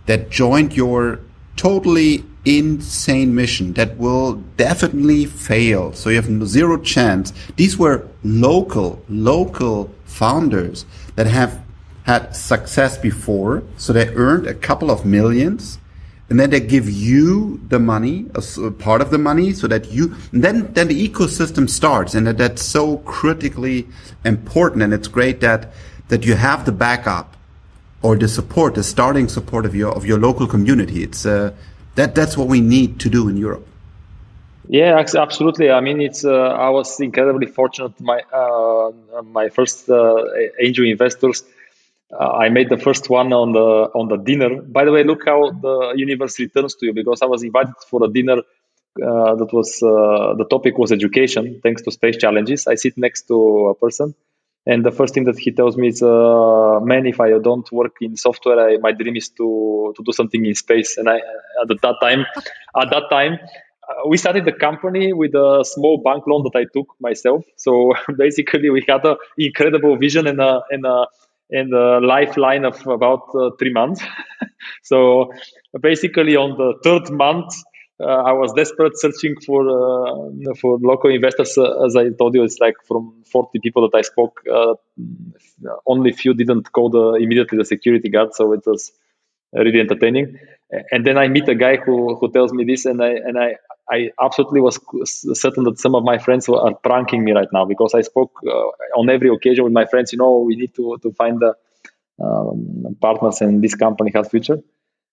that 0.07 0.31
joined 0.31 0.75
your 0.75 1.21
totally 1.57 2.25
insane 2.45 3.35
mission 3.35 3.75
that 3.75 3.97
will 3.99 4.35
definitely 4.57 5.27
fail. 5.27 5.93
So 5.93 6.09
you 6.09 6.17
have 6.17 6.47
zero 6.47 6.79
chance. 6.79 7.33
These 7.57 7.77
were 7.77 8.09
local, 8.25 9.03
local 9.09 9.91
founders 10.07 10.87
that 11.17 11.27
have 11.27 11.63
had 12.05 12.35
success 12.35 12.97
before. 12.97 13.63
So 13.77 13.93
they 13.93 14.09
earned 14.15 14.47
a 14.47 14.55
couple 14.55 14.91
of 14.91 15.05
millions 15.05 15.79
and 16.31 16.39
then 16.39 16.51
they 16.51 16.61
give 16.61 16.91
you 16.91 17.61
the 17.69 17.79
money, 17.79 18.27
a 18.35 18.71
part 18.71 19.01
of 19.01 19.11
the 19.11 19.19
money, 19.19 19.53
so 19.53 19.67
that 19.67 19.91
you 19.91 20.15
then 20.33 20.73
then 20.75 20.89
the 20.89 21.09
ecosystem 21.09 21.69
starts, 21.69 22.15
and 22.15 22.27
that, 22.27 22.39
that's 22.39 22.63
so 22.63 22.99
critically 22.99 23.87
important. 24.25 24.83
And 24.83 24.93
it's 24.93 25.09
great 25.09 25.41
that 25.41 25.73
that 26.09 26.27
you 26.27 26.35
have 26.35 26.67
the 26.67 26.73
backup 26.73 27.37
or 28.03 28.17
the 28.17 28.29
support, 28.29 28.75
the 28.75 28.83
starting 28.83 29.29
support 29.29 29.65
of 29.65 29.75
your 29.75 29.93
of 29.93 30.05
your 30.05 30.19
local 30.19 30.47
community. 30.47 31.03
It's 31.03 31.25
uh, 31.25 31.53
that 31.95 32.15
that's 32.15 32.37
what 32.37 32.49
we 32.49 32.61
need 32.61 33.01
to 33.01 33.09
do 33.09 33.29
in 33.29 33.37
Europe. 33.37 33.67
Yeah, 34.69 34.99
absolutely. 34.99 35.71
I 35.71 35.81
mean, 35.81 36.03
it's 36.03 36.27
uh, 36.27 36.31
I 36.31 36.69
was 36.69 37.01
incredibly 37.01 37.47
fortunate. 37.47 37.99
My 38.01 38.21
uh, 38.33 38.93
my 39.23 39.49
first 39.49 39.89
uh, 39.89 40.25
angel 40.61 40.85
investors, 40.85 41.43
uh, 42.13 42.31
I 42.45 42.49
made 42.49 42.69
the 42.71 42.79
first 42.79 43.11
one 43.11 43.33
on 43.33 43.53
the 43.53 43.91
on 43.95 44.09
the 44.09 44.17
dinner. 44.17 44.63
By 44.63 44.85
the 44.85 44.93
way, 44.93 45.05
look 45.05 45.25
how 45.27 45.51
the 45.51 45.95
universe 45.97 46.39
returns 46.39 46.75
to 46.77 46.87
you 46.87 46.93
because 46.93 47.23
I 47.23 47.27
was 47.27 47.43
invited 47.43 47.75
for 47.91 48.05
a 48.05 48.09
dinner. 48.09 48.39
Uh, 49.01 49.35
that 49.37 49.51
was 49.53 49.79
the 49.79 50.47
topic 50.51 50.77
was 50.77 50.91
education, 50.91 51.61
thanks 51.63 51.83
to 51.83 51.91
space 51.93 52.17
challenges. 52.17 52.67
I 52.67 52.75
sit 52.75 52.99
next 52.99 53.29
to 53.29 53.69
a 53.69 53.75
person 53.75 54.15
and 54.69 54.85
the 54.85 54.93
first 54.93 55.15
thing 55.15 55.25
that 55.25 55.39
he 55.39 55.51
tells 55.51 55.77
me 55.77 55.89
is, 55.89 56.03
uh, 56.03 56.79
"Man, 56.91 57.07
if 57.07 57.21
I 57.21 57.31
don't 57.49 57.71
work 57.73 57.97
in 58.03 58.17
software, 58.17 58.59
I, 58.69 58.77
my 58.87 58.93
dream 58.93 59.17
is 59.17 59.29
to 59.39 59.47
to 59.97 60.03
do 60.09 60.13
something 60.13 60.45
in 60.45 60.55
space." 60.55 60.99
And 60.99 61.09
I, 61.09 61.17
at 61.63 61.69
that 61.87 61.97
time, 62.03 62.27
at 62.83 62.91
that 62.95 63.07
time, 63.11 63.39
uh, 63.89 64.09
we 64.11 64.19
started 64.19 64.45
the 64.45 64.53
company 64.67 65.13
with 65.13 65.35
a 65.35 65.65
small 65.65 65.97
bank 66.09 66.27
loan 66.27 66.43
that 66.47 66.57
I 66.63 66.65
took 66.77 66.89
myself. 67.01 67.45
So 67.57 67.95
basically, 68.25 68.69
we 68.69 68.85
had 68.87 69.07
an 69.07 69.17
incredible 69.39 69.97
vision 69.97 70.27
and 70.27 70.41
a 70.41 70.61
and 70.71 70.85
a 70.85 71.07
and 71.51 71.73
a 71.73 72.01
lifeline 72.01 72.65
of 72.65 72.87
about 72.87 73.29
uh, 73.35 73.51
three 73.59 73.73
months. 73.73 74.03
so 74.83 75.33
basically, 75.81 76.37
on 76.37 76.57
the 76.59 76.75
third 76.83 77.11
month, 77.11 77.55
uh, 78.01 78.05
I 78.05 78.33
was 78.33 78.53
desperate 78.53 78.99
searching 78.99 79.35
for 79.45 79.69
uh, 79.69 80.55
for 80.61 80.79
local 80.81 81.11
investors. 81.11 81.57
Uh, 81.59 81.85
as 81.85 81.97
I 81.97 82.11
told 82.11 82.35
you, 82.35 82.45
it's 82.45 82.59
like 82.61 82.75
from 82.87 83.25
40 83.31 83.59
people 83.61 83.89
that 83.89 83.97
I 83.97 84.03
spoke, 84.03 84.43
only 85.87 86.13
few 86.13 86.35
didn't 86.35 86.71
call 86.73 86.91
the 86.91 87.15
immediately 87.23 87.59
the 87.59 87.65
security 87.65 88.09
guard. 88.09 88.35
So 88.35 88.53
it 88.53 88.63
was 88.67 88.93
really 89.53 89.81
entertaining. 89.81 90.39
And 90.91 91.07
then 91.07 91.17
I 91.17 91.29
meet 91.29 91.49
a 91.49 91.55
guy 91.55 91.77
who, 91.77 92.15
who 92.17 92.31
tells 92.31 92.53
me 92.53 92.65
this, 92.65 92.85
and 92.85 93.03
I 93.03 93.11
and 93.11 93.39
I 93.39 93.57
I 93.91 94.11
absolutely 94.21 94.61
was 94.61 94.79
certain 95.05 95.65
that 95.65 95.79
some 95.79 95.95
of 95.95 96.05
my 96.05 96.19
friends 96.19 96.49
are 96.49 96.75
pranking 96.75 97.25
me 97.25 97.33
right 97.33 97.49
now 97.53 97.65
because 97.65 97.95
I 97.95 98.03
spoke 98.03 98.33
uh, 98.47 98.99
on 99.01 99.09
every 99.09 99.31
occasion 99.31 99.65
with 99.65 99.73
my 99.73 99.87
friends. 99.87 100.13
You 100.13 100.19
know, 100.19 100.41
we 100.41 100.57
need 100.57 100.75
to 100.75 100.99
to 101.03 101.13
find 101.13 101.41
the 101.41 101.55
um, 102.23 102.97
partners, 103.01 103.41
and 103.41 103.63
this 103.63 103.75
company 103.75 104.13
has 104.15 104.29
future 104.29 104.59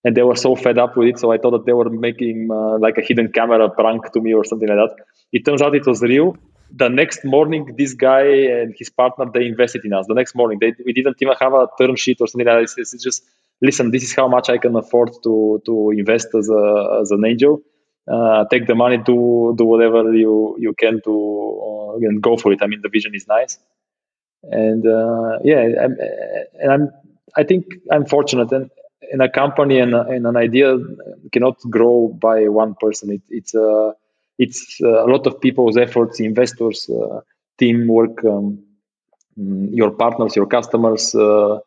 and 0.06 0.16
they 0.16 0.22
were 0.22 0.36
so 0.36 0.54
fed 0.54 0.78
up 0.78 0.96
with 0.96 1.08
it. 1.08 1.18
So 1.18 1.32
I 1.32 1.38
thought 1.38 1.50
that 1.50 1.66
they 1.66 1.72
were 1.72 1.90
making 1.90 2.48
uh, 2.50 2.78
like 2.78 2.96
a 2.96 3.02
hidden 3.02 3.32
camera 3.32 3.68
prank 3.68 4.12
to 4.12 4.20
me 4.20 4.34
or 4.34 4.44
something 4.44 4.68
like 4.68 4.78
that. 4.78 4.94
It 5.32 5.44
turns 5.44 5.62
out 5.62 5.74
it 5.74 5.84
was 5.84 6.00
real. 6.00 6.36
The 6.70 6.88
next 6.88 7.24
morning, 7.24 7.74
this 7.76 7.94
guy 7.94 8.26
and 8.58 8.72
his 8.78 8.88
partner 8.88 9.26
they 9.34 9.46
invested 9.46 9.84
in 9.84 9.92
us. 9.92 10.06
The 10.06 10.14
next 10.14 10.36
morning, 10.36 10.58
they, 10.60 10.74
we 10.84 10.92
didn't 10.92 11.16
even 11.20 11.34
have 11.40 11.54
a 11.54 11.66
term 11.80 11.96
sheet 11.96 12.18
or 12.20 12.28
something 12.28 12.46
like 12.46 12.56
that. 12.56 12.78
It's, 12.78 12.94
it's 12.94 13.02
just 13.02 13.24
listen. 13.60 13.90
This 13.90 14.04
is 14.04 14.14
how 14.14 14.28
much 14.28 14.50
I 14.50 14.58
can 14.58 14.74
afford 14.76 15.10
to 15.24 15.62
to 15.66 15.90
invest 15.90 16.28
as 16.34 16.48
a 16.48 16.98
as 17.02 17.10
an 17.10 17.24
angel. 17.24 17.62
Uh, 18.10 18.44
take 18.50 18.66
the 18.66 18.74
money, 18.74 18.98
do 18.98 19.54
do 19.56 19.64
whatever 19.64 20.12
you 20.14 20.56
you 20.58 20.74
can 20.74 21.00
to 21.02 21.96
uh, 22.02 22.06
and 22.08 22.22
go 22.22 22.36
for 22.36 22.52
it. 22.52 22.62
I 22.62 22.66
mean, 22.66 22.80
the 22.82 22.88
vision 22.88 23.14
is 23.14 23.26
nice, 23.26 23.58
and 24.42 24.86
uh, 24.86 25.38
yeah, 25.42 25.66
I'm, 25.82 25.96
and 26.60 26.72
I'm 26.72 26.90
I 27.36 27.42
think 27.42 27.66
I'm 27.90 28.06
fortunate 28.06 28.52
and 28.52 28.70
in 29.12 29.20
a 29.20 29.28
company 29.28 29.78
and, 29.78 29.94
and, 29.94 30.26
an 30.26 30.36
idea 30.36 30.76
cannot 31.32 31.58
grow 31.68 32.08
by 32.08 32.48
one 32.48 32.74
person. 32.74 33.12
It, 33.12 33.22
it's 33.28 33.54
uh, 33.54 33.92
it's 34.38 34.78
uh, 34.82 35.04
a 35.04 35.08
lot 35.08 35.26
of 35.26 35.40
people's 35.40 35.76
efforts, 35.76 36.20
investors, 36.20 36.88
uh, 36.90 37.20
teamwork, 37.58 38.24
um, 38.24 38.64
mm, 39.38 39.68
your 39.72 39.92
partners, 39.92 40.36
your 40.36 40.46
customers. 40.46 41.14
Uh, 41.14 41.58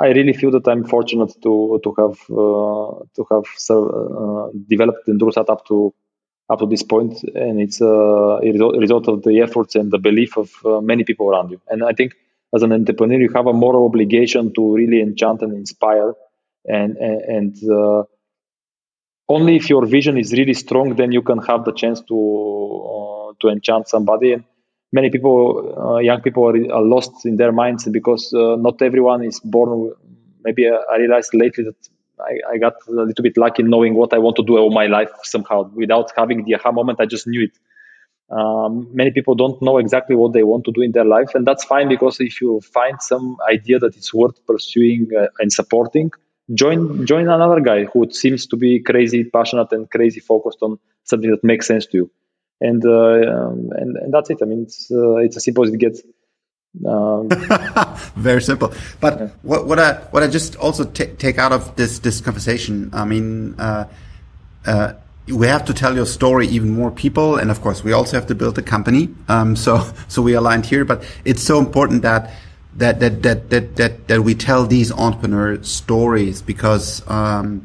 I, 0.00 0.08
really 0.08 0.32
feel 0.32 0.50
that 0.52 0.66
I'm 0.68 0.84
fortunate 0.84 1.32
to 1.42 1.80
to 1.82 1.94
have 1.98 2.18
uh, 2.30 3.04
to 3.14 3.26
have 3.30 3.44
uh, 3.70 4.50
developed 4.68 5.06
Endurosat 5.08 5.48
up 5.48 5.66
to 5.66 5.94
up 6.48 6.58
to 6.58 6.66
this 6.66 6.82
point, 6.82 7.22
and 7.34 7.60
it's 7.60 7.80
a 7.80 8.40
result 8.42 9.08
of 9.08 9.22
the 9.22 9.40
efforts 9.40 9.74
and 9.74 9.90
the 9.90 9.98
belief 9.98 10.36
of 10.36 10.50
many 10.82 11.04
people 11.04 11.28
around 11.30 11.50
you. 11.50 11.60
And 11.68 11.84
I 11.84 11.92
think 11.92 12.14
as 12.54 12.62
an 12.62 12.72
entrepreneur, 12.72 13.20
you 13.20 13.30
have 13.34 13.46
a 13.46 13.52
moral 13.52 13.84
obligation 13.84 14.52
to 14.54 14.74
really 14.74 15.00
enchant 15.00 15.42
and 15.42 15.52
inspire, 15.54 16.14
and 16.64 16.96
and, 16.96 17.20
and 17.22 17.70
uh, 17.70 18.04
only 19.28 19.56
if 19.56 19.70
your 19.70 19.86
vision 19.86 20.18
is 20.18 20.32
really 20.32 20.54
strong, 20.54 20.94
then 20.96 21.12
you 21.12 21.22
can 21.22 21.38
have 21.38 21.64
the 21.64 21.72
chance 21.72 22.00
to 22.02 22.16
uh, 22.94 23.32
to 23.40 23.48
enchant 23.48 23.88
somebody. 23.88 24.32
And 24.32 24.44
many 24.98 25.08
people, 25.16 25.36
uh, 25.84 25.98
young 26.10 26.20
people, 26.26 26.42
are, 26.48 26.58
are, 26.76 26.86
lost 26.94 27.14
in 27.30 27.34
their 27.40 27.52
minds 27.62 27.82
because 27.98 28.24
uh, 28.34 28.56
not 28.66 28.76
everyone 28.88 29.20
is 29.30 29.38
born. 29.56 29.70
Maybe 30.46 30.62
I 30.68 30.96
realized 31.02 31.32
lately 31.34 31.64
that 31.68 31.80
I, 32.30 32.32
I, 32.52 32.58
got 32.58 32.74
a 32.88 32.92
little 33.10 33.24
bit 33.28 33.36
lucky 33.36 33.62
knowing 33.62 33.94
what 33.94 34.12
I 34.16 34.18
want 34.18 34.36
to 34.36 34.44
do 34.50 34.56
all 34.56 34.72
my 34.82 34.86
life 34.86 35.12
somehow. 35.34 35.58
Without 35.82 36.12
having 36.16 36.44
the 36.44 36.54
aha 36.56 36.72
moment, 36.72 37.00
I 37.00 37.06
just 37.06 37.26
knew 37.26 37.44
it. 37.48 37.54
Um, 38.38 38.72
many 38.92 39.10
people 39.16 39.34
don't 39.42 39.60
know 39.62 39.78
exactly 39.78 40.16
what 40.16 40.32
they 40.32 40.42
want 40.42 40.64
to 40.64 40.72
do 40.72 40.82
in 40.82 40.92
their 40.92 41.04
life, 41.04 41.30
and 41.34 41.46
that's 41.46 41.64
fine 41.64 41.88
because 41.88 42.20
if 42.20 42.40
you 42.40 42.60
find 42.60 43.00
some 43.00 43.36
idea 43.48 43.78
that 43.78 43.96
it's 43.96 44.12
worth 44.12 44.38
pursuing 44.46 45.08
uh, 45.16 45.26
and 45.38 45.52
supporting, 45.52 46.10
join 46.54 47.06
join 47.06 47.28
another 47.28 47.60
guy 47.60 47.84
who 47.84 48.10
seems 48.10 48.46
to 48.52 48.56
be 48.56 48.80
crazy 48.90 49.22
passionate 49.36 49.70
and 49.76 49.88
crazy 49.90 50.20
focused 50.32 50.58
on 50.62 50.78
something 51.04 51.30
that 51.30 51.44
makes 51.44 51.66
sense 51.72 51.86
to 51.86 51.96
you, 51.98 52.10
and 52.60 52.84
uh, 52.84 52.90
um, 52.90 53.70
and, 53.72 53.96
and 53.96 54.14
that's 54.14 54.30
it. 54.30 54.38
I 54.42 54.46
mean, 54.46 54.62
it's 54.62 54.90
uh, 54.90 55.16
it's 55.16 55.36
as 55.36 55.44
simple 55.44 55.64
as 55.64 55.72
it 55.72 55.78
gets. 55.78 56.02
Um, 56.86 57.28
Very 58.16 58.42
simple. 58.42 58.72
But 59.00 59.18
yeah. 59.18 59.28
what, 59.42 59.66
what 59.66 59.78
I 59.78 59.94
what 60.10 60.22
I 60.22 60.28
just 60.28 60.56
also 60.56 60.84
take 60.84 61.38
out 61.38 61.52
of 61.52 61.76
this 61.76 61.98
this 62.00 62.20
conversation, 62.20 62.90
I 62.92 63.04
mean, 63.04 63.54
uh, 63.58 63.88
uh, 64.66 64.92
we 65.28 65.46
have 65.46 65.64
to 65.66 65.74
tell 65.74 65.94
your 65.94 66.06
story 66.06 66.46
even 66.48 66.70
more 66.70 66.90
people, 66.90 67.36
and 67.36 67.50
of 67.50 67.60
course, 67.60 67.82
we 67.82 67.92
also 67.92 68.16
have 68.16 68.26
to 68.28 68.34
build 68.34 68.58
a 68.58 68.62
company. 68.62 69.14
Um, 69.28 69.56
so 69.56 69.90
so 70.08 70.22
we 70.22 70.34
aligned 70.34 70.66
here, 70.66 70.84
but 70.84 71.04
it's 71.24 71.42
so 71.42 71.58
important 71.58 72.02
that. 72.02 72.30
That, 72.78 73.00
that 73.00 73.22
that 73.22 73.48
that 73.48 73.76
that 73.76 74.08
that 74.08 74.20
we 74.20 74.34
tell 74.34 74.66
these 74.66 74.92
entrepreneur 74.92 75.62
stories 75.62 76.42
because 76.42 77.00
um, 77.08 77.64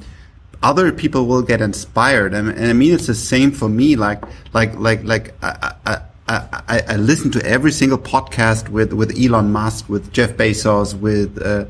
other 0.63 0.91
people 0.91 1.25
will 1.25 1.41
get 1.41 1.61
inspired 1.61 2.33
and, 2.33 2.49
and 2.49 2.65
I 2.65 2.73
mean 2.73 2.93
it's 2.93 3.07
the 3.07 3.15
same 3.15 3.51
for 3.51 3.69
me 3.69 3.95
like 3.95 4.23
like 4.53 4.75
like 4.75 5.03
like 5.03 5.33
I, 5.43 5.73
I, 5.85 6.01
I, 6.27 6.83
I, 6.87 6.95
listen 6.95 7.29
to 7.31 7.45
every 7.45 7.73
single 7.73 7.97
podcast 7.97 8.69
with, 8.69 8.93
with 8.93 9.19
Elon 9.19 9.51
Musk, 9.51 9.89
with 9.89 10.13
Jeff 10.13 10.31
Bezos, 10.37 10.97
with 10.97 11.41
uh, 11.41 11.65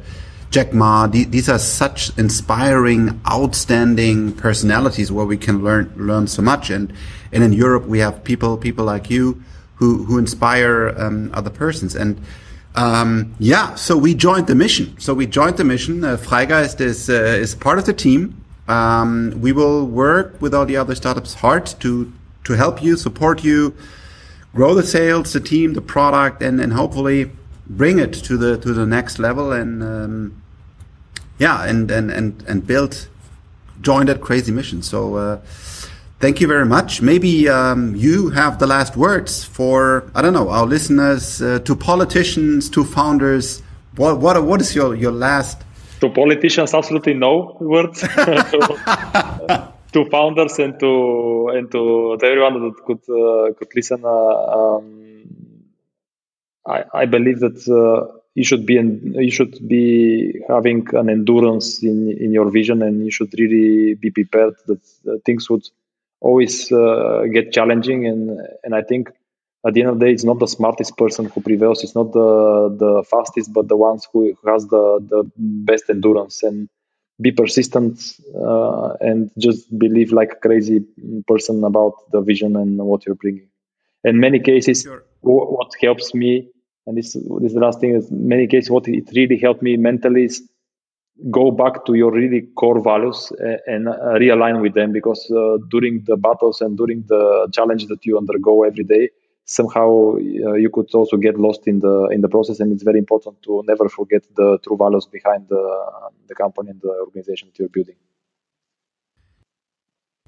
Jack 0.51 0.71
Ma. 0.71 1.07
These 1.07 1.49
are 1.49 1.57
such 1.57 2.15
inspiring, 2.17 3.19
outstanding 3.27 4.33
personalities 4.33 5.11
where 5.11 5.25
we 5.25 5.37
can 5.37 5.63
learn 5.63 5.91
learn 5.95 6.27
so 6.27 6.41
much. 6.41 6.69
And 6.69 6.93
and 7.31 7.43
in 7.43 7.53
Europe 7.53 7.85
we 7.85 7.99
have 7.99 8.23
people 8.23 8.57
people 8.57 8.85
like 8.85 9.09
you 9.09 9.41
who 9.75 10.03
who 10.03 10.17
inspire 10.17 10.93
um, 10.97 11.31
other 11.33 11.49
persons. 11.49 11.95
And 11.95 12.21
um, 12.75 13.33
yeah, 13.39 13.75
so 13.75 13.97
we 13.97 14.13
joined 14.13 14.47
the 14.47 14.55
mission. 14.55 14.99
So 14.99 15.13
we 15.13 15.25
joined 15.25 15.57
the 15.57 15.63
mission. 15.63 16.03
Uh, 16.03 16.17
Freigeist 16.17 16.81
is 16.81 17.09
uh, 17.09 17.13
is 17.13 17.55
part 17.55 17.79
of 17.79 17.85
the 17.85 17.93
team. 17.93 18.40
Um, 18.71 19.11
we 19.45 19.51
will 19.59 19.85
work 19.85 20.27
with 20.41 20.53
all 20.53 20.65
the 20.65 20.77
other 20.77 20.95
startups 20.95 21.33
hard 21.43 21.65
to 21.83 21.91
to 22.47 22.53
help 22.53 22.81
you, 22.85 22.97
support 22.97 23.43
you 23.43 23.73
grow 24.53 24.73
the 24.73 24.83
sales, 24.83 25.33
the 25.33 25.39
team, 25.39 25.73
the 25.73 25.81
product, 25.81 26.41
and 26.41 26.59
and 26.59 26.73
hopefully 26.73 27.31
bring 27.67 27.99
it 27.99 28.13
to 28.13 28.37
the 28.37 28.57
to 28.57 28.73
the 28.73 28.85
next 28.85 29.19
level 29.19 29.51
and 29.51 29.83
um, 29.83 30.41
yeah, 31.39 31.63
and 31.63 31.89
and 31.91 32.11
and 32.11 32.43
and 32.47 32.67
build 32.67 33.07
join 33.81 34.05
that 34.07 34.21
crazy 34.21 34.51
mission. 34.51 34.81
So. 34.81 35.15
Uh, 35.15 35.39
thank 36.19 36.39
you 36.39 36.47
very 36.47 36.67
much. 36.67 37.01
Maybe 37.01 37.49
um, 37.49 37.95
you 37.95 38.29
have 38.29 38.59
the 38.59 38.67
last 38.67 38.95
words 38.95 39.43
for 39.43 40.03
I 40.13 40.21
don't 40.21 40.33
know 40.33 40.49
our 40.49 40.67
listeners, 40.67 41.41
uh, 41.41 41.57
to 41.65 41.75
politicians, 41.75 42.69
to 42.69 42.83
founders. 42.83 43.63
What 43.95 44.19
what 44.19 44.43
what 44.43 44.61
is 44.61 44.75
your 44.75 44.93
your 44.95 45.11
last? 45.11 45.57
To 46.01 46.09
politicians, 46.09 46.73
absolutely 46.73 47.13
no 47.13 47.57
words. 47.59 48.01
to 49.93 50.05
founders 50.09 50.57
and 50.59 50.79
to 50.79 51.49
and 51.53 51.71
to, 51.71 52.17
to 52.19 52.25
everyone 52.25 52.53
that 52.63 52.83
could 52.85 53.03
uh, 53.09 53.53
could 53.53 53.69
listen. 53.75 54.03
Uh, 54.03 54.07
um, 54.57 55.63
I, 56.65 56.83
I 56.93 57.05
believe 57.05 57.39
that 57.39 57.59
uh, 57.67 58.19
you 58.33 58.43
should 58.43 58.65
be 58.65 58.77
in, 58.77 59.13
you 59.13 59.31
should 59.31 59.67
be 59.67 60.41
having 60.47 60.87
an 60.93 61.09
endurance 61.09 61.83
in 61.83 62.15
in 62.19 62.31
your 62.31 62.49
vision, 62.49 62.81
and 62.81 63.05
you 63.05 63.11
should 63.11 63.33
really 63.37 63.95
be 63.95 64.11
prepared 64.11 64.55
that 64.67 65.21
things 65.25 65.49
would 65.49 65.67
always 66.19 66.71
uh, 66.71 67.25
get 67.31 67.51
challenging. 67.51 68.07
And 68.07 68.39
and 68.63 68.73
I 68.73 68.81
think 68.81 69.11
at 69.65 69.73
the 69.73 69.81
end 69.81 69.89
of 69.91 69.99
the 69.99 70.05
day, 70.05 70.11
it's 70.11 70.23
not 70.23 70.39
the 70.39 70.47
smartest 70.47 70.97
person 70.97 71.25
who 71.25 71.41
prevails. 71.41 71.83
It's 71.83 71.95
not 71.95 72.13
the 72.13 72.75
the 72.77 73.03
fastest, 73.09 73.53
but 73.53 73.67
the 73.67 73.77
ones 73.77 74.07
who 74.11 74.35
has 74.45 74.65
the 74.67 74.99
the 75.07 75.31
best 75.37 75.85
endurance 75.89 76.43
and 76.43 76.67
be 77.21 77.31
persistent 77.31 78.19
uh, 78.35 78.93
and 78.99 79.29
just 79.37 79.77
believe 79.77 80.11
like 80.11 80.31
a 80.33 80.35
crazy 80.35 80.83
person 81.27 81.63
about 81.63 81.93
the 82.11 82.21
vision 82.21 82.55
and 82.55 82.77
what 82.77 83.05
you're 83.05 83.15
bringing. 83.15 83.47
In 84.03 84.19
many 84.19 84.39
cases, 84.39 84.81
sure. 84.81 85.03
what 85.21 85.71
helps 85.79 86.15
me, 86.15 86.49
and 86.87 86.97
this, 86.97 87.13
this 87.13 87.49
is 87.49 87.53
the 87.53 87.59
last 87.59 87.79
thing, 87.79 87.93
is 87.93 88.09
many 88.09 88.47
cases 88.47 88.71
what 88.71 88.87
it 88.87 89.09
really 89.15 89.37
helped 89.37 89.61
me 89.61 89.77
mentally 89.77 90.25
is 90.25 90.41
go 91.29 91.51
back 91.51 91.85
to 91.85 91.93
your 91.93 92.11
really 92.11 92.47
core 92.55 92.81
values 92.81 93.31
and, 93.67 93.87
uh, 93.87 93.93
realign 94.15 94.59
with 94.59 94.73
them 94.73 94.91
because 94.91 95.29
uh, 95.29 95.57
during 95.69 96.03
the 96.07 96.17
battles 96.17 96.61
and 96.61 96.77
during 96.77 97.03
the 97.07 97.47
challenges 97.53 97.87
that 97.89 98.03
you 98.03 98.17
undergo 98.17 98.63
every 98.63 98.83
day, 98.83 99.09
somehow 99.59 99.87
uh, 100.15 100.53
you 100.63 100.69
could 100.75 100.89
also 100.93 101.17
get 101.17 101.35
lost 101.47 101.67
in 101.71 101.79
the 101.79 101.95
in 102.15 102.21
the 102.21 102.31
process 102.35 102.59
and 102.61 102.71
it's 102.73 102.83
very 102.83 102.99
important 103.05 103.35
to 103.43 103.63
never 103.71 103.87
forget 103.89 104.23
the 104.35 104.57
true 104.63 104.77
values 104.77 105.05
behind 105.17 105.41
the, 105.49 105.63
the 106.29 106.35
company 106.35 106.69
and 106.69 106.81
the 106.81 106.93
organization 107.05 107.49
that 107.49 107.59
you're 107.59 107.75
building 107.77 107.99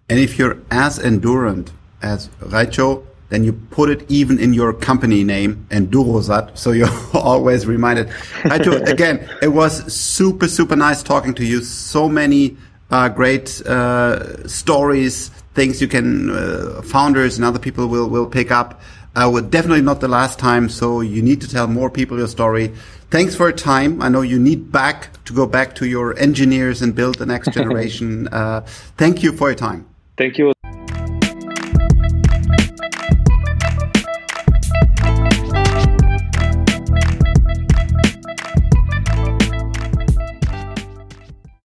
and 0.09 0.19
if 0.19 0.37
you're 0.37 0.57
as 0.69 0.99
endurant 0.99 1.71
as 2.01 2.27
Raicho, 2.39 3.05
then 3.29 3.43
you 3.43 3.53
put 3.53 3.89
it 3.89 4.05
even 4.11 4.37
in 4.37 4.53
your 4.53 4.73
company 4.73 5.23
name, 5.23 5.65
and 5.71 5.89
Endurosat, 5.89 6.57
so 6.57 6.71
you're 6.71 6.89
always 7.13 7.65
reminded. 7.65 8.09
Raicho, 8.43 8.87
again, 8.95 9.27
it 9.41 9.47
was 9.47 9.91
super, 9.91 10.47
super 10.47 10.75
nice 10.75 11.01
talking 11.01 11.33
to 11.35 11.45
you. 11.45 11.63
So 11.63 12.09
many 12.09 12.57
uh, 12.91 13.09
great 13.09 13.61
uh, 13.65 14.47
stories, 14.47 15.29
things 15.55 15.81
you 15.81 15.87
can, 15.87 16.29
uh, 16.29 16.81
founders 16.83 17.37
and 17.37 17.45
other 17.45 17.59
people 17.59 17.87
will, 17.87 18.07
will 18.07 18.27
pick 18.27 18.51
up. 18.51 18.81
Uh, 19.15 19.29
well, 19.31 19.43
definitely 19.43 19.81
not 19.81 20.01
the 20.01 20.07
last 20.07 20.39
time. 20.39 20.69
So 20.69 21.01
you 21.01 21.21
need 21.21 21.41
to 21.41 21.49
tell 21.49 21.67
more 21.67 21.89
people 21.89 22.17
your 22.17 22.27
story. 22.27 22.73
Thanks 23.11 23.35
for 23.35 23.49
your 23.49 23.57
time. 23.57 24.01
I 24.01 24.09
know 24.09 24.21
you 24.21 24.39
need 24.39 24.71
back 24.71 25.23
to 25.25 25.33
go 25.33 25.45
back 25.45 25.75
to 25.75 25.85
your 25.85 26.17
engineers 26.17 26.81
and 26.81 26.95
build 26.95 27.19
the 27.19 27.25
next 27.25 27.51
generation. 27.57 28.27
uh, 28.29 28.61
thank 28.97 29.21
you 29.21 29.31
for 29.31 29.49
your 29.49 29.55
time. 29.55 29.85
Thank 30.17 30.37
you. 30.37 30.53